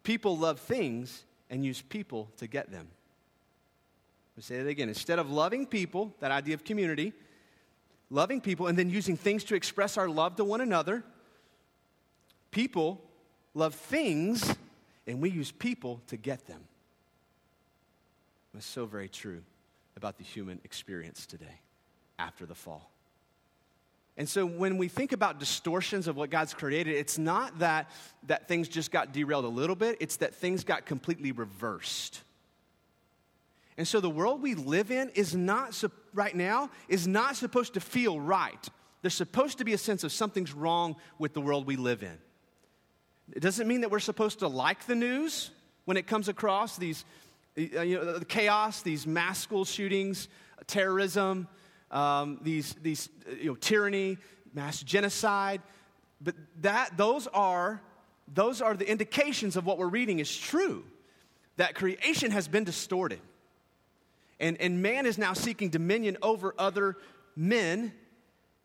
people 0.02 0.36
love 0.38 0.60
things 0.60 1.24
and 1.50 1.64
use 1.64 1.82
people 1.82 2.28
to 2.38 2.46
get 2.46 2.70
them. 2.70 2.88
Me 4.36 4.42
say 4.42 4.58
that 4.58 4.68
again. 4.68 4.88
Instead 4.88 5.18
of 5.18 5.30
loving 5.30 5.66
people, 5.66 6.14
that 6.20 6.30
idea 6.30 6.54
of 6.54 6.64
community, 6.64 7.12
loving 8.10 8.40
people 8.40 8.66
and 8.66 8.78
then 8.78 8.88
using 8.90 9.16
things 9.16 9.44
to 9.44 9.54
express 9.54 9.96
our 9.96 10.08
love 10.08 10.36
to 10.36 10.44
one 10.44 10.60
another, 10.60 11.02
people 12.50 13.02
love 13.54 13.74
things 13.74 14.54
and 15.06 15.20
we 15.20 15.30
use 15.30 15.50
people 15.50 16.00
to 16.06 16.16
get 16.16 16.46
them. 16.46 16.60
That's 18.54 18.66
so 18.66 18.86
very 18.86 19.08
true 19.08 19.42
about 19.96 20.18
the 20.18 20.24
human 20.24 20.60
experience 20.64 21.26
today 21.26 21.60
after 22.18 22.46
the 22.46 22.54
fall. 22.54 22.90
And 24.16 24.28
so 24.28 24.44
when 24.44 24.76
we 24.76 24.88
think 24.88 25.12
about 25.12 25.40
distortions 25.40 26.06
of 26.06 26.16
what 26.16 26.30
God's 26.30 26.52
created, 26.52 26.96
it's 26.96 27.16
not 27.16 27.60
that, 27.60 27.90
that 28.26 28.46
things 28.46 28.68
just 28.68 28.90
got 28.90 29.12
derailed 29.12 29.44
a 29.44 29.48
little 29.48 29.76
bit, 29.76 29.96
it's 30.00 30.16
that 30.16 30.34
things 30.34 30.64
got 30.64 30.84
completely 30.84 31.32
reversed. 31.32 32.20
And 33.78 33.88
so 33.88 34.00
the 34.00 34.10
world 34.10 34.42
we 34.42 34.54
live 34.54 34.90
in 34.90 35.08
is 35.10 35.34
not, 35.34 35.82
right 36.12 36.36
now, 36.36 36.70
is 36.88 37.06
not 37.06 37.36
supposed 37.36 37.74
to 37.74 37.80
feel 37.80 38.20
right. 38.20 38.68
There's 39.00 39.14
supposed 39.14 39.58
to 39.58 39.64
be 39.64 39.72
a 39.72 39.78
sense 39.78 40.04
of 40.04 40.12
something's 40.12 40.52
wrong 40.52 40.96
with 41.18 41.32
the 41.32 41.40
world 41.40 41.66
we 41.66 41.76
live 41.76 42.02
in. 42.02 42.18
It 43.32 43.40
doesn't 43.40 43.66
mean 43.66 43.80
that 43.80 43.90
we're 43.90 43.98
supposed 43.98 44.40
to 44.40 44.48
like 44.48 44.86
the 44.86 44.94
news 44.94 45.50
when 45.86 45.96
it 45.96 46.06
comes 46.06 46.28
across 46.28 46.76
these, 46.76 47.04
you 47.56 47.96
know, 47.96 48.18
the 48.18 48.24
chaos, 48.24 48.82
these 48.82 49.06
mass 49.06 49.40
school 49.40 49.64
shootings, 49.64 50.28
terrorism, 50.66 51.48
um, 51.92 52.38
these, 52.42 52.74
these 52.82 53.08
you 53.38 53.50
know, 53.50 53.54
tyranny, 53.54 54.18
mass 54.54 54.82
genocide. 54.82 55.60
But 56.20 56.34
that, 56.62 56.96
those, 56.96 57.26
are, 57.28 57.80
those 58.32 58.60
are 58.60 58.74
the 58.74 58.88
indications 58.88 59.56
of 59.56 59.66
what 59.66 59.78
we're 59.78 59.88
reading 59.88 60.18
is 60.18 60.36
true. 60.36 60.84
That 61.56 61.74
creation 61.74 62.30
has 62.30 62.48
been 62.48 62.64
distorted. 62.64 63.20
And, 64.40 64.60
and 64.60 64.82
man 64.82 65.06
is 65.06 65.18
now 65.18 65.34
seeking 65.34 65.68
dominion 65.68 66.16
over 66.22 66.54
other 66.58 66.96
men 67.36 67.92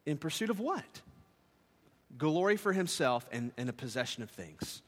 in 0.06 0.18
pursuit 0.18 0.50
of 0.50 0.60
what? 0.60 1.02
Glory 2.18 2.58
for 2.58 2.74
himself 2.74 3.28
and, 3.32 3.52
and 3.58 3.70
a 3.70 3.74
possession 3.74 4.24
of 4.24 4.32
things. 4.32 4.82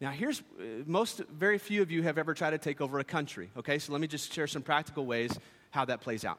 Now, 0.00 0.10
here's 0.10 0.40
uh, 0.40 0.84
most, 0.86 1.18
very 1.18 1.58
few 1.58 1.82
of 1.82 1.90
you 1.90 2.02
have 2.02 2.18
ever 2.18 2.34
tried 2.34 2.50
to 2.50 2.58
take 2.58 2.80
over 2.80 2.98
a 2.98 3.04
country, 3.04 3.50
okay? 3.56 3.78
So 3.78 3.92
let 3.92 4.00
me 4.00 4.06
just 4.06 4.32
share 4.32 4.46
some 4.46 4.62
practical 4.62 5.06
ways 5.06 5.36
how 5.70 5.84
that 5.86 6.00
plays 6.00 6.24
out. 6.24 6.38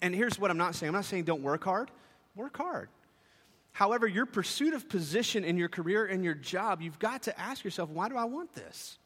And 0.00 0.14
here's 0.14 0.38
what 0.38 0.50
I'm 0.50 0.58
not 0.58 0.74
saying 0.74 0.88
I'm 0.88 0.94
not 0.94 1.04
saying 1.04 1.24
don't 1.24 1.42
work 1.42 1.64
hard, 1.64 1.90
work 2.34 2.56
hard. 2.56 2.88
However, 3.72 4.06
your 4.06 4.26
pursuit 4.26 4.74
of 4.74 4.88
position 4.88 5.44
in 5.44 5.56
your 5.56 5.68
career 5.68 6.04
and 6.04 6.22
your 6.22 6.34
job, 6.34 6.82
you've 6.82 6.98
got 6.98 7.22
to 7.22 7.40
ask 7.40 7.64
yourself, 7.64 7.88
why 7.88 8.08
do 8.08 8.16
I 8.16 8.24
want 8.24 8.52
this? 8.54 8.98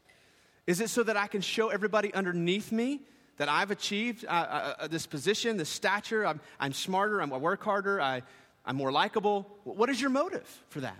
Is 0.66 0.80
it 0.80 0.90
so 0.90 1.04
that 1.04 1.16
I 1.16 1.28
can 1.28 1.40
show 1.40 1.68
everybody 1.68 2.12
underneath 2.12 2.72
me 2.72 3.02
that 3.36 3.48
I've 3.48 3.70
achieved 3.70 4.24
uh, 4.24 4.28
uh, 4.28 4.74
uh 4.80 4.86
this 4.88 5.06
position, 5.06 5.56
this 5.56 5.68
stature? 5.68 6.26
I'm, 6.26 6.40
I'm 6.58 6.72
smarter, 6.72 7.22
I'm, 7.22 7.32
I 7.32 7.36
work 7.36 7.62
harder, 7.62 8.00
I, 8.00 8.22
I'm 8.64 8.74
more 8.74 8.90
likable. 8.90 9.46
What 9.62 9.88
is 9.88 10.00
your 10.00 10.10
motive 10.10 10.48
for 10.68 10.80
that? 10.80 10.98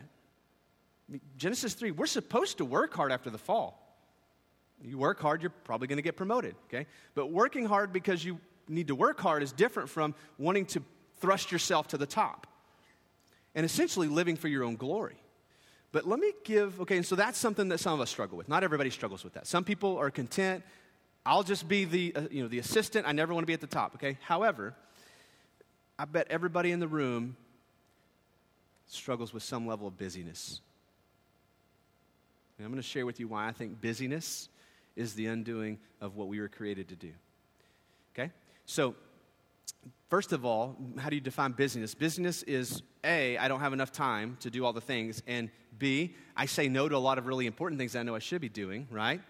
Genesis 1.37 1.75
3, 1.75 1.91
we're 1.91 2.07
supposed 2.07 2.59
to 2.59 2.65
work 2.65 2.95
hard 2.95 3.11
after 3.11 3.31
the 3.31 3.39
fall. 3.39 3.83
You 4.83 4.99
work 4.99 5.21
hard, 5.21 5.43
you're 5.43 5.51
probably 5.65 5.89
going 5.89 5.99
to 5.99 6.03
get 6.03 6.17
promoted, 6.17 6.55
okay? 6.69 6.87
But 7.15 7.33
working 7.33 7.67
hard 7.67 7.93
because 7.93 8.25
you 8.25 8.39
need 8.69 8.89
to 8.89 8.95
work 8.95 9.21
hard 9.21 9.43
is 9.43 9.53
different 9.53 9.89
from 9.89 10.15
wanting 10.39 10.67
to 10.67 10.83
thrust 11.21 11.53
yourself 11.53 11.89
to 11.89 11.99
the 11.99 12.07
top 12.07 12.47
and 13.55 13.65
essentially 13.65 14.09
living 14.09 14.37
for 14.37 14.49
your 14.49 14.65
own 14.65 14.77
glory. 14.77 15.17
But 15.93 16.07
let 16.07 16.19
me 16.19 16.33
give, 16.45 16.81
okay, 16.83 16.97
and 16.97 17.07
so 17.07 17.17
that's 17.17 17.39
something 17.39 17.69
that 17.71 17.79
some 17.79 17.95
of 17.95 18.01
us 18.01 18.11
struggle 18.11 18.37
with. 18.37 18.49
Not 18.49 18.63
everybody 18.63 18.91
struggles 18.91 19.25
with 19.25 19.35
that. 19.35 19.47
Some 19.47 19.65
people 19.65 19.97
are 19.97 20.11
content. 20.11 20.63
I'll 21.25 21.43
just 21.43 21.67
be 21.67 21.85
the, 21.85 22.13
uh, 22.15 22.23
you 22.31 22.43
know, 22.43 22.49
the 22.49 22.59
assistant. 22.59 23.07
I 23.07 23.13
never 23.13 23.33
want 23.33 23.45
to 23.45 23.47
be 23.47 23.55
at 23.55 23.61
the 23.61 23.67
top, 23.67 23.95
okay? 23.95 24.19
However, 24.23 24.75
I 25.99 26.05
bet 26.05 26.27
everybody 26.29 26.71
in 26.71 26.81
the 26.81 26.89
room 26.89 27.37
struggles 28.89 29.33
with 29.33 29.43
some 29.43 29.67
level 29.67 29.89
of 29.89 29.97
busyness. 29.97 30.61
And 32.59 32.67
I'm 32.67 32.71
going 32.71 32.83
to 32.83 32.89
share 32.89 33.07
with 33.07 33.19
you 33.21 33.29
why 33.29 33.49
I 33.49 33.53
think 33.53 33.81
busyness 33.81 34.49
is 34.95 35.15
the 35.15 35.27
undoing 35.27 35.79
of 36.01 36.17
what 36.17 36.29
we 36.29 36.41
were 36.41 36.49
created 36.49 36.89
to 36.89 36.97
do. 36.97 37.13
Okay? 38.15 38.31
So, 38.67 38.97
first 40.11 40.33
of 40.33 40.45
all, 40.45 40.77
how 40.99 41.09
do 41.09 41.15
you 41.15 41.21
define 41.21 41.53
busyness? 41.53 41.95
Busyness 41.95 42.43
is 42.43 42.83
A, 43.05 43.39
I 43.39 43.49
don't 43.49 43.61
have 43.61 43.73
enough 43.73 43.93
time 43.93 44.37
to 44.41 44.51
do 44.51 44.65
all 44.65 44.73
the 44.73 44.81
things, 44.81 45.23
and 45.27 45.51
B, 45.79 46.15
I 46.37 46.47
say 46.47 46.69
no 46.69 46.89
to 46.89 46.97
a 46.97 46.99
lot 46.99 47.19
of 47.19 47.27
really 47.27 47.47
important 47.47 47.79
things 47.79 47.95
I 47.95 48.03
know 48.03 48.15
I 48.15 48.19
should 48.19 48.41
be 48.41 48.49
doing, 48.49 48.89
right? 48.91 49.21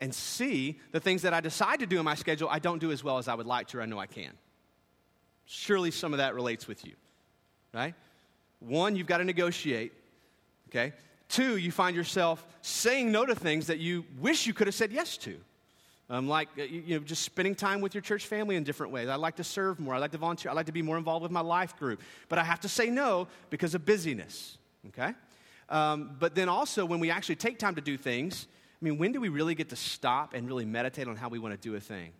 And 0.00 0.14
C, 0.14 0.80
the 0.92 1.00
things 1.00 1.22
that 1.22 1.34
I 1.34 1.40
decide 1.40 1.80
to 1.80 1.86
do 1.86 1.98
in 1.98 2.04
my 2.04 2.14
schedule, 2.14 2.48
I 2.48 2.58
don't 2.58 2.78
do 2.78 2.90
as 2.90 3.04
well 3.04 3.18
as 3.18 3.28
I 3.28 3.34
would 3.34 3.46
like 3.46 3.68
to 3.68 3.78
or 3.78 3.82
I 3.82 3.86
know 3.86 3.98
I 3.98 4.06
can. 4.06 4.32
Surely 5.44 5.90
some 5.90 6.14
of 6.14 6.18
that 6.18 6.34
relates 6.34 6.66
with 6.66 6.86
you, 6.86 6.94
right? 7.74 7.94
One, 8.60 8.96
you've 8.96 9.06
got 9.06 9.18
to 9.18 9.24
negotiate, 9.24 9.92
okay? 10.68 10.94
Two, 11.28 11.56
you 11.58 11.70
find 11.70 11.94
yourself 11.94 12.46
saying 12.62 13.12
no 13.12 13.26
to 13.26 13.34
things 13.34 13.66
that 13.66 13.78
you 13.78 14.06
wish 14.18 14.46
you 14.46 14.54
could 14.54 14.68
have 14.68 14.74
said 14.74 14.90
yes 14.90 15.16
to. 15.18 15.38
Um, 16.10 16.26
like, 16.26 16.48
uh, 16.58 16.64
you 16.64 16.98
know, 16.98 17.04
just 17.04 17.22
spending 17.22 17.54
time 17.54 17.80
with 17.80 17.94
your 17.94 18.00
church 18.00 18.26
family 18.26 18.56
in 18.56 18.64
different 18.64 18.92
ways. 18.92 19.08
I 19.08 19.14
like 19.14 19.36
to 19.36 19.44
serve 19.44 19.78
more. 19.78 19.94
I 19.94 19.98
like 19.98 20.10
to 20.10 20.18
volunteer. 20.18 20.50
I 20.50 20.54
like 20.54 20.66
to 20.66 20.72
be 20.72 20.82
more 20.82 20.98
involved 20.98 21.22
with 21.22 21.30
my 21.30 21.40
life 21.40 21.76
group. 21.78 22.02
But 22.28 22.40
I 22.40 22.42
have 22.42 22.58
to 22.60 22.68
say 22.68 22.90
no 22.90 23.28
because 23.48 23.76
of 23.76 23.86
busyness, 23.86 24.58
okay? 24.88 25.14
Um, 25.68 26.16
but 26.18 26.34
then 26.34 26.48
also, 26.48 26.84
when 26.84 26.98
we 26.98 27.12
actually 27.12 27.36
take 27.36 27.60
time 27.60 27.76
to 27.76 27.80
do 27.80 27.96
things, 27.96 28.48
I 28.50 28.84
mean, 28.84 28.98
when 28.98 29.12
do 29.12 29.20
we 29.20 29.28
really 29.28 29.54
get 29.54 29.68
to 29.68 29.76
stop 29.76 30.34
and 30.34 30.48
really 30.48 30.64
meditate 30.64 31.06
on 31.06 31.14
how 31.14 31.28
we 31.28 31.38
want 31.38 31.54
to 31.54 31.68
do 31.68 31.76
a 31.76 31.80
thing? 31.80 32.10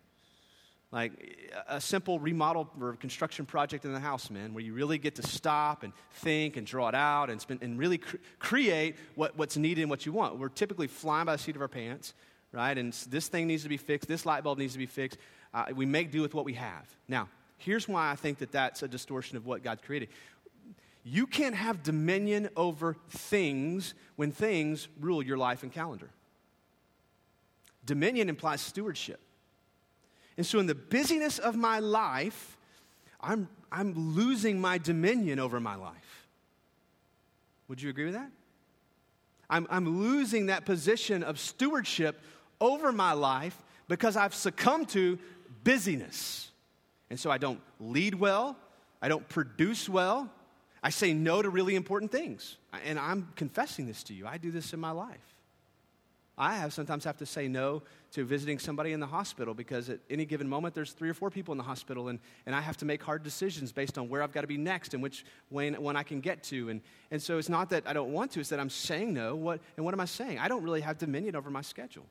Like 0.93 1.12
a 1.68 1.80
simple 1.80 2.20
remodel 2.20 2.70
or 2.80 2.95
construction 2.95 3.45
project 3.45 3.84
in 3.84 3.93
the 3.93 4.01
house, 4.01 4.30
man, 4.30 4.55
where 4.55 4.62
you 4.62 4.72
really 4.72 4.99
get 4.99 5.16
to 5.16 5.22
stop 5.22 5.82
and 5.82 5.93
think 6.12 6.57
and 6.57 6.64
draw 6.64 6.88
it 6.88 6.95
out 6.95 7.28
and, 7.28 7.41
spend, 7.41 7.62
and 7.62 7.76
really 7.76 7.99
cr- 7.99 8.16
create 8.38 8.97
what, 9.16 9.36
what's 9.36 9.57
needed 9.57 9.82
and 9.82 9.91
what 9.91 10.07
you 10.07 10.12
want. 10.12 10.38
We're 10.38 10.49
typically 10.49 10.86
flying 10.86 11.26
by 11.26 11.32
the 11.32 11.43
seat 11.43 11.57
of 11.57 11.62
our 11.62 11.68
pants, 11.68 12.14
right? 12.53 12.76
And 12.76 12.92
this 12.92 13.28
thing 13.28 13.46
needs 13.46 13.62
to 13.62 13.68
be 13.68 13.76
fixed, 13.76 14.09
this 14.09 14.26
light 14.26 14.44
bulb 14.44 14.59
needs 14.59 14.72
to 14.72 14.78
be 14.78 14.86
fixed. 14.86 15.18
Uh, 15.53 15.66
we 15.74 15.86
make 15.86 16.12
do 16.12 16.22
with 16.22 16.34
what 16.34 16.44
we 16.44 16.55
have. 16.55 16.86
Now, 17.09 17.28
here's 17.59 17.88
why 17.88 18.11
I 18.11 18.16
think 18.16 18.38
that 18.38 18.53
that's 18.53 18.82
a 18.82 18.88
distortion 18.88 19.36
of 19.36 19.46
what 19.46 19.62
God 19.62 19.82
created. 19.82 20.09
You 21.03 21.26
can't 21.26 21.55
have 21.55 21.82
dominion 21.82 22.51
over 22.57 22.96
things 23.09 23.94
when 24.16 24.30
things 24.32 24.88
rule 25.01 25.22
your 25.22 25.38
life 25.38 25.62
and 25.62 25.72
calendar. 25.72 26.11
Dominion 27.84 28.28
implies 28.28 28.61
stewardship. 28.61 29.20
And 30.36 30.46
so, 30.46 30.59
in 30.59 30.66
the 30.66 30.74
busyness 30.74 31.38
of 31.38 31.57
my 31.57 31.80
life, 31.80 32.57
I'm, 33.20 33.48
I'm 33.72 34.14
losing 34.14 34.61
my 34.61 34.78
dominion 34.78 35.38
over 35.38 35.59
my 35.59 35.74
life. 35.74 36.28
Would 37.68 37.82
you 37.82 37.90
agree 37.90 38.05
with 38.05 38.14
that? 38.14 38.30
I'm, 39.48 39.66
I'm 39.70 40.01
losing 40.01 40.46
that 40.46 40.64
position 40.64 41.22
of 41.22 41.38
stewardship 41.38 42.20
over 42.61 42.92
my 42.92 43.12
life 43.12 43.56
because 43.88 44.16
I've 44.16 44.34
succumbed 44.34 44.88
to 44.90 45.18
busyness. 45.64 46.50
And 47.11 47.18
so 47.18 47.30
I 47.30 47.38
don't 47.38 47.61
lead 47.80 48.14
well, 48.14 48.56
I 49.02 49.08
don't 49.08 49.28
produce 49.28 49.88
well, 49.88 50.30
I 50.82 50.90
say 50.90 51.12
no 51.12 51.42
to 51.42 51.50
really 51.50 51.74
important 51.74 52.11
things. 52.11 52.56
And 52.84 52.98
I'm 52.98 53.28
confessing 53.36 53.86
this 53.86 54.02
to 54.04 54.14
you. 54.14 54.26
I 54.26 54.38
do 54.38 54.50
this 54.50 54.72
in 54.72 54.80
my 54.80 54.92
life. 54.92 55.18
I 56.38 56.56
have 56.56 56.72
sometimes 56.72 57.04
have 57.04 57.18
to 57.18 57.26
say 57.26 57.48
no 57.48 57.82
to 58.12 58.24
visiting 58.24 58.58
somebody 58.58 58.92
in 58.92 59.00
the 59.00 59.06
hospital 59.06 59.52
because 59.52 59.90
at 59.90 59.98
any 60.08 60.24
given 60.24 60.48
moment 60.48 60.74
there's 60.74 60.92
three 60.92 61.11
or 61.11 61.14
four 61.14 61.30
people 61.30 61.52
in 61.52 61.58
the 61.58 61.64
hospital 61.64 62.08
and, 62.08 62.18
and 62.46 62.54
I 62.54 62.62
have 62.62 62.78
to 62.78 62.86
make 62.86 63.02
hard 63.02 63.22
decisions 63.22 63.72
based 63.72 63.98
on 63.98 64.08
where 64.08 64.22
I've 64.22 64.32
got 64.32 64.40
to 64.40 64.46
be 64.46 64.56
next 64.56 64.94
and 64.94 65.02
which 65.02 65.26
when, 65.50 65.74
when 65.74 65.96
I 65.96 66.02
can 66.02 66.20
get 66.20 66.42
to. 66.44 66.70
And, 66.70 66.80
and 67.11 67.20
so 67.20 67.36
it's 67.36 67.50
not 67.50 67.68
that 67.70 67.86
I 67.86 67.92
don't 67.92 68.12
want 68.12 68.30
to, 68.32 68.40
it's 68.40 68.48
that 68.48 68.58
I'm 68.58 68.70
saying 68.70 69.12
no. 69.12 69.36
What, 69.36 69.61
and 69.76 69.84
what 69.84 69.92
am 69.92 70.00
I 70.00 70.06
saying? 70.06 70.38
I 70.38 70.48
don't 70.48 70.62
really 70.62 70.80
have 70.80 70.96
dominion 70.96 71.36
over 71.36 71.50
my 71.50 71.61
schedule. 71.61 72.06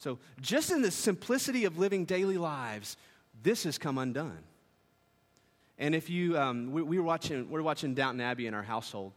So 0.00 0.18
just 0.40 0.70
in 0.72 0.80
the 0.80 0.90
simplicity 0.90 1.66
of 1.66 1.78
living 1.78 2.06
daily 2.06 2.38
lives, 2.38 2.96
this 3.42 3.64
has 3.64 3.76
come 3.76 3.98
undone. 3.98 4.38
And 5.78 5.94
if 5.94 6.08
you, 6.08 6.38
um, 6.38 6.72
we, 6.72 6.82
we, 6.82 6.98
were 6.98 7.04
watching, 7.04 7.50
we're 7.50 7.62
watching 7.62 7.94
Downton 7.94 8.22
Abbey 8.22 8.46
in 8.46 8.54
our 8.54 8.62
household. 8.62 9.12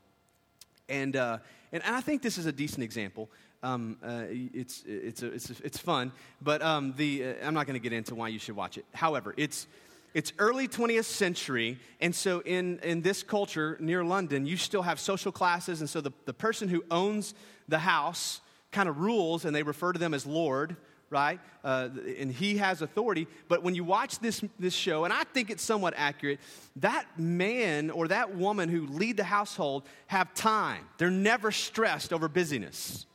And, 0.90 1.16
uh, 1.16 1.38
and, 1.72 1.82
I 1.84 2.02
think 2.02 2.22
this 2.22 2.38
is 2.38 2.48
a 2.48 2.52
decent 2.52 2.84
example. 2.84 3.30
Um, 3.64 3.98
uh, 4.04 4.24
it's, 4.30 4.84
it's, 4.86 5.24
a, 5.24 5.28
it's, 5.28 5.50
a, 5.50 5.56
it's 5.64 5.78
fun, 5.78 6.12
but 6.42 6.62
um, 6.62 6.94
the, 6.98 7.28
uh, 7.28 7.48
I'm 7.48 7.54
not 7.54 7.66
going 7.66 7.80
to 7.80 7.84
get 7.84 7.94
into 7.94 8.14
why 8.14 8.28
you 8.28 8.40
should 8.40 8.58
watch 8.58 8.78
it. 8.78 8.84
However, 8.94 9.34
it's, 9.38 9.68
it's 10.14 10.34
early 10.38 10.68
20th 10.68 11.06
century, 11.06 11.80
and 12.02 12.14
so 12.14 12.42
in, 12.42 12.80
in 12.80 13.02
this 13.02 13.24
culture 13.24 13.78
near 13.80 14.04
London, 14.04 14.46
you 14.46 14.58
still 14.58 14.82
have 14.82 15.00
social 15.00 15.32
classes, 15.32 15.80
and 15.80 15.90
so 15.90 16.02
the, 16.02 16.12
the 16.26 16.34
person 16.34 16.68
who 16.68 16.84
owns 16.92 17.34
the 17.70 17.80
house 17.80 18.42
kind 18.74 18.90
of 18.90 19.00
rules, 19.00 19.46
and 19.46 19.56
they 19.56 19.64
refer 19.64 19.94
to 19.94 20.00
them 20.00 20.14
as 20.14 20.26
Lord, 20.26 20.76
right? 21.10 21.40
Uh, 21.64 21.90
and 22.20 22.32
he 22.32 22.58
has 22.58 22.82
authority. 22.82 23.28
But 23.48 23.64
when 23.64 23.76
you 23.76 23.84
watch 23.84 24.20
this, 24.20 24.44
this 24.60 24.74
show, 24.74 25.06
and 25.06 25.14
I 25.14 25.24
think 25.24 25.50
it's 25.50 25.64
somewhat 25.64 25.94
accurate, 25.96 26.40
that 26.78 27.06
man 27.18 27.92
or 27.92 28.10
that 28.10 28.36
woman 28.36 28.68
who 28.68 28.88
lead 28.88 29.16
the 29.16 29.24
household 29.24 29.84
have 30.08 30.34
time. 30.34 30.86
They're 30.98 31.12
never 31.12 31.52
stressed 31.52 32.12
over 32.12 32.28
busyness. 32.28 33.06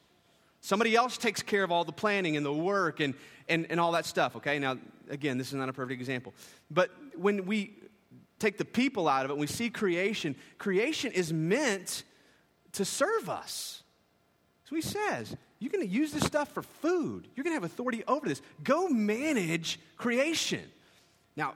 Somebody 0.60 0.94
else 0.94 1.18
takes 1.18 1.42
care 1.42 1.64
of 1.64 1.72
all 1.72 1.84
the 1.84 1.92
planning 1.92 2.36
and 2.36 2.46
the 2.46 2.52
work 2.52 3.00
and, 3.00 3.14
and, 3.48 3.66
and 3.70 3.80
all 3.80 3.92
that 3.92 4.06
stuff, 4.06 4.36
okay? 4.36 4.58
Now, 4.58 4.78
again, 5.10 5.38
this 5.38 5.48
is 5.48 5.54
not 5.54 5.68
a 5.68 5.72
perfect 5.72 6.00
example. 6.00 6.34
But 6.70 6.90
when 7.16 7.46
we 7.46 7.74
take 8.38 8.58
the 8.58 8.64
people 8.64 9.08
out 9.08 9.24
of 9.24 9.30
it, 9.30 9.36
we 9.36 9.46
see 9.46 9.70
creation, 9.70 10.36
creation 10.58 11.12
is 11.12 11.32
meant 11.32 12.04
to 12.72 12.84
serve 12.84 13.28
us. 13.28 13.82
So 14.68 14.76
he 14.76 14.82
says, 14.82 15.34
you're 15.58 15.72
going 15.72 15.86
to 15.86 15.92
use 15.92 16.12
this 16.12 16.24
stuff 16.24 16.52
for 16.52 16.62
food. 16.62 17.26
You're 17.34 17.44
going 17.44 17.56
to 17.56 17.60
have 17.60 17.64
authority 17.64 18.04
over 18.06 18.28
this. 18.28 18.40
Go 18.62 18.88
manage 18.88 19.80
creation. 19.96 20.62
Now, 21.36 21.54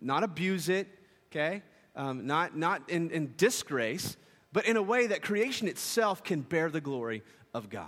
not 0.00 0.24
abuse 0.24 0.68
it, 0.68 0.88
okay? 1.30 1.62
Um, 1.94 2.26
not 2.26 2.56
not 2.56 2.88
in, 2.88 3.10
in 3.10 3.34
disgrace, 3.36 4.16
but 4.52 4.66
in 4.66 4.76
a 4.76 4.82
way 4.82 5.08
that 5.08 5.22
creation 5.22 5.68
itself 5.68 6.24
can 6.24 6.40
bear 6.40 6.70
the 6.70 6.80
glory 6.80 7.22
of 7.54 7.70
God. 7.70 7.86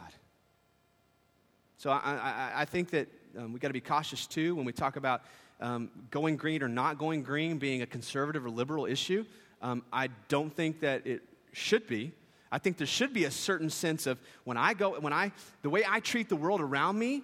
So 1.79 1.91
I, 1.91 1.97
I, 1.97 2.53
I 2.57 2.65
think 2.65 2.91
that 2.91 3.09
um, 3.37 3.53
we 3.53 3.59
got 3.59 3.69
to 3.69 3.75
be 3.75 3.81
cautious 3.81 4.27
too 4.27 4.55
when 4.55 4.65
we 4.65 4.73
talk 4.73 4.97
about 4.97 5.23
um, 5.61 5.91
going 6.11 6.37
green 6.37 6.63
or 6.63 6.69
not 6.69 6.99
going 6.99 7.23
green 7.23 7.59
being 7.59 7.83
a 7.83 7.87
conservative 7.87 8.45
or 8.45 8.51
liberal 8.51 8.87
issue. 8.87 9.25
Um, 9.61 9.83
I 9.93 10.09
don't 10.29 10.55
think 10.55 10.81
that 10.81 11.07
it 11.07 11.23
should 11.53 11.87
be. 11.87 12.13
I 12.53 12.59
think 12.59 12.77
there 12.77 12.87
should 12.87 13.15
be 13.15 13.25
a 13.25 13.31
certain 13.31 13.71
sense 13.71 14.07
of 14.07 14.21
when 14.45 14.59
I 14.59 14.75
go, 14.75 15.01
when 15.01 15.15
I, 15.15 15.33
the 15.63 15.71
way 15.71 15.85
I 15.89 16.01
treat 16.01 16.29
the 16.29 16.37
world 16.37 16.61
around 16.61 16.99
me 16.99 17.23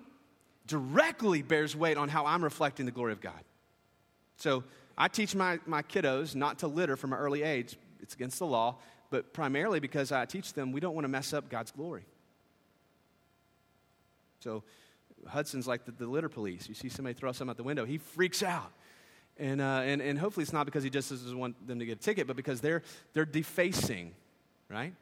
directly 0.67 1.43
bears 1.43 1.77
weight 1.77 1.99
on 1.99 2.09
how 2.09 2.25
I'm 2.25 2.43
reflecting 2.43 2.87
the 2.87 2.93
glory 2.93 3.13
of 3.13 3.21
God. 3.21 3.41
So 4.37 4.65
I 4.97 5.09
teach 5.09 5.35
my, 5.35 5.61
my 5.67 5.83
kiddos 5.83 6.35
not 6.35 6.61
to 6.61 6.67
litter 6.67 6.97
from 6.97 7.13
an 7.13 7.19
early 7.19 7.43
age. 7.43 7.77
It's 8.01 8.15
against 8.15 8.39
the 8.39 8.47
law, 8.47 8.77
but 9.11 9.35
primarily 9.35 9.81
because 9.81 10.13
I 10.13 10.25
teach 10.25 10.55
them 10.55 10.73
we 10.73 10.81
don't 10.81 10.95
want 10.95 11.05
to 11.05 11.09
mess 11.09 11.35
up 11.35 11.51
God's 11.51 11.73
glory. 11.73 12.07
So 14.41 14.63
Hudson's 15.27 15.69
like 15.69 15.85
the, 15.85 15.93
the 15.93 16.07
litter 16.07 16.31
police. 16.31 16.71
You 16.71 16.75
see 16.75 16.89
somebody 16.89 17.13
throw 17.13 17.33
something 17.33 17.51
out 17.51 17.59
the 17.59 17.65
window, 17.65 17.85
he 17.85 17.99
freaks 17.99 18.43
out. 18.43 18.73
And, 19.37 19.61
uh, 19.61 19.83
and, 19.85 20.01
and 20.01 20.19
hopefully 20.19 20.43
it's 20.43 20.55
not 20.55 20.65
because 20.65 20.83
he 20.83 20.91
just 20.91 21.11
doesn't 21.11 21.39
want 21.39 21.67
them 21.67 21.79
to 21.81 21.87
get 21.87 21.99
a 21.99 22.01
ticket, 22.01 22.27
but 22.27 22.35
because 22.35 22.63
they're, 22.63 22.83
they're 23.13 23.27
defacing, 23.27 24.13
right? 24.71 24.95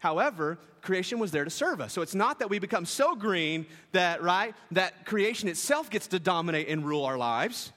However, 0.00 0.58
creation 0.80 1.18
was 1.18 1.30
there 1.30 1.44
to 1.44 1.50
serve 1.50 1.80
us. 1.80 1.92
So 1.92 2.00
it's 2.02 2.14
not 2.14 2.38
that 2.38 2.50
we 2.50 2.58
become 2.58 2.86
so 2.86 3.14
green 3.14 3.66
that, 3.92 4.22
right, 4.22 4.54
that 4.72 5.04
creation 5.04 5.48
itself 5.48 5.90
gets 5.90 6.08
to 6.08 6.18
dominate 6.18 6.68
and 6.68 6.84
rule 6.84 7.04
our 7.04 7.18
lives. 7.18 7.70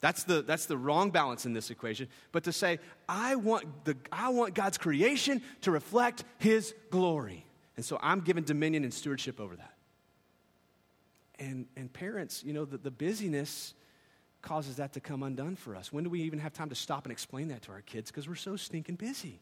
That's 0.00 0.24
the, 0.24 0.40
that's 0.40 0.64
the 0.64 0.78
wrong 0.78 1.10
balance 1.10 1.44
in 1.44 1.52
this 1.52 1.70
equation. 1.70 2.08
But 2.32 2.44
to 2.44 2.52
say, 2.52 2.80
I 3.06 3.36
want, 3.36 3.84
the, 3.84 3.96
I 4.10 4.30
want 4.30 4.54
God's 4.54 4.78
creation 4.78 5.42
to 5.60 5.70
reflect 5.70 6.24
His 6.38 6.74
glory. 6.90 7.44
And 7.76 7.84
so 7.84 7.98
I'm 8.02 8.20
given 8.20 8.44
dominion 8.44 8.82
and 8.82 8.92
stewardship 8.92 9.38
over 9.38 9.54
that. 9.54 9.74
And, 11.38 11.66
and 11.76 11.92
parents, 11.92 12.42
you 12.42 12.54
know, 12.54 12.64
the, 12.64 12.78
the 12.78 12.90
busyness 12.90 13.74
causes 14.40 14.76
that 14.76 14.94
to 14.94 15.00
come 15.00 15.22
undone 15.22 15.56
for 15.56 15.76
us. 15.76 15.92
When 15.92 16.02
do 16.02 16.10
we 16.10 16.22
even 16.22 16.38
have 16.38 16.54
time 16.54 16.70
to 16.70 16.74
stop 16.74 17.04
and 17.04 17.12
explain 17.12 17.48
that 17.48 17.60
to 17.62 17.72
our 17.72 17.82
kids? 17.82 18.10
Because 18.10 18.26
we're 18.26 18.36
so 18.36 18.56
stinking 18.56 18.96
busy. 18.96 19.38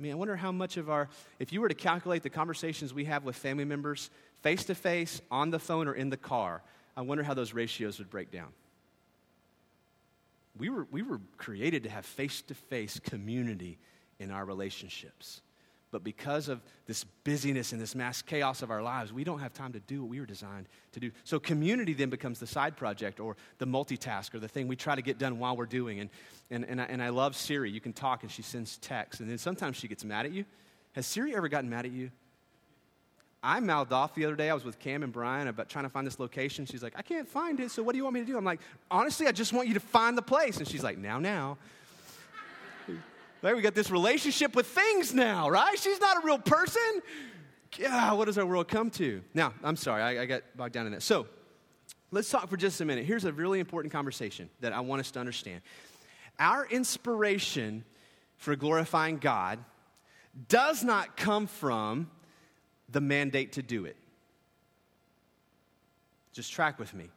I 0.00 0.02
mean, 0.02 0.12
I 0.12 0.14
wonder 0.14 0.34
how 0.34 0.50
much 0.50 0.78
of 0.78 0.88
our, 0.88 1.10
if 1.38 1.52
you 1.52 1.60
were 1.60 1.68
to 1.68 1.74
calculate 1.74 2.22
the 2.22 2.30
conversations 2.30 2.94
we 2.94 3.04
have 3.04 3.22
with 3.22 3.36
family 3.36 3.66
members 3.66 4.08
face 4.40 4.64
to 4.64 4.74
face, 4.74 5.20
on 5.30 5.50
the 5.50 5.58
phone, 5.58 5.86
or 5.88 5.92
in 5.92 6.08
the 6.08 6.16
car, 6.16 6.62
I 6.96 7.02
wonder 7.02 7.22
how 7.22 7.34
those 7.34 7.52
ratios 7.52 7.98
would 7.98 8.08
break 8.08 8.30
down. 8.30 8.48
We 10.56 10.70
were, 10.70 10.86
we 10.90 11.02
were 11.02 11.20
created 11.36 11.82
to 11.82 11.90
have 11.90 12.06
face 12.06 12.40
to 12.42 12.54
face 12.54 12.98
community 12.98 13.78
in 14.18 14.30
our 14.30 14.46
relationships. 14.46 15.42
But 15.92 16.04
because 16.04 16.48
of 16.48 16.62
this 16.86 17.04
busyness 17.24 17.72
and 17.72 17.80
this 17.80 17.94
mass 17.94 18.22
chaos 18.22 18.62
of 18.62 18.70
our 18.70 18.82
lives, 18.82 19.12
we 19.12 19.24
don't 19.24 19.40
have 19.40 19.52
time 19.52 19.72
to 19.72 19.80
do 19.80 20.02
what 20.02 20.10
we 20.10 20.20
were 20.20 20.26
designed 20.26 20.68
to 20.92 21.00
do. 21.00 21.10
So, 21.24 21.40
community 21.40 21.94
then 21.94 22.10
becomes 22.10 22.38
the 22.38 22.46
side 22.46 22.76
project 22.76 23.18
or 23.18 23.36
the 23.58 23.66
multitask 23.66 24.32
or 24.34 24.38
the 24.38 24.46
thing 24.46 24.68
we 24.68 24.76
try 24.76 24.94
to 24.94 25.02
get 25.02 25.18
done 25.18 25.38
while 25.40 25.56
we're 25.56 25.66
doing. 25.66 25.98
And, 25.98 26.10
and, 26.50 26.64
and, 26.64 26.80
I, 26.80 26.84
and 26.84 27.02
I 27.02 27.08
love 27.08 27.34
Siri. 27.34 27.70
You 27.70 27.80
can 27.80 27.92
talk 27.92 28.22
and 28.22 28.30
she 28.30 28.42
sends 28.42 28.76
texts. 28.78 29.20
And 29.20 29.28
then 29.28 29.38
sometimes 29.38 29.76
she 29.76 29.88
gets 29.88 30.04
mad 30.04 30.26
at 30.26 30.32
you. 30.32 30.44
Has 30.92 31.06
Siri 31.06 31.34
ever 31.34 31.48
gotten 31.48 31.68
mad 31.68 31.86
at 31.86 31.92
you? 31.92 32.10
I 33.42 33.58
mouthed 33.60 33.92
off 33.92 34.14
the 34.14 34.26
other 34.26 34.36
day. 34.36 34.50
I 34.50 34.54
was 34.54 34.64
with 34.64 34.78
Cam 34.78 35.02
and 35.02 35.12
Brian 35.12 35.48
about 35.48 35.68
trying 35.68 35.84
to 35.84 35.88
find 35.88 36.06
this 36.06 36.20
location. 36.20 36.66
She's 36.66 36.82
like, 36.82 36.92
I 36.96 37.02
can't 37.02 37.26
find 37.26 37.58
it. 37.58 37.70
So, 37.70 37.82
what 37.82 37.92
do 37.92 37.96
you 37.96 38.04
want 38.04 38.14
me 38.14 38.20
to 38.20 38.26
do? 38.26 38.36
I'm 38.36 38.44
like, 38.44 38.60
honestly, 38.90 39.26
I 39.26 39.32
just 39.32 39.52
want 39.52 39.66
you 39.66 39.74
to 39.74 39.80
find 39.80 40.16
the 40.16 40.22
place. 40.22 40.58
And 40.58 40.68
she's 40.68 40.84
like, 40.84 40.98
now, 40.98 41.18
now. 41.18 41.58
Right? 43.42 43.56
We 43.56 43.62
got 43.62 43.74
this 43.74 43.90
relationship 43.90 44.54
with 44.54 44.66
things 44.66 45.14
now, 45.14 45.48
right? 45.48 45.78
She's 45.78 46.00
not 46.00 46.22
a 46.22 46.26
real 46.26 46.38
person. 46.38 47.02
Yeah, 47.78 48.12
what 48.12 48.26
does 48.26 48.36
our 48.36 48.44
world 48.44 48.68
come 48.68 48.90
to? 48.92 49.22
Now, 49.32 49.54
I'm 49.62 49.76
sorry, 49.76 50.02
I, 50.02 50.22
I 50.22 50.26
got 50.26 50.42
bogged 50.56 50.74
down 50.74 50.86
in 50.86 50.92
that. 50.92 51.02
So, 51.02 51.26
Let's 52.12 52.28
talk 52.28 52.48
for 52.48 52.56
just 52.56 52.80
a 52.80 52.84
minute. 52.84 53.04
Here's 53.04 53.24
a 53.24 53.32
really 53.32 53.60
important 53.60 53.92
conversation 53.92 54.50
that 54.60 54.72
I 54.72 54.80
want 54.80 55.00
us 55.00 55.10
to 55.12 55.20
understand. 55.20 55.62
Our 56.38 56.66
inspiration 56.66 57.84
for 58.36 58.56
glorifying 58.56 59.18
God 59.18 59.60
does 60.48 60.82
not 60.82 61.16
come 61.16 61.46
from 61.46 62.10
the 62.88 63.00
mandate 63.00 63.52
to 63.52 63.62
do 63.62 63.84
it. 63.84 63.96
Just 66.32 66.52
track 66.52 66.78
with 66.78 66.94
me. 66.94 67.10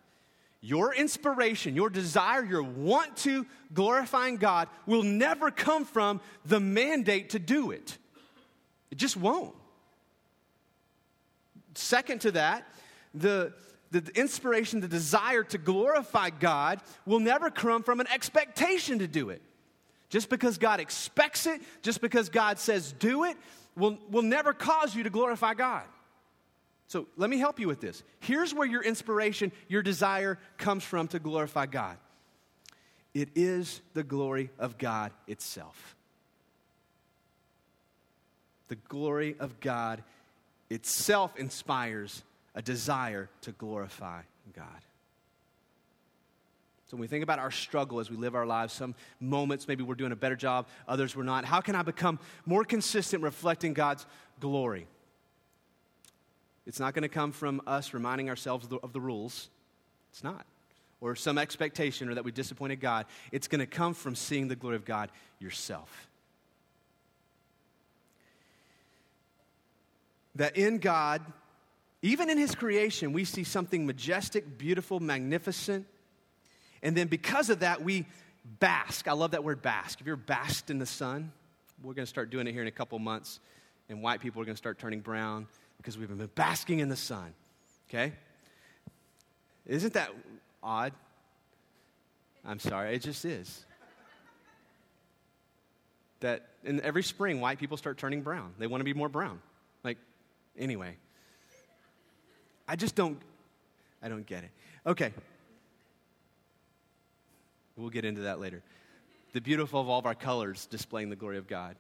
Your 0.65 0.93
inspiration, 0.93 1.75
your 1.75 1.89
desire, 1.89 2.41
your 2.41 2.63
want 2.63 3.17
to 3.17 3.45
glorifying 3.73 4.37
God 4.37 4.69
will 4.85 5.03
never 5.03 5.51
come 5.51 5.83
from 5.83 6.21
the 6.45 6.61
mandate 6.61 7.31
to 7.31 7.39
do 7.39 7.71
it. 7.71 7.97
It 8.89 8.97
just 8.97 9.17
won't. 9.17 9.53
Second 11.75 12.21
to 12.21 12.31
that, 12.31 12.65
the, 13.13 13.51
the 13.91 14.09
inspiration, 14.15 14.79
the 14.79 14.87
desire 14.87 15.43
to 15.43 15.57
glorify 15.57 16.29
God 16.29 16.79
will 17.05 17.19
never 17.19 17.49
come 17.49 17.83
from 17.83 17.99
an 17.99 18.07
expectation 18.07 18.99
to 18.99 19.07
do 19.07 19.31
it. 19.31 19.41
Just 20.07 20.29
because 20.29 20.57
God 20.57 20.79
expects 20.79 21.45
it, 21.45 21.59
just 21.81 21.99
because 21.99 22.29
God 22.29 22.57
says 22.57 22.93
do 22.93 23.25
it, 23.25 23.35
will, 23.75 23.97
will 24.09 24.21
never 24.21 24.53
cause 24.53 24.95
you 24.95 25.03
to 25.03 25.09
glorify 25.09 25.55
God. 25.55 25.83
So 26.87 27.07
let 27.17 27.29
me 27.29 27.37
help 27.37 27.59
you 27.59 27.67
with 27.67 27.81
this. 27.81 28.03
Here's 28.19 28.53
where 28.53 28.67
your 28.67 28.83
inspiration, 28.83 29.51
your 29.67 29.81
desire 29.81 30.37
comes 30.57 30.83
from 30.83 31.07
to 31.09 31.19
glorify 31.19 31.65
God 31.65 31.97
it 33.13 33.29
is 33.35 33.81
the 33.93 34.03
glory 34.03 34.49
of 34.57 34.77
God 34.77 35.11
itself. 35.27 35.95
The 38.69 38.75
glory 38.75 39.35
of 39.39 39.59
God 39.59 40.03
itself 40.69 41.37
inspires 41.37 42.23
a 42.55 42.61
desire 42.61 43.29
to 43.41 43.51
glorify 43.51 44.21
God. 44.55 44.65
So 46.87 46.97
when 46.97 47.01
we 47.01 47.07
think 47.07 47.23
about 47.23 47.39
our 47.39 47.51
struggle 47.51 47.99
as 47.99 48.09
we 48.09 48.17
live 48.17 48.35
our 48.35 48.45
lives, 48.45 48.73
some 48.73 48.95
moments 49.19 49.67
maybe 49.67 49.83
we're 49.83 49.95
doing 49.95 50.11
a 50.11 50.15
better 50.15 50.35
job, 50.35 50.67
others 50.87 51.15
we're 51.15 51.23
not. 51.23 51.45
How 51.45 51.61
can 51.61 51.75
I 51.75 51.81
become 51.81 52.19
more 52.45 52.63
consistent 52.63 53.23
reflecting 53.23 53.73
God's 53.73 54.05
glory? 54.39 54.87
It's 56.65 56.79
not 56.79 56.93
going 56.93 57.03
to 57.03 57.09
come 57.09 57.31
from 57.31 57.61
us 57.67 57.93
reminding 57.93 58.29
ourselves 58.29 58.65
of 58.65 58.69
the, 58.69 58.77
of 58.77 58.93
the 58.93 59.01
rules. 59.01 59.49
It's 60.11 60.23
not. 60.23 60.45
Or 61.01 61.15
some 61.15 61.37
expectation 61.37 62.09
or 62.09 62.15
that 62.15 62.23
we 62.23 62.31
disappointed 62.31 62.79
God. 62.79 63.05
It's 63.31 63.47
going 63.47 63.59
to 63.59 63.65
come 63.65 63.93
from 63.93 64.15
seeing 64.15 64.47
the 64.47 64.55
glory 64.55 64.77
of 64.77 64.85
God 64.85 65.11
yourself. 65.39 66.07
That 70.35 70.55
in 70.55 70.77
God, 70.77 71.21
even 72.01 72.29
in 72.29 72.37
His 72.37 72.55
creation, 72.55 73.11
we 73.11 73.25
see 73.25 73.43
something 73.43 73.85
majestic, 73.85 74.57
beautiful, 74.57 74.99
magnificent. 74.99 75.85
And 76.81 76.95
then 76.95 77.07
because 77.07 77.49
of 77.49 77.59
that, 77.59 77.83
we 77.83 78.05
bask. 78.59 79.07
I 79.07 79.13
love 79.13 79.31
that 79.31 79.43
word 79.43 79.61
bask. 79.61 79.99
If 79.99 80.07
you're 80.07 80.15
basked 80.15 80.69
in 80.69 80.79
the 80.79 80.85
sun? 80.85 81.31
We're 81.81 81.93
going 81.93 82.05
to 82.05 82.09
start 82.09 82.29
doing 82.29 82.47
it 82.47 82.53
here 82.53 82.61
in 82.61 82.67
a 82.67 82.71
couple 82.71 82.97
months, 82.97 83.41
and 83.89 84.01
white 84.01 84.21
people 84.21 84.41
are 84.41 84.45
going 84.45 84.55
to 84.55 84.57
start 84.57 84.79
turning 84.79 85.01
brown 85.01 85.47
because 85.83 85.97
we've 85.97 86.07
been 86.07 86.29
basking 86.33 86.79
in 86.79 86.87
the 86.87 86.95
sun. 86.95 87.33
Okay? 87.89 88.13
Isn't 89.65 89.93
that 89.93 90.11
odd? 90.63 90.93
I'm 92.45 92.59
sorry, 92.59 92.95
it 92.95 92.99
just 92.99 93.25
is. 93.25 93.65
That 96.21 96.47
in 96.63 96.79
every 96.81 97.03
spring, 97.03 97.41
white 97.41 97.59
people 97.59 97.75
start 97.75 97.97
turning 97.97 98.21
brown. 98.21 98.53
They 98.57 98.67
want 98.67 98.79
to 98.79 98.85
be 98.85 98.93
more 98.93 99.09
brown. 99.09 99.41
Like, 99.83 99.97
anyway. 100.57 100.95
I 102.65 102.77
just 102.77 102.95
don't, 102.95 103.19
I 104.01 104.07
don't 104.07 104.25
get 104.25 104.45
it. 104.45 104.51
Okay. 104.85 105.11
We'll 107.75 107.89
get 107.89 108.05
into 108.05 108.21
that 108.21 108.39
later. 108.39 108.63
The 109.33 109.41
beautiful 109.41 109.81
of 109.81 109.89
all 109.89 109.99
of 109.99 110.05
our 110.05 110.15
colors 110.15 110.65
displaying 110.65 111.09
the 111.09 111.17
glory 111.17 111.37
of 111.37 111.47
God. 111.47 111.75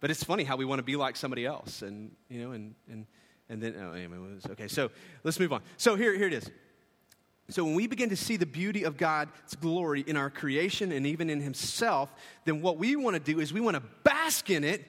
But 0.00 0.10
it's 0.10 0.22
funny 0.22 0.44
how 0.44 0.56
we 0.56 0.64
want 0.64 0.78
to 0.78 0.84
be 0.84 0.96
like 0.96 1.16
somebody 1.16 1.46
else. 1.46 1.82
And, 1.82 2.10
you 2.28 2.42
know, 2.42 2.52
and, 2.52 2.74
and, 2.90 3.06
and 3.48 3.62
then, 3.62 3.74
oh, 3.80 3.92
anyway, 3.92 4.16
okay, 4.50 4.68
so 4.68 4.90
let's 5.24 5.40
move 5.40 5.52
on. 5.52 5.62
So 5.76 5.96
here, 5.96 6.14
here 6.16 6.26
it 6.26 6.34
is. 6.34 6.50
So 7.48 7.64
when 7.64 7.74
we 7.74 7.86
begin 7.86 8.10
to 8.10 8.16
see 8.16 8.36
the 8.36 8.46
beauty 8.46 8.82
of 8.82 8.96
God's 8.96 9.54
glory 9.60 10.00
in 10.00 10.16
our 10.16 10.30
creation 10.30 10.90
and 10.90 11.06
even 11.06 11.30
in 11.30 11.40
Himself, 11.40 12.12
then 12.44 12.60
what 12.60 12.76
we 12.76 12.96
want 12.96 13.14
to 13.14 13.20
do 13.20 13.40
is 13.40 13.52
we 13.52 13.60
want 13.60 13.76
to 13.76 13.82
bask 14.02 14.50
in 14.50 14.64
it 14.64 14.84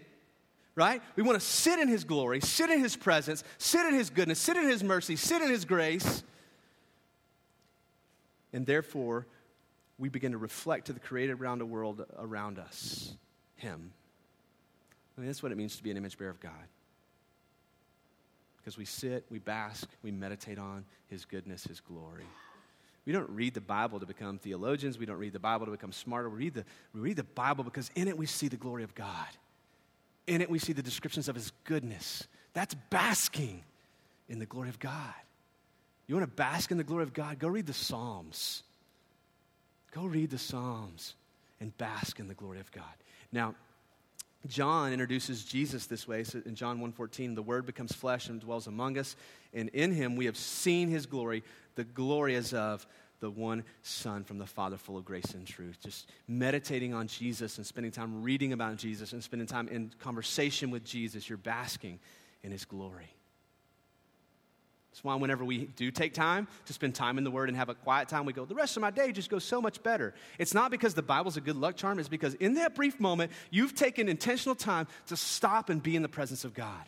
right? 0.78 1.01
We 1.16 1.24
want 1.24 1.39
to 1.39 1.45
sit 1.45 1.80
in 1.80 1.88
His 1.88 2.03
glory, 2.03 2.39
sit 2.39 2.70
in 2.70 2.80
His 2.80 2.95
presence, 2.95 3.43
sit 3.58 3.86
in 3.88 3.95
His 3.95 4.12
goodness, 4.12 4.39
sit 4.39 4.55
in 4.55 4.70
His 4.70 4.84
mercy, 4.84 5.16
sit 5.16 5.41
in 5.41 5.49
His 5.49 5.66
grace. 5.66 6.24
And 8.53 8.64
therefore, 8.66 9.26
we 9.97 10.08
begin 10.08 10.34
to 10.34 10.38
reflect 10.38 10.86
to 10.86 10.93
the 10.93 10.99
created 10.99 11.41
around 11.41 11.60
the 11.60 11.66
world 11.66 12.05
around 12.18 12.60
us 12.60 13.16
Him. 13.55 13.91
I 15.18 15.22
mean, 15.22 15.28
that's 15.28 15.41
what 15.41 15.51
it 15.51 15.57
means 15.57 15.76
to 15.78 15.84
be 15.84 15.91
an 15.91 15.97
image 15.97 16.18
bearer 16.18 16.30
of 16.30 16.39
God. 16.39 16.51
Because 18.57 18.78
we 18.78 18.86
sit, 18.86 19.26
we 19.30 19.39
bask, 19.39 19.88
we 20.03 20.11
meditate 20.11 20.59
on 20.59 20.86
His 21.07 21.26
goodness, 21.26 21.63
His 21.63 21.80
glory. 21.80 22.28
We 23.05 23.13
don't 23.13 23.30
read 23.30 23.53
the 23.53 23.61
Bible 23.61 24.01
to 24.01 24.05
become 24.05 24.38
theologians. 24.38 24.99
We 24.99 25.05
don't 25.05 25.18
read 25.18 25.32
the 25.32 25.39
Bible 25.39 25.65
to 25.65 25.72
become 25.72 25.93
smarter. 25.93 26.30
We 26.30 26.38
read 26.39 26.55
the, 26.55 26.65
we 26.93 26.99
read 26.99 27.15
the 27.15 27.24
Bible 27.24 27.63
because 27.63 27.89
in 27.95 28.09
it 28.09 28.18
we 28.18 28.26
see 28.26 28.49
the 28.49 28.57
glory 28.57 28.84
of 28.84 28.93
God. 28.93 29.28
In 30.28 30.41
it, 30.41 30.49
we 30.49 30.59
see 30.59 30.74
the 30.74 30.84
descriptions 30.84 31.30
of 31.30 31.36
his 31.36 31.53
goodness. 31.63 32.28
That's 32.53 32.76
basking 32.89 33.63
in 34.28 34.39
the 34.39 34.45
glory 34.45 34.68
of 34.68 34.78
God. 34.78 35.13
You 36.05 36.15
want 36.15 36.30
to 36.30 36.36
bask 36.36 36.70
in 36.70 36.78
the 36.78 36.84
glory 36.84 37.03
of 37.03 37.13
God? 37.13 37.39
Go 37.39 37.47
read 37.47 37.65
the 37.65 37.74
Psalms. 37.74 38.63
Go 39.93 40.05
read 40.05 40.30
the 40.30 40.38
Psalms 40.38 41.15
and 41.61 41.76
bask 41.78 42.20
in 42.20 42.28
the 42.28 42.34
glory 42.34 42.59
of 42.59 42.70
God. 42.74 42.84
Now, 43.32 43.55
John 44.48 44.91
introduces 44.91 45.43
Jesus 45.43 45.86
this 45.86 46.08
way. 46.08 46.24
So 46.24 46.41
in 46.45 46.56
John 46.56 46.80
1:14, 46.80 47.36
the 47.36 47.43
word 47.43 47.66
becomes 47.66 47.93
flesh 47.93 48.30
and 48.30 48.39
dwells 48.39 48.68
among 48.68 48.98
us, 48.98 49.16
and 49.54 49.70
in 49.70 49.91
him 49.91 50.16
we 50.16 50.26
have 50.26 50.38
seen 50.38 50.89
his 50.89 51.06
glory, 51.06 51.43
the 51.76 51.84
glory 51.84 52.36
as 52.36 52.54
of 52.54 52.88
the 53.20 53.30
one 53.32 53.64
Son 53.82 54.24
from 54.24 54.38
the 54.38 54.45
Father, 54.45 54.78
full 54.78 54.98
of 54.98 55.06
grace 55.06 55.34
and 55.34 55.48
truth. 55.48 55.80
Just 55.82 56.10
meditating 56.28 56.93
on 56.93 57.08
Jesus 57.08 57.58
and 57.58 57.66
spending 57.66 57.91
time 57.91 58.22
reading 58.24 58.54
about 58.54 58.78
Jesus 58.78 59.14
and 59.14 59.24
spending 59.24 59.48
time 59.48 59.68
in 59.68 59.91
conversation 60.00 60.70
with 60.70 60.84
Jesus, 60.84 61.28
you're 61.28 61.38
basking 61.38 62.00
in 62.43 62.52
His 62.52 62.66
glory. 62.66 63.16
That's 64.98 65.04
why 65.04 65.14
whenever 65.14 65.45
we 65.45 65.66
do 65.66 65.91
take 65.91 66.16
time 66.16 66.48
to 66.66 66.74
spend 66.74 66.95
time 66.95 67.20
in 67.20 67.24
the 67.24 67.30
Word 67.30 67.50
and 67.50 67.58
have 67.58 67.70
a 67.70 67.76
quiet 67.76 68.10
time, 68.10 68.26
we 68.26 68.34
go, 68.34 68.45
the 68.45 68.56
rest 68.56 68.78
of 68.78 68.82
my 68.82 68.89
day 68.89 69.12
just 69.12 69.30
goes 69.30 69.43
so 69.43 69.62
much 69.62 69.84
better. 69.84 70.16
It's 70.39 70.56
not 70.56 70.72
because 70.72 70.95
the 70.95 71.04
Bible's 71.04 71.38
a 71.38 71.41
good 71.41 71.56
luck 71.56 71.76
charm, 71.76 72.00
it's 72.00 72.10
because 72.10 72.34
in 72.34 72.56
that 72.56 72.74
brief 72.74 73.00
moment, 73.00 73.32
you've 73.52 73.76
taken 73.76 74.10
intentional 74.10 74.56
time 74.56 74.88
to 75.06 75.16
stop 75.16 75.70
and 75.70 75.84
be 75.84 75.95
in 75.95 76.02
the 76.02 76.10
presence 76.10 76.45
of 76.45 76.56
God 76.56 76.82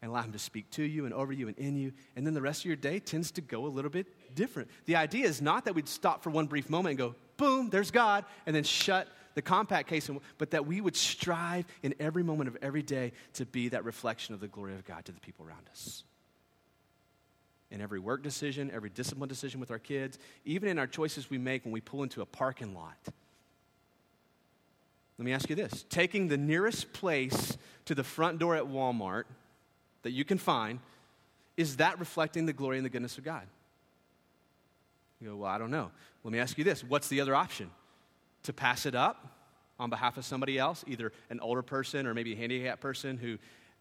and 0.00 0.12
allow 0.12 0.22
Him 0.22 0.30
to 0.30 0.38
speak 0.38 0.70
to 0.72 0.84
you 0.84 1.04
and 1.04 1.12
over 1.12 1.32
you 1.32 1.48
and 1.48 1.58
in 1.58 1.74
you. 1.74 1.94
And 2.14 2.24
then 2.24 2.32
the 2.32 2.40
rest 2.40 2.60
of 2.60 2.66
your 2.66 2.76
day 2.76 3.00
tends 3.00 3.32
to 3.32 3.40
go 3.40 3.66
a 3.66 3.72
little 3.74 3.90
bit 3.90 4.06
different. 4.36 4.70
The 4.86 4.94
idea 4.94 5.26
is 5.26 5.42
not 5.42 5.64
that 5.64 5.74
we'd 5.74 5.88
stop 5.88 6.22
for 6.22 6.30
one 6.30 6.46
brief 6.46 6.70
moment 6.70 6.90
and 6.90 6.98
go, 6.98 7.16
boom, 7.38 7.70
there's 7.70 7.90
God, 7.90 8.24
and 8.46 8.54
then 8.54 8.62
shut 8.62 9.08
the 9.34 9.42
compact 9.42 9.88
case, 9.88 10.08
but 10.38 10.52
that 10.52 10.64
we 10.64 10.80
would 10.80 10.94
strive 10.94 11.66
in 11.82 11.96
every 11.98 12.22
moment 12.22 12.46
of 12.46 12.56
every 12.62 12.84
day 12.84 13.14
to 13.32 13.46
be 13.46 13.70
that 13.70 13.84
reflection 13.84 14.32
of 14.32 14.38
the 14.38 14.46
glory 14.46 14.74
of 14.74 14.84
God 14.84 15.04
to 15.06 15.10
the 15.12 15.18
people 15.18 15.44
around 15.44 15.68
us. 15.72 16.04
In 17.70 17.80
every 17.82 17.98
work 17.98 18.22
decision, 18.22 18.70
every 18.72 18.88
discipline 18.88 19.28
decision 19.28 19.60
with 19.60 19.70
our 19.70 19.78
kids, 19.78 20.18
even 20.44 20.68
in 20.68 20.78
our 20.78 20.86
choices 20.86 21.28
we 21.28 21.38
make 21.38 21.64
when 21.64 21.72
we 21.72 21.80
pull 21.80 22.02
into 22.02 22.22
a 22.22 22.26
parking 22.26 22.74
lot. 22.74 22.96
Let 25.18 25.24
me 25.24 25.32
ask 25.32 25.50
you 25.50 25.56
this 25.56 25.84
taking 25.90 26.28
the 26.28 26.36
nearest 26.36 26.92
place 26.92 27.58
to 27.86 27.94
the 27.94 28.04
front 28.04 28.38
door 28.38 28.56
at 28.56 28.64
Walmart 28.64 29.24
that 30.02 30.12
you 30.12 30.24
can 30.24 30.38
find, 30.38 30.78
is 31.56 31.76
that 31.76 31.98
reflecting 31.98 32.46
the 32.46 32.52
glory 32.52 32.76
and 32.76 32.86
the 32.86 32.90
goodness 32.90 33.18
of 33.18 33.24
God? 33.24 33.46
You 35.20 35.30
go, 35.30 35.36
well, 35.36 35.50
I 35.50 35.58
don't 35.58 35.70
know. 35.70 35.90
Let 36.22 36.32
me 36.32 36.38
ask 36.38 36.56
you 36.56 36.64
this 36.64 36.84
what's 36.84 37.08
the 37.08 37.20
other 37.20 37.34
option? 37.34 37.70
To 38.44 38.52
pass 38.52 38.86
it 38.86 38.94
up 38.94 39.26
on 39.78 39.90
behalf 39.90 40.16
of 40.16 40.24
somebody 40.24 40.58
else, 40.58 40.84
either 40.86 41.12
an 41.30 41.40
older 41.40 41.62
person 41.62 42.06
or 42.06 42.14
maybe 42.14 42.32
a 42.32 42.36
handicapped 42.36 42.80
person 42.80 43.16
who 43.16 43.38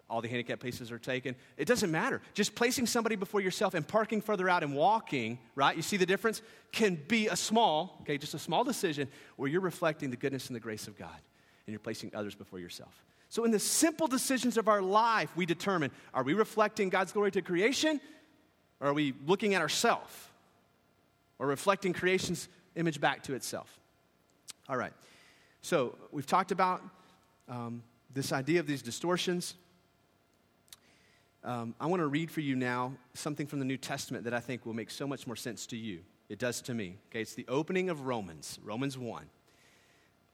all 0.10 0.22
the 0.22 0.28
handicap 0.28 0.60
places 0.60 0.92
are 0.92 1.00
taken. 1.00 1.36
It 1.58 1.68
doesn't 1.68 1.92
matter. 1.92 2.22
Just 2.34 2.56
placing 2.56 2.88
somebody 2.88 3.16
before 3.16 3.42
yourself 3.42 3.74
and 3.74 3.86
parking 3.86 4.22
further 4.22 4.48
out 4.48 4.64
and 4.64 4.74
walking, 4.74 5.38
right? 5.56 5.76
You 5.76 5.82
see 5.82 5.98
the 5.98 6.06
difference? 6.06 6.42
Can 6.72 6.96
be 7.08 7.28
a 7.28 7.36
small, 7.36 7.98
okay, 8.02 8.18
just 8.18 8.34
a 8.34 8.40
small 8.40 8.64
decision 8.64 9.10
where 9.36 9.50
you're 9.50 9.62
reflecting 9.62 10.10
the 10.10 10.18
goodness 10.18 10.48
and 10.48 10.56
the 10.56 10.62
grace 10.62 10.88
of 10.88 10.98
God 10.98 11.10
and 11.66 11.74
you're 11.74 11.80
placing 11.80 12.12
others 12.16 12.36
before 12.36 12.60
yourself. 12.60 13.04
So, 13.30 13.44
in 13.44 13.52
the 13.52 13.60
simple 13.60 14.08
decisions 14.08 14.58
of 14.58 14.70
our 14.70 14.82
life, 14.82 15.30
we 15.36 15.46
determine 15.46 15.92
are 16.14 16.24
we 16.24 16.34
reflecting 16.34 16.90
God's 16.90 17.12
glory 17.12 17.32
to 17.32 17.42
creation? 17.42 18.00
Or 18.80 18.90
are 18.90 18.94
we 18.94 19.14
looking 19.26 19.56
at 19.56 19.62
ourselves? 19.62 20.14
Or 21.40 21.48
reflecting 21.48 21.94
creation's 21.94 22.48
image 22.76 23.02
back 23.02 23.24
to 23.24 23.34
itself? 23.34 23.80
All 24.70 24.78
right. 24.78 24.94
So, 25.62 25.96
we've 26.12 26.26
talked 26.26 26.52
about 26.54 26.82
um, 27.50 27.84
this 28.14 28.32
idea 28.32 28.62
of 28.62 28.68
these 28.68 28.82
distortions. 28.82 29.56
Um, 31.44 31.76
I 31.80 31.86
want 31.86 32.02
to 32.02 32.08
read 32.08 32.32
for 32.32 32.42
you 32.42 32.56
now 32.56 32.94
something 33.14 33.48
from 33.48 33.60
the 33.60 33.66
New 33.66 33.78
Testament 33.78 34.24
that 34.26 34.34
I 34.34 34.40
think 34.40 34.66
will 34.66 34.74
make 34.74 34.90
so 34.90 35.08
much 35.08 35.28
more 35.28 35.36
sense 35.36 35.66
to 35.68 35.78
you. 35.78 36.00
It 36.30 36.40
does 36.40 36.62
to 36.64 36.74
me. 36.74 36.98
Okay, 37.10 37.22
it's 37.22 37.36
the 37.36 37.46
opening 37.48 37.90
of 37.90 38.02
Romans, 38.02 38.60
Romans 38.64 38.98
1. 38.98 39.26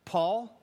Paul 0.05 0.59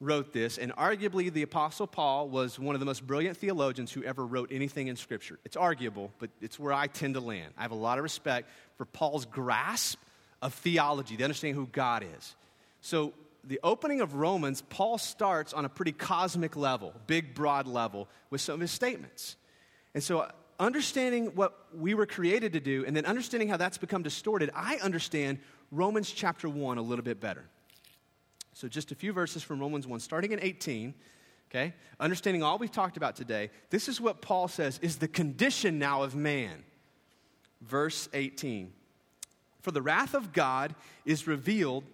wrote 0.00 0.32
this, 0.32 0.58
and 0.58 0.72
arguably 0.76 1.32
the 1.32 1.42
Apostle 1.42 1.86
Paul 1.86 2.28
was 2.28 2.58
one 2.58 2.74
of 2.74 2.80
the 2.80 2.86
most 2.86 3.06
brilliant 3.06 3.36
theologians 3.36 3.92
who 3.92 4.02
ever 4.02 4.26
wrote 4.26 4.50
anything 4.52 4.88
in 4.88 4.96
Scripture. 4.96 5.38
It's 5.44 5.56
arguable, 5.56 6.12
but 6.18 6.30
it's 6.40 6.58
where 6.58 6.72
I 6.72 6.86
tend 6.86 7.14
to 7.14 7.20
land. 7.20 7.54
I 7.56 7.62
have 7.62 7.70
a 7.70 7.76
lot 7.76 7.98
of 7.98 8.04
respect 8.04 8.48
for 8.76 8.84
Paul's 8.84 9.24
grasp 9.24 9.98
of 10.42 10.52
theology, 10.52 11.16
the 11.16 11.24
understanding 11.24 11.54
who 11.54 11.66
God 11.66 12.04
is. 12.18 12.36
So, 12.80 13.14
the 13.46 13.60
opening 13.62 14.00
of 14.00 14.14
Romans, 14.14 14.62
Paul 14.62 14.96
starts 14.96 15.52
on 15.52 15.66
a 15.66 15.68
pretty 15.68 15.92
cosmic 15.92 16.56
level, 16.56 16.94
big, 17.06 17.34
broad 17.34 17.66
level, 17.66 18.08
with 18.30 18.40
some 18.40 18.54
of 18.54 18.60
his 18.60 18.70
statements. 18.70 19.36
And 19.94 20.02
so, 20.02 20.28
understanding 20.58 21.26
what 21.34 21.66
we 21.74 21.94
were 21.94 22.06
created 22.06 22.52
to 22.52 22.60
do 22.60 22.84
and 22.86 22.96
then 22.96 23.06
understanding 23.06 23.48
how 23.48 23.56
that's 23.56 23.78
become 23.78 24.02
distorted, 24.02 24.50
I 24.54 24.76
understand 24.76 25.38
Romans 25.70 26.10
chapter 26.10 26.48
1 26.48 26.78
a 26.78 26.82
little 26.82 27.04
bit 27.04 27.20
better. 27.20 27.44
So, 28.52 28.68
just 28.68 28.92
a 28.92 28.94
few 28.94 29.12
verses 29.12 29.42
from 29.42 29.60
Romans 29.60 29.86
1, 29.86 30.00
starting 30.00 30.32
in 30.32 30.40
18, 30.40 30.94
okay? 31.50 31.74
Understanding 32.00 32.42
all 32.42 32.58
we've 32.58 32.70
talked 32.70 32.96
about 32.96 33.16
today, 33.16 33.50
this 33.70 33.88
is 33.88 34.00
what 34.00 34.20
Paul 34.20 34.48
says 34.48 34.78
is 34.82 34.96
the 34.96 35.08
condition 35.08 35.78
now 35.78 36.02
of 36.02 36.14
man. 36.14 36.64
Verse 37.60 38.08
18 38.12 38.72
For 39.62 39.70
the 39.70 39.82
wrath 39.82 40.14
of 40.14 40.32
God 40.32 40.74
is 41.04 41.26
revealed 41.26 41.84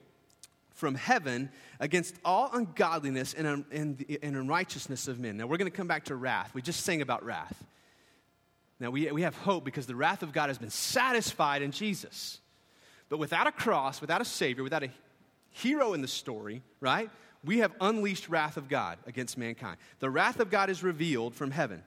from 0.73 0.95
heaven 0.95 1.51
against 1.79 2.15
all 2.25 2.51
ungodliness 2.55 3.35
and, 3.35 3.65
and, 3.71 4.19
and 4.23 4.37
unrighteousness 4.37 5.09
of 5.09 5.21
men. 5.21 5.37
Now, 5.37 5.47
we're 5.47 5.59
going 5.59 5.71
to 5.71 5.77
come 5.77 5.87
back 5.87 6.05
to 6.07 6.17
wrath. 6.17 6.53
We 6.55 6.63
just 6.63 6.85
sang 6.85 7.03
about 7.03 7.23
wrath. 7.23 7.65
Now, 8.81 8.91
we, 8.91 9.12
we 9.12 9.22
have 9.22 9.37
hope 9.37 9.64
because 9.64 9.87
the 9.87 9.95
wrath 9.95 10.22
of 10.22 10.33
God 10.33 10.49
has 10.49 10.57
been 10.57 10.70
satisfied 10.70 11.61
in 11.61 11.70
Jesus. 11.70 12.41
But 13.11 13.18
without 13.18 13.47
a 13.47 13.53
cross, 13.53 14.01
without 14.01 14.22
a 14.22 14.24
Savior, 14.24 14.64
without 14.64 14.83
a 14.83 14.91
hero 15.51 15.93
in 15.93 16.01
the 16.01 16.09
story, 16.09 16.62
right? 16.81 17.11
We 17.45 17.59
have 17.59 17.72
unleashed 17.81 18.28
wrath 18.31 18.57
of 18.57 18.68
God 18.68 18.99
against 19.07 19.37
mankind. 19.37 19.76
The 19.99 20.09
wrath 20.09 20.41
of 20.41 20.51
God 20.51 20.70
is 20.70 20.83
revealed 20.83 21.35
from 21.35 21.51
heaven. 21.51 21.83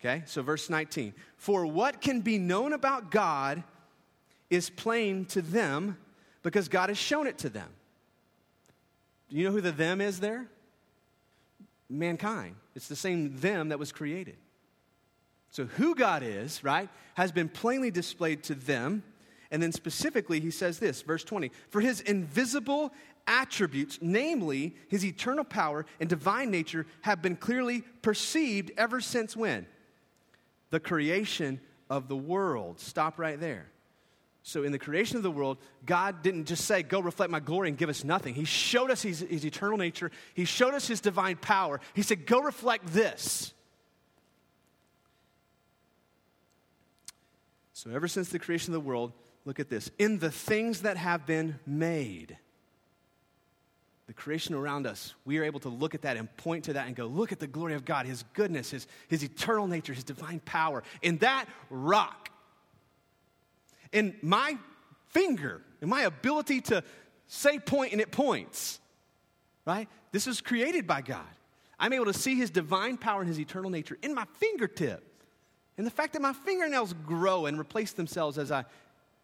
Okay, 0.00 0.22
so 0.24 0.40
verse 0.42 0.70
19. 0.70 1.12
For 1.36 1.66
what 1.66 2.00
can 2.00 2.22
be 2.22 2.38
known 2.38 2.72
about 2.72 3.10
God 3.10 3.62
is 4.48 4.70
plain 4.70 5.26
to 5.26 5.42
them 5.42 5.98
because 6.42 6.68
God 6.68 6.88
has 6.88 6.96
shown 6.96 7.26
it 7.26 7.38
to 7.38 7.50
them. 7.50 7.68
Do 9.28 9.36
you 9.36 9.44
know 9.44 9.52
who 9.52 9.60
the 9.60 9.72
them 9.72 10.00
is 10.00 10.20
there? 10.20 10.46
Mankind. 11.90 12.56
It's 12.74 12.88
the 12.88 12.96
same 12.96 13.36
them 13.36 13.68
that 13.68 13.78
was 13.78 13.92
created. 13.92 14.36
So, 15.50 15.64
who 15.64 15.94
God 15.94 16.22
is, 16.22 16.62
right, 16.62 16.88
has 17.14 17.32
been 17.32 17.48
plainly 17.48 17.90
displayed 17.90 18.42
to 18.44 18.54
them. 18.54 19.02
And 19.50 19.60
then 19.60 19.72
specifically, 19.72 20.38
he 20.38 20.52
says 20.52 20.78
this, 20.78 21.02
verse 21.02 21.24
20 21.24 21.50
For 21.70 21.80
his 21.80 22.00
invisible 22.00 22.92
attributes, 23.26 23.98
namely 24.00 24.76
his 24.88 25.04
eternal 25.04 25.44
power 25.44 25.86
and 25.98 26.08
divine 26.08 26.50
nature, 26.50 26.86
have 27.02 27.20
been 27.20 27.36
clearly 27.36 27.82
perceived 28.02 28.70
ever 28.76 29.00
since 29.00 29.36
when? 29.36 29.66
The 30.70 30.80
creation 30.80 31.60
of 31.88 32.06
the 32.06 32.16
world. 32.16 32.78
Stop 32.78 33.18
right 33.18 33.38
there. 33.38 33.66
So, 34.44 34.62
in 34.62 34.70
the 34.70 34.78
creation 34.78 35.16
of 35.16 35.24
the 35.24 35.30
world, 35.32 35.58
God 35.84 36.22
didn't 36.22 36.46
just 36.46 36.64
say, 36.64 36.84
Go 36.84 37.00
reflect 37.00 37.32
my 37.32 37.40
glory 37.40 37.68
and 37.68 37.76
give 37.76 37.88
us 37.88 38.04
nothing. 38.04 38.34
He 38.34 38.44
showed 38.44 38.90
us 38.90 39.02
his, 39.02 39.20
his 39.20 39.44
eternal 39.44 39.76
nature, 39.76 40.12
He 40.34 40.44
showed 40.44 40.74
us 40.74 40.86
His 40.86 41.00
divine 41.00 41.36
power. 41.36 41.80
He 41.94 42.02
said, 42.02 42.24
Go 42.24 42.40
reflect 42.40 42.86
this. 42.86 43.52
So, 47.82 47.88
ever 47.92 48.08
since 48.08 48.28
the 48.28 48.38
creation 48.38 48.74
of 48.74 48.82
the 48.82 48.86
world, 48.86 49.14
look 49.46 49.58
at 49.58 49.70
this. 49.70 49.90
In 49.98 50.18
the 50.18 50.30
things 50.30 50.82
that 50.82 50.98
have 50.98 51.24
been 51.24 51.58
made, 51.66 52.36
the 54.06 54.12
creation 54.12 54.54
around 54.54 54.86
us, 54.86 55.14
we 55.24 55.38
are 55.38 55.44
able 55.44 55.60
to 55.60 55.70
look 55.70 55.94
at 55.94 56.02
that 56.02 56.18
and 56.18 56.36
point 56.36 56.64
to 56.64 56.74
that 56.74 56.88
and 56.88 56.94
go, 56.94 57.06
look 57.06 57.32
at 57.32 57.38
the 57.38 57.46
glory 57.46 57.72
of 57.72 57.86
God, 57.86 58.04
His 58.04 58.22
goodness, 58.34 58.70
His, 58.70 58.86
His 59.08 59.22
eternal 59.22 59.66
nature, 59.66 59.94
His 59.94 60.04
divine 60.04 60.40
power. 60.40 60.82
In 61.00 61.16
that 61.18 61.46
rock, 61.70 62.28
in 63.92 64.14
my 64.20 64.58
finger, 65.08 65.62
in 65.80 65.88
my 65.88 66.02
ability 66.02 66.60
to 66.60 66.84
say 67.28 67.58
point 67.58 67.92
and 67.92 68.00
it 68.02 68.10
points, 68.10 68.78
right? 69.64 69.88
This 70.12 70.26
is 70.26 70.42
created 70.42 70.86
by 70.86 71.00
God. 71.00 71.24
I'm 71.78 71.94
able 71.94 72.04
to 72.04 72.12
see 72.12 72.34
His 72.34 72.50
divine 72.50 72.98
power 72.98 73.20
and 73.20 73.28
His 73.28 73.40
eternal 73.40 73.70
nature 73.70 73.96
in 74.02 74.14
my 74.14 74.26
fingertip. 74.34 75.09
And 75.80 75.86
the 75.86 75.90
fact 75.90 76.12
that 76.12 76.20
my 76.20 76.34
fingernails 76.34 76.92
grow 77.06 77.46
and 77.46 77.58
replace 77.58 77.92
themselves 77.92 78.36
as 78.36 78.52
I, 78.52 78.66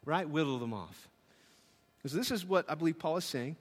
right, 0.06 0.26
whittle 0.26 0.58
them 0.58 0.72
off. 0.72 1.06
Because 1.98 2.14
this 2.14 2.30
is 2.30 2.46
what 2.46 2.64
I 2.66 2.74
believe 2.74 2.98
Paul 2.98 3.18
is 3.18 3.26
saying. 3.26 3.56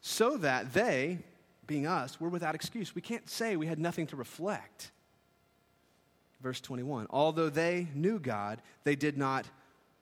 So 0.00 0.36
that 0.36 0.72
they, 0.72 1.18
being 1.66 1.84
us, 1.84 2.20
were 2.20 2.28
without 2.28 2.54
excuse. 2.54 2.94
We 2.94 3.02
can't 3.02 3.28
say 3.28 3.56
we 3.56 3.66
had 3.66 3.80
nothing 3.80 4.06
to 4.06 4.14
reflect. 4.14 4.92
Verse 6.40 6.60
21 6.60 7.08
Although 7.10 7.50
they 7.50 7.88
knew 7.92 8.20
God, 8.20 8.62
they 8.84 8.94
did 8.94 9.18
not 9.18 9.44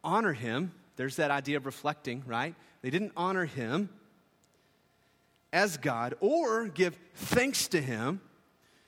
honor 0.04 0.34
him. 0.34 0.72
There's 0.96 1.16
that 1.16 1.30
idea 1.30 1.56
of 1.56 1.64
reflecting, 1.64 2.22
right? 2.26 2.54
They 2.82 2.90
didn't 2.90 3.12
honor 3.16 3.46
him 3.46 3.88
as 5.54 5.78
God 5.78 6.16
or 6.20 6.68
give 6.68 6.98
thanks 7.14 7.66
to 7.68 7.80
him 7.80 8.20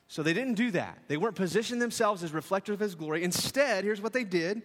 so 0.08 0.22
they 0.22 0.32
didn't 0.32 0.54
do 0.54 0.70
that. 0.72 0.98
They 1.08 1.16
weren't 1.16 1.36
positioning 1.36 1.80
themselves 1.80 2.22
as 2.22 2.32
reflectors 2.32 2.74
of 2.74 2.80
his 2.80 2.94
glory. 2.94 3.24
Instead, 3.24 3.84
here's 3.84 4.00
what 4.00 4.12
they 4.12 4.24
did 4.24 4.62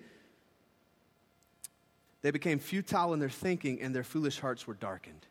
they 2.21 2.31
became 2.31 2.59
futile 2.59 3.13
in 3.13 3.19
their 3.19 3.29
thinking, 3.29 3.81
and 3.81 3.95
their 3.95 4.03
foolish 4.03 4.39
hearts 4.39 4.67
were 4.67 4.73
darkened. 4.73 5.25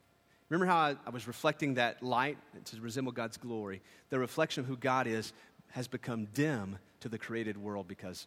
Remember 0.48 0.64
how 0.64 0.78
I, 0.78 0.96
I 1.06 1.10
was 1.10 1.26
reflecting 1.26 1.74
that 1.74 2.02
light 2.02 2.38
to 2.64 2.80
resemble 2.80 3.12
God's 3.12 3.36
glory? 3.36 3.82
The 4.08 4.18
reflection 4.18 4.62
of 4.62 4.66
who 4.66 4.76
God 4.76 5.06
is 5.06 5.34
has 5.72 5.86
become 5.86 6.26
dim 6.32 6.78
to 7.00 7.10
the 7.10 7.18
created 7.18 7.58
world 7.58 7.86
because 7.86 8.26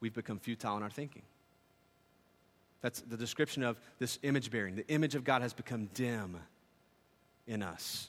we've 0.00 0.14
become 0.14 0.38
futile 0.38 0.78
in 0.78 0.82
our 0.82 0.90
thinking. 0.90 1.22
That's 2.80 3.00
the 3.02 3.16
description 3.16 3.62
of 3.62 3.78
this 3.98 4.18
image 4.22 4.50
bearing. 4.50 4.76
The 4.76 4.88
image 4.88 5.14
of 5.14 5.24
God 5.24 5.42
has 5.42 5.52
become 5.52 5.90
dim 5.92 6.38
in 7.46 7.62
us. 7.62 8.08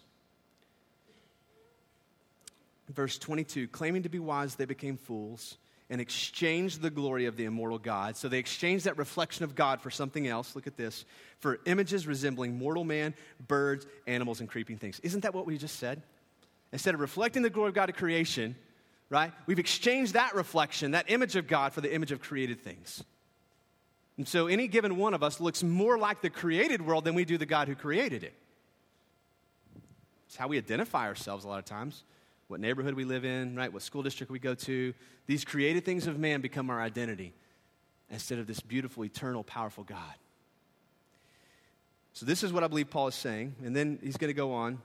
Verse 2.90 3.18
22 3.18 3.68
claiming 3.68 4.04
to 4.04 4.10
be 4.10 4.20
wise, 4.20 4.56
they 4.56 4.66
became 4.66 4.98
fools 4.98 5.58
and 5.90 6.00
exchanged 6.00 6.82
the 6.82 6.90
glory 6.90 7.26
of 7.26 7.36
the 7.36 7.46
immortal 7.46 7.80
God. 7.80 8.16
So 8.16 8.30
they 8.30 8.38
exchanged 8.38 8.86
that 8.86 8.98
reflection 8.98 9.44
of 9.44 9.56
God 9.56 9.82
for 9.82 9.90
something 9.90 10.28
else. 10.28 10.56
Look 10.56 10.68
at 10.68 10.78
this 10.78 11.04
for 11.40 11.60
images 11.66 12.06
resembling 12.06 12.58
mortal 12.58 12.84
man, 12.84 13.16
birds, 13.48 13.88
animals, 14.06 14.40
and 14.40 14.48
creeping 14.48 14.78
things. 14.78 15.00
Isn't 15.00 15.22
that 15.22 15.34
what 15.34 15.48
we 15.48 15.58
just 15.58 15.78
said? 15.78 16.04
Instead 16.72 16.94
of 16.94 17.00
reflecting 17.00 17.42
the 17.42 17.50
glory 17.50 17.70
of 17.70 17.76
God 17.76 17.88
to 17.88 17.94
creation, 17.94 18.56
right, 19.10 19.32
we've 19.48 19.58
exchanged 19.58 20.14
that 20.14 20.36
reflection, 20.36 20.92
that 20.92 21.10
image 21.10 21.36
of 21.36 21.48
God, 21.48 21.74
for 21.74 21.82
the 21.82 21.94
image 21.94 22.12
of 22.12 22.22
created 22.22 22.64
things. 22.64 23.04
And 24.18 24.28
so 24.28 24.46
any 24.46 24.68
given 24.68 24.98
one 24.98 25.16
of 25.16 25.24
us 25.24 25.40
looks 25.40 25.64
more 25.64 25.98
like 25.98 26.22
the 26.22 26.30
created 26.30 26.86
world 26.86 27.06
than 27.06 27.16
we 27.16 27.26
do 27.26 27.38
the 27.40 27.48
God 27.48 27.68
who 27.68 27.74
created 27.74 28.24
it. 28.24 28.34
It's 30.28 30.36
how 30.36 30.48
we 30.48 30.58
identify 30.60 31.08
ourselves 31.08 31.46
a 31.46 31.48
lot 31.48 31.58
of 31.58 31.66
times 31.66 32.04
what 32.50 32.60
neighborhood 32.60 32.95
we 32.95 33.06
live 33.06 33.24
in, 33.24 33.56
right? 33.56 33.72
What 33.72 33.84
school 33.84 34.02
district 34.02 34.32
we 34.32 34.39
go 34.39 34.56
to. 34.56 34.93
These 35.28 35.45
created 35.45 35.86
things 35.86 36.08
of 36.08 36.18
man 36.18 36.41
become 36.41 36.72
our 36.72 36.82
identity 36.82 37.34
instead 38.10 38.39
of 38.39 38.47
this 38.47 38.60
beautiful, 38.60 39.06
eternal, 39.06 39.43
powerful 39.43 39.84
God. 39.84 40.16
So, 42.14 42.26
this 42.26 42.43
is 42.43 42.52
what 42.52 42.64
I 42.64 42.68
believe 42.68 42.89
Paul 42.89 43.08
is 43.08 43.16
saying. 43.16 43.56
And 43.64 43.76
then 43.76 44.00
he's 44.04 44.18
going 44.18 44.30
to 44.30 44.36
go 44.36 44.52
on. 44.52 44.82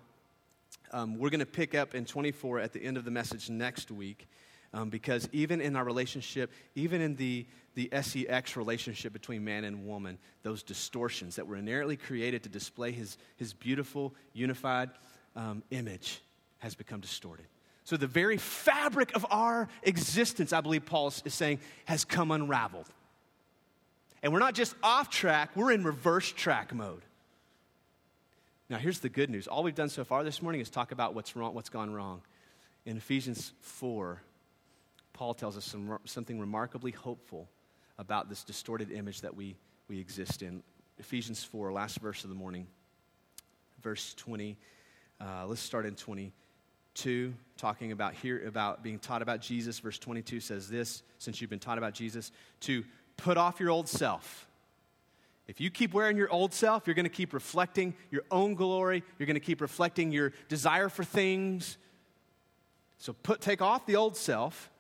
Um, 0.93 1.19
we're 1.19 1.31
going 1.31 1.41
to 1.41 1.47
pick 1.47 1.75
up 1.75 1.95
in 1.95 2.05
24 2.05 2.61
at 2.61 2.75
the 2.75 2.85
end 2.85 2.99
of 2.99 3.07
the 3.07 3.11
message 3.11 3.49
next 3.49 3.91
week. 3.91 4.29
Um, 4.75 4.91
because 4.91 5.27
even 5.33 5.61
in 5.63 5.75
our 5.75 5.85
relationship, 5.85 6.53
even 6.75 7.01
in 7.01 7.17
the, 7.17 7.47
the 7.77 7.89
sex 8.03 8.57
relationship 8.57 9.13
between 9.15 9.43
man 9.43 9.65
and 9.65 9.87
woman, 9.87 10.19
those 10.43 10.63
distortions 10.63 11.37
that 11.37 11.47
were 11.47 11.57
inherently 11.57 11.97
created 11.97 12.43
to 12.43 12.51
display 12.51 12.93
his, 12.93 13.17
his 13.37 13.55
beautiful, 13.55 14.15
unified 14.35 14.91
um, 15.35 15.63
image 15.71 16.21
has 16.59 16.75
become 16.75 17.01
distorted. 17.01 17.47
So 17.85 17.99
the 17.99 18.07
very 18.07 18.39
fabric 18.39 19.15
of 19.15 19.27
our 19.31 19.69
existence, 19.83 20.53
I 20.53 20.63
believe 20.63 20.87
Paul 20.87 21.13
is 21.25 21.35
saying, 21.35 21.61
has 21.85 22.05
come 22.05 22.31
unraveled. 22.31 22.89
And 24.23 24.33
we're 24.33 24.39
not 24.39 24.55
just 24.55 24.75
off 24.83 25.11
track, 25.11 25.51
we're 25.55 25.71
in 25.71 25.85
reverse 25.85 26.33
track 26.33 26.75
mode. 26.75 27.03
Now, 28.71 28.79
here's 28.79 29.01
the 29.01 29.11
good 29.11 29.29
news. 29.29 29.47
All 29.47 29.63
we've 29.63 29.75
done 29.75 29.91
so 29.91 30.05
far 30.05 30.25
this 30.25 30.41
morning 30.41 30.63
is 30.63 30.71
talk 30.71 30.91
about 30.91 31.15
what's 31.15 31.37
wrong, 31.37 31.55
what's 31.55 31.69
gone 31.69 31.93
wrong. 31.93 32.23
In 32.87 32.97
Ephesians 32.97 33.53
4, 33.61 34.23
Paul 35.13 35.35
tells 35.35 35.59
us 35.59 35.67
some, 35.67 35.99
something 36.07 36.41
remarkably 36.41 36.91
hopeful 36.91 37.51
about 37.99 38.31
this 38.31 38.43
distorted 38.43 38.91
image 38.91 39.21
that 39.21 39.37
we, 39.37 39.57
we 39.89 40.01
exist 40.01 40.41
in. 40.41 40.63
Ephesians 40.99 41.45
4, 41.45 41.73
last 41.73 41.99
verse 41.99 42.25
of 42.25 42.31
the 42.31 42.37
morning, 42.37 42.67
verse 43.83 44.15
20. 44.15 44.57
Uh, 45.21 45.47
let's 45.47 45.61
start 45.61 45.85
in 45.85 45.95
20. 45.95 46.33
2, 46.95 47.35
talking 47.57 47.93
about 47.93 48.15
here 48.15 48.47
about 48.47 48.83
being 48.83 48.99
taught 48.99 49.23
about 49.23 49.41
Jesus. 49.41 49.79
Verse 49.79 49.99
22 49.99 50.41
says 50.41 50.69
this 50.69 51.03
since 51.19 51.41
you've 51.41 51.51
been 51.51 51.59
taught 51.59 51.79
about 51.79 51.95
Jesus, 51.95 52.33
to 52.61 52.85
put 53.17 53.37
off 53.37 53.61
your 53.61 53.71
old 53.71 53.89
self. 53.89 54.47
If 55.47 55.61
you 55.61 55.71
keep 55.71 55.93
wearing 55.93 56.17
your 56.17 56.31
old 56.31 56.55
self, 56.55 56.87
you're 56.87 56.95
going 56.95 57.05
to 57.05 57.11
keep 57.11 57.33
reflecting 57.33 57.95
your 58.11 58.23
own 58.31 58.55
glory. 58.55 59.03
You're 59.19 59.27
going 59.27 59.35
to 59.35 59.41
keep 59.41 59.61
reflecting 59.61 60.11
your 60.11 60.33
desire 60.49 60.89
for 60.89 61.05
things. 61.05 61.77
So 62.99 63.13
put, 63.13 63.41
take 63.41 63.61
off 63.61 63.85
the 63.85 63.97
old 63.97 64.17
self, 64.17 64.71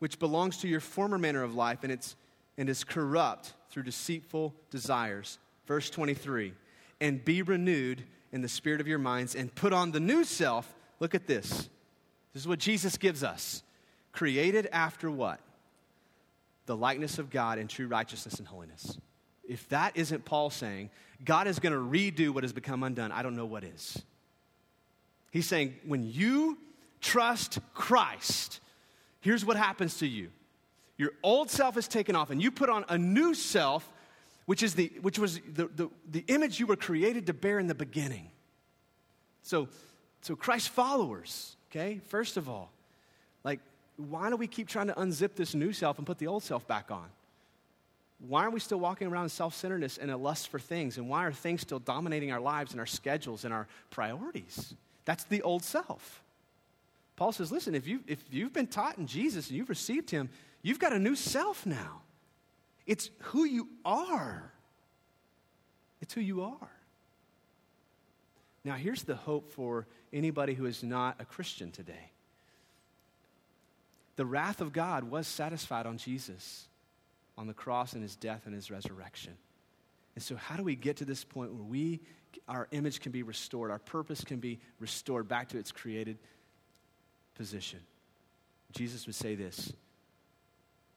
which 0.00 0.18
belongs 0.18 0.58
to 0.58 0.68
your 0.68 0.80
former 0.80 1.18
manner 1.18 1.44
of 1.44 1.54
life, 1.54 1.84
and, 1.84 1.92
it's, 1.92 2.16
and 2.58 2.68
is 2.68 2.82
corrupt 2.82 3.52
through 3.70 3.84
deceitful 3.84 4.54
desires. 4.70 5.38
Verse 5.66 5.88
23 5.88 6.52
and 7.00 7.24
be 7.24 7.42
renewed 7.42 8.04
in 8.32 8.42
the 8.42 8.48
spirit 8.48 8.80
of 8.80 8.88
your 8.88 8.98
minds 8.98 9.34
and 9.34 9.54
put 9.54 9.72
on 9.72 9.92
the 9.92 10.00
new 10.00 10.24
self. 10.24 10.74
Look 11.00 11.14
at 11.14 11.26
this. 11.26 11.68
This 12.32 12.42
is 12.42 12.48
what 12.48 12.58
Jesus 12.58 12.96
gives 12.96 13.22
us. 13.22 13.62
Created 14.12 14.68
after 14.72 15.10
what? 15.10 15.40
The 16.66 16.76
likeness 16.76 17.18
of 17.18 17.30
God 17.30 17.58
in 17.58 17.68
true 17.68 17.86
righteousness 17.86 18.38
and 18.38 18.46
holiness. 18.46 18.98
If 19.48 19.68
that 19.68 19.96
isn't 19.96 20.24
Paul 20.24 20.50
saying, 20.50 20.90
God 21.24 21.46
is 21.46 21.58
going 21.58 21.72
to 21.72 21.78
redo 21.78 22.30
what 22.30 22.44
has 22.44 22.52
become 22.52 22.82
undone, 22.82 23.12
I 23.12 23.22
don't 23.22 23.36
know 23.36 23.46
what 23.46 23.64
is. 23.64 24.02
He's 25.30 25.46
saying, 25.46 25.74
when 25.86 26.02
you 26.02 26.58
trust 27.00 27.58
Christ, 27.74 28.60
here's 29.20 29.44
what 29.44 29.56
happens 29.56 29.98
to 29.98 30.06
you 30.06 30.30
your 30.98 31.12
old 31.22 31.50
self 31.50 31.76
is 31.76 31.88
taken 31.88 32.16
off, 32.16 32.30
and 32.30 32.42
you 32.42 32.50
put 32.50 32.70
on 32.70 32.84
a 32.88 32.96
new 32.96 33.34
self 33.34 33.90
which, 34.46 34.62
is 34.62 34.74
the, 34.74 34.90
which 35.02 35.18
was 35.18 35.40
the, 35.52 35.68
the, 35.68 35.90
the 36.10 36.24
image 36.28 36.58
you 36.58 36.66
were 36.66 36.76
created 36.76 37.26
to 37.26 37.34
bear 37.34 37.58
in 37.58 37.66
the 37.66 37.74
beginning. 37.74 38.30
So, 39.42 39.68
so 40.22 40.34
Christ 40.34 40.70
followers, 40.70 41.56
okay, 41.70 42.00
first 42.08 42.36
of 42.36 42.48
all, 42.48 42.70
like, 43.44 43.60
why 43.96 44.30
do 44.30 44.36
we 44.36 44.46
keep 44.46 44.68
trying 44.68 44.88
to 44.88 44.94
unzip 44.94 45.34
this 45.34 45.54
new 45.54 45.72
self 45.72 45.98
and 45.98 46.06
put 46.06 46.18
the 46.18 46.26
old 46.26 46.42
self 46.42 46.66
back 46.66 46.90
on? 46.90 47.06
Why 48.18 48.44
are 48.44 48.50
we 48.50 48.60
still 48.60 48.80
walking 48.80 49.08
around 49.08 49.24
in 49.24 49.28
self 49.28 49.54
centeredness 49.54 49.98
and 49.98 50.10
a 50.10 50.16
lust 50.16 50.48
for 50.48 50.58
things? 50.58 50.96
And 50.96 51.08
why 51.08 51.24
are 51.26 51.32
things 51.32 51.60
still 51.60 51.78
dominating 51.78 52.32
our 52.32 52.40
lives 52.40 52.72
and 52.72 52.80
our 52.80 52.86
schedules 52.86 53.44
and 53.44 53.52
our 53.52 53.68
priorities? 53.90 54.74
That's 55.04 55.24
the 55.24 55.42
old 55.42 55.62
self. 55.62 56.22
Paul 57.16 57.32
says, 57.32 57.50
listen, 57.50 57.74
if, 57.74 57.86
you, 57.86 58.00
if 58.06 58.22
you've 58.30 58.52
been 58.52 58.66
taught 58.66 58.98
in 58.98 59.06
Jesus 59.06 59.48
and 59.48 59.56
you've 59.56 59.70
received 59.70 60.10
him, 60.10 60.28
you've 60.62 60.78
got 60.78 60.92
a 60.92 60.98
new 60.98 61.14
self 61.14 61.64
now. 61.64 62.02
It's 62.86 63.10
who 63.18 63.44
you 63.44 63.68
are. 63.84 64.52
It's 66.00 66.14
who 66.14 66.20
you 66.20 66.42
are. 66.42 66.70
Now, 68.64 68.74
here's 68.74 69.02
the 69.02 69.14
hope 69.14 69.52
for 69.52 69.86
anybody 70.12 70.54
who 70.54 70.66
is 70.66 70.82
not 70.82 71.16
a 71.20 71.24
Christian 71.24 71.70
today 71.70 72.10
the 74.16 74.26
wrath 74.26 74.62
of 74.62 74.72
God 74.72 75.04
was 75.04 75.26
satisfied 75.26 75.86
on 75.86 75.98
Jesus 75.98 76.68
on 77.38 77.46
the 77.46 77.54
cross 77.54 77.92
and 77.92 78.02
his 78.02 78.16
death 78.16 78.42
and 78.46 78.54
his 78.54 78.70
resurrection. 78.70 79.34
And 80.14 80.24
so, 80.24 80.36
how 80.36 80.56
do 80.56 80.62
we 80.62 80.74
get 80.74 80.96
to 80.96 81.04
this 81.04 81.22
point 81.22 81.52
where 81.52 81.62
we, 81.62 82.00
our 82.48 82.66
image 82.70 83.00
can 83.00 83.12
be 83.12 83.22
restored, 83.22 83.70
our 83.70 83.78
purpose 83.78 84.24
can 84.24 84.38
be 84.38 84.58
restored 84.80 85.28
back 85.28 85.50
to 85.50 85.58
its 85.58 85.70
created 85.70 86.16
position? 87.34 87.80
Jesus 88.72 89.06
would 89.06 89.14
say 89.14 89.34
this 89.34 89.72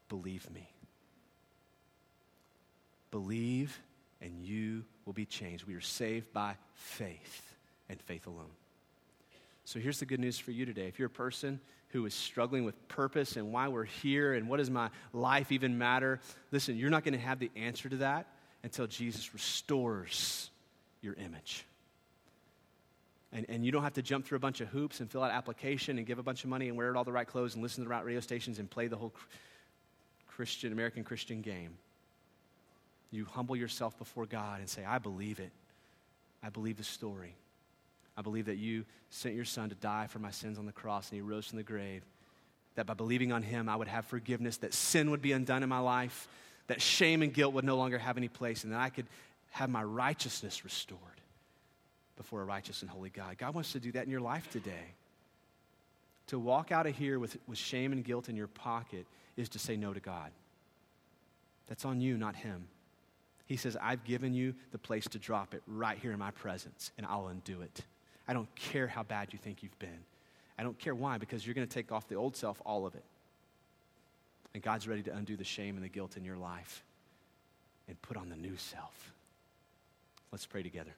believe 0.07 0.49
me. 0.49 0.69
Believe 3.11 3.79
and 4.21 4.43
you 4.43 4.83
will 5.05 5.13
be 5.13 5.25
changed. 5.25 5.65
We 5.65 5.75
are 5.75 5.81
saved 5.81 6.31
by 6.33 6.55
faith 6.75 7.53
and 7.87 8.01
faith 8.01 8.27
alone. 8.27 8.51
So 9.65 9.79
here's 9.79 9.99
the 9.99 10.05
good 10.05 10.19
news 10.19 10.37
for 10.39 10.51
you 10.51 10.65
today. 10.65 10.87
If 10.87 10.99
you're 10.99 11.07
a 11.07 11.11
person 11.11 11.59
who 11.89 12.05
is 12.05 12.13
struggling 12.13 12.65
with 12.65 12.87
purpose 12.87 13.35
and 13.35 13.51
why 13.51 13.67
we're 13.67 13.83
here 13.83 14.33
and 14.33 14.47
what 14.47 14.57
does 14.57 14.69
my 14.69 14.89
life 15.13 15.51
even 15.51 15.77
matter, 15.77 16.19
listen, 16.51 16.77
you're 16.77 16.89
not 16.89 17.03
going 17.03 17.13
to 17.13 17.19
have 17.19 17.39
the 17.39 17.51
answer 17.55 17.89
to 17.89 17.97
that 17.97 18.27
until 18.63 18.87
Jesus 18.87 19.33
restores 19.33 20.49
your 21.01 21.13
image. 21.15 21.65
And, 23.31 23.45
and 23.47 23.63
you 23.63 23.71
don't 23.71 23.83
have 23.83 23.93
to 23.93 24.01
jump 24.01 24.25
through 24.25 24.37
a 24.37 24.39
bunch 24.39 24.59
of 24.59 24.69
hoops 24.69 24.99
and 24.99 25.09
fill 25.09 25.23
out 25.23 25.31
application 25.31 25.97
and 25.97 26.07
give 26.07 26.19
a 26.19 26.23
bunch 26.23 26.43
of 26.43 26.49
money 26.49 26.67
and 26.67 26.75
wear 26.75 26.95
all 26.95 27.03
the 27.03 27.11
right 27.11 27.27
clothes 27.27 27.53
and 27.53 27.63
listen 27.63 27.83
to 27.83 27.87
the 27.87 27.91
right 27.91 28.03
radio 28.03 28.19
stations 28.19 28.59
and 28.59 28.69
play 28.69 28.87
the 28.87 28.97
whole 28.97 29.13
Christian, 30.27 30.71
American 30.71 31.03
Christian 31.03 31.41
game. 31.41 31.77
You 33.11 33.25
humble 33.25 33.55
yourself 33.55 33.97
before 33.97 34.25
God 34.25 34.59
and 34.59 34.69
say, 34.69 34.85
I 34.85 34.99
believe 34.99 35.39
it. 35.39 35.51
I 36.43 36.49
believe 36.49 36.77
the 36.77 36.83
story. 36.83 37.35
I 38.15 38.21
believe 38.21 38.45
that 38.45 38.57
you 38.57 38.85
sent 39.09 39.35
your 39.35 39.45
son 39.45 39.69
to 39.69 39.75
die 39.75 40.07
for 40.07 40.19
my 40.19 40.31
sins 40.31 40.59
on 40.59 40.65
the 40.65 40.71
cross 40.71 41.09
and 41.09 41.15
he 41.15 41.21
rose 41.21 41.47
from 41.47 41.57
the 41.57 41.63
grave. 41.63 42.03
That 42.75 42.85
by 42.85 42.93
believing 42.93 43.31
on 43.31 43.41
him, 43.41 43.67
I 43.67 43.75
would 43.75 43.87
have 43.87 44.05
forgiveness, 44.05 44.57
that 44.57 44.73
sin 44.73 45.11
would 45.11 45.21
be 45.21 45.31
undone 45.31 45.63
in 45.63 45.69
my 45.69 45.79
life, 45.79 46.27
that 46.67 46.81
shame 46.81 47.21
and 47.21 47.33
guilt 47.33 47.53
would 47.53 47.65
no 47.65 47.77
longer 47.77 47.97
have 47.97 48.17
any 48.17 48.27
place, 48.27 48.63
and 48.63 48.73
that 48.73 48.79
I 48.79 48.89
could 48.89 49.07
have 49.51 49.69
my 49.69 49.83
righteousness 49.83 50.63
restored 50.63 51.01
before 52.15 52.41
a 52.41 52.45
righteous 52.45 52.81
and 52.81 52.91
holy 52.91 53.09
God. 53.09 53.37
God 53.37 53.55
wants 53.55 53.71
to 53.71 53.79
do 53.79 53.91
that 53.93 54.03
in 54.03 54.11
your 54.11 54.21
life 54.21 54.49
today. 54.51 54.93
To 56.27 56.37
walk 56.37 56.71
out 56.71 56.85
of 56.85 56.95
here 56.95 57.17
with, 57.17 57.37
with 57.47 57.57
shame 57.57 57.91
and 57.91 58.03
guilt 58.03 58.29
in 58.29 58.35
your 58.35 58.47
pocket 58.47 59.07
is 59.35 59.49
to 59.49 59.59
say 59.59 59.75
no 59.75 59.93
to 59.93 59.99
God. 59.99 60.31
That's 61.67 61.85
on 61.85 62.01
you, 62.01 62.17
not 62.17 62.35
him. 62.35 62.67
He 63.49 63.57
says, 63.57 63.75
I've 63.81 64.03
given 64.03 64.35
you 64.35 64.53
the 64.71 64.77
place 64.77 65.05
to 65.07 65.17
drop 65.17 65.55
it 65.55 65.63
right 65.65 65.97
here 65.97 66.11
in 66.11 66.19
my 66.19 66.29
presence, 66.29 66.91
and 66.99 67.07
I'll 67.07 67.29
undo 67.29 67.61
it. 67.61 67.81
I 68.27 68.33
don't 68.33 68.53
care 68.53 68.85
how 68.85 69.01
bad 69.01 69.33
you 69.33 69.39
think 69.39 69.63
you've 69.63 69.79
been. 69.79 70.05
I 70.59 70.61
don't 70.61 70.77
care 70.77 70.93
why, 70.93 71.17
because 71.17 71.47
you're 71.47 71.55
going 71.55 71.67
to 71.67 71.73
take 71.73 71.91
off 71.91 72.07
the 72.07 72.13
old 72.13 72.35
self, 72.35 72.61
all 72.63 72.85
of 72.85 72.93
it. 72.93 73.03
And 74.53 74.61
God's 74.61 74.87
ready 74.87 75.01
to 75.01 75.15
undo 75.15 75.35
the 75.35 75.43
shame 75.43 75.77
and 75.77 75.83
the 75.83 75.89
guilt 75.89 76.15
in 76.15 76.23
your 76.23 76.37
life 76.37 76.83
and 77.87 77.99
put 78.03 78.17
on 78.17 78.29
the 78.29 78.35
new 78.35 78.55
self. 78.55 79.13
Let's 80.31 80.45
pray 80.45 80.61
together. 80.61 80.93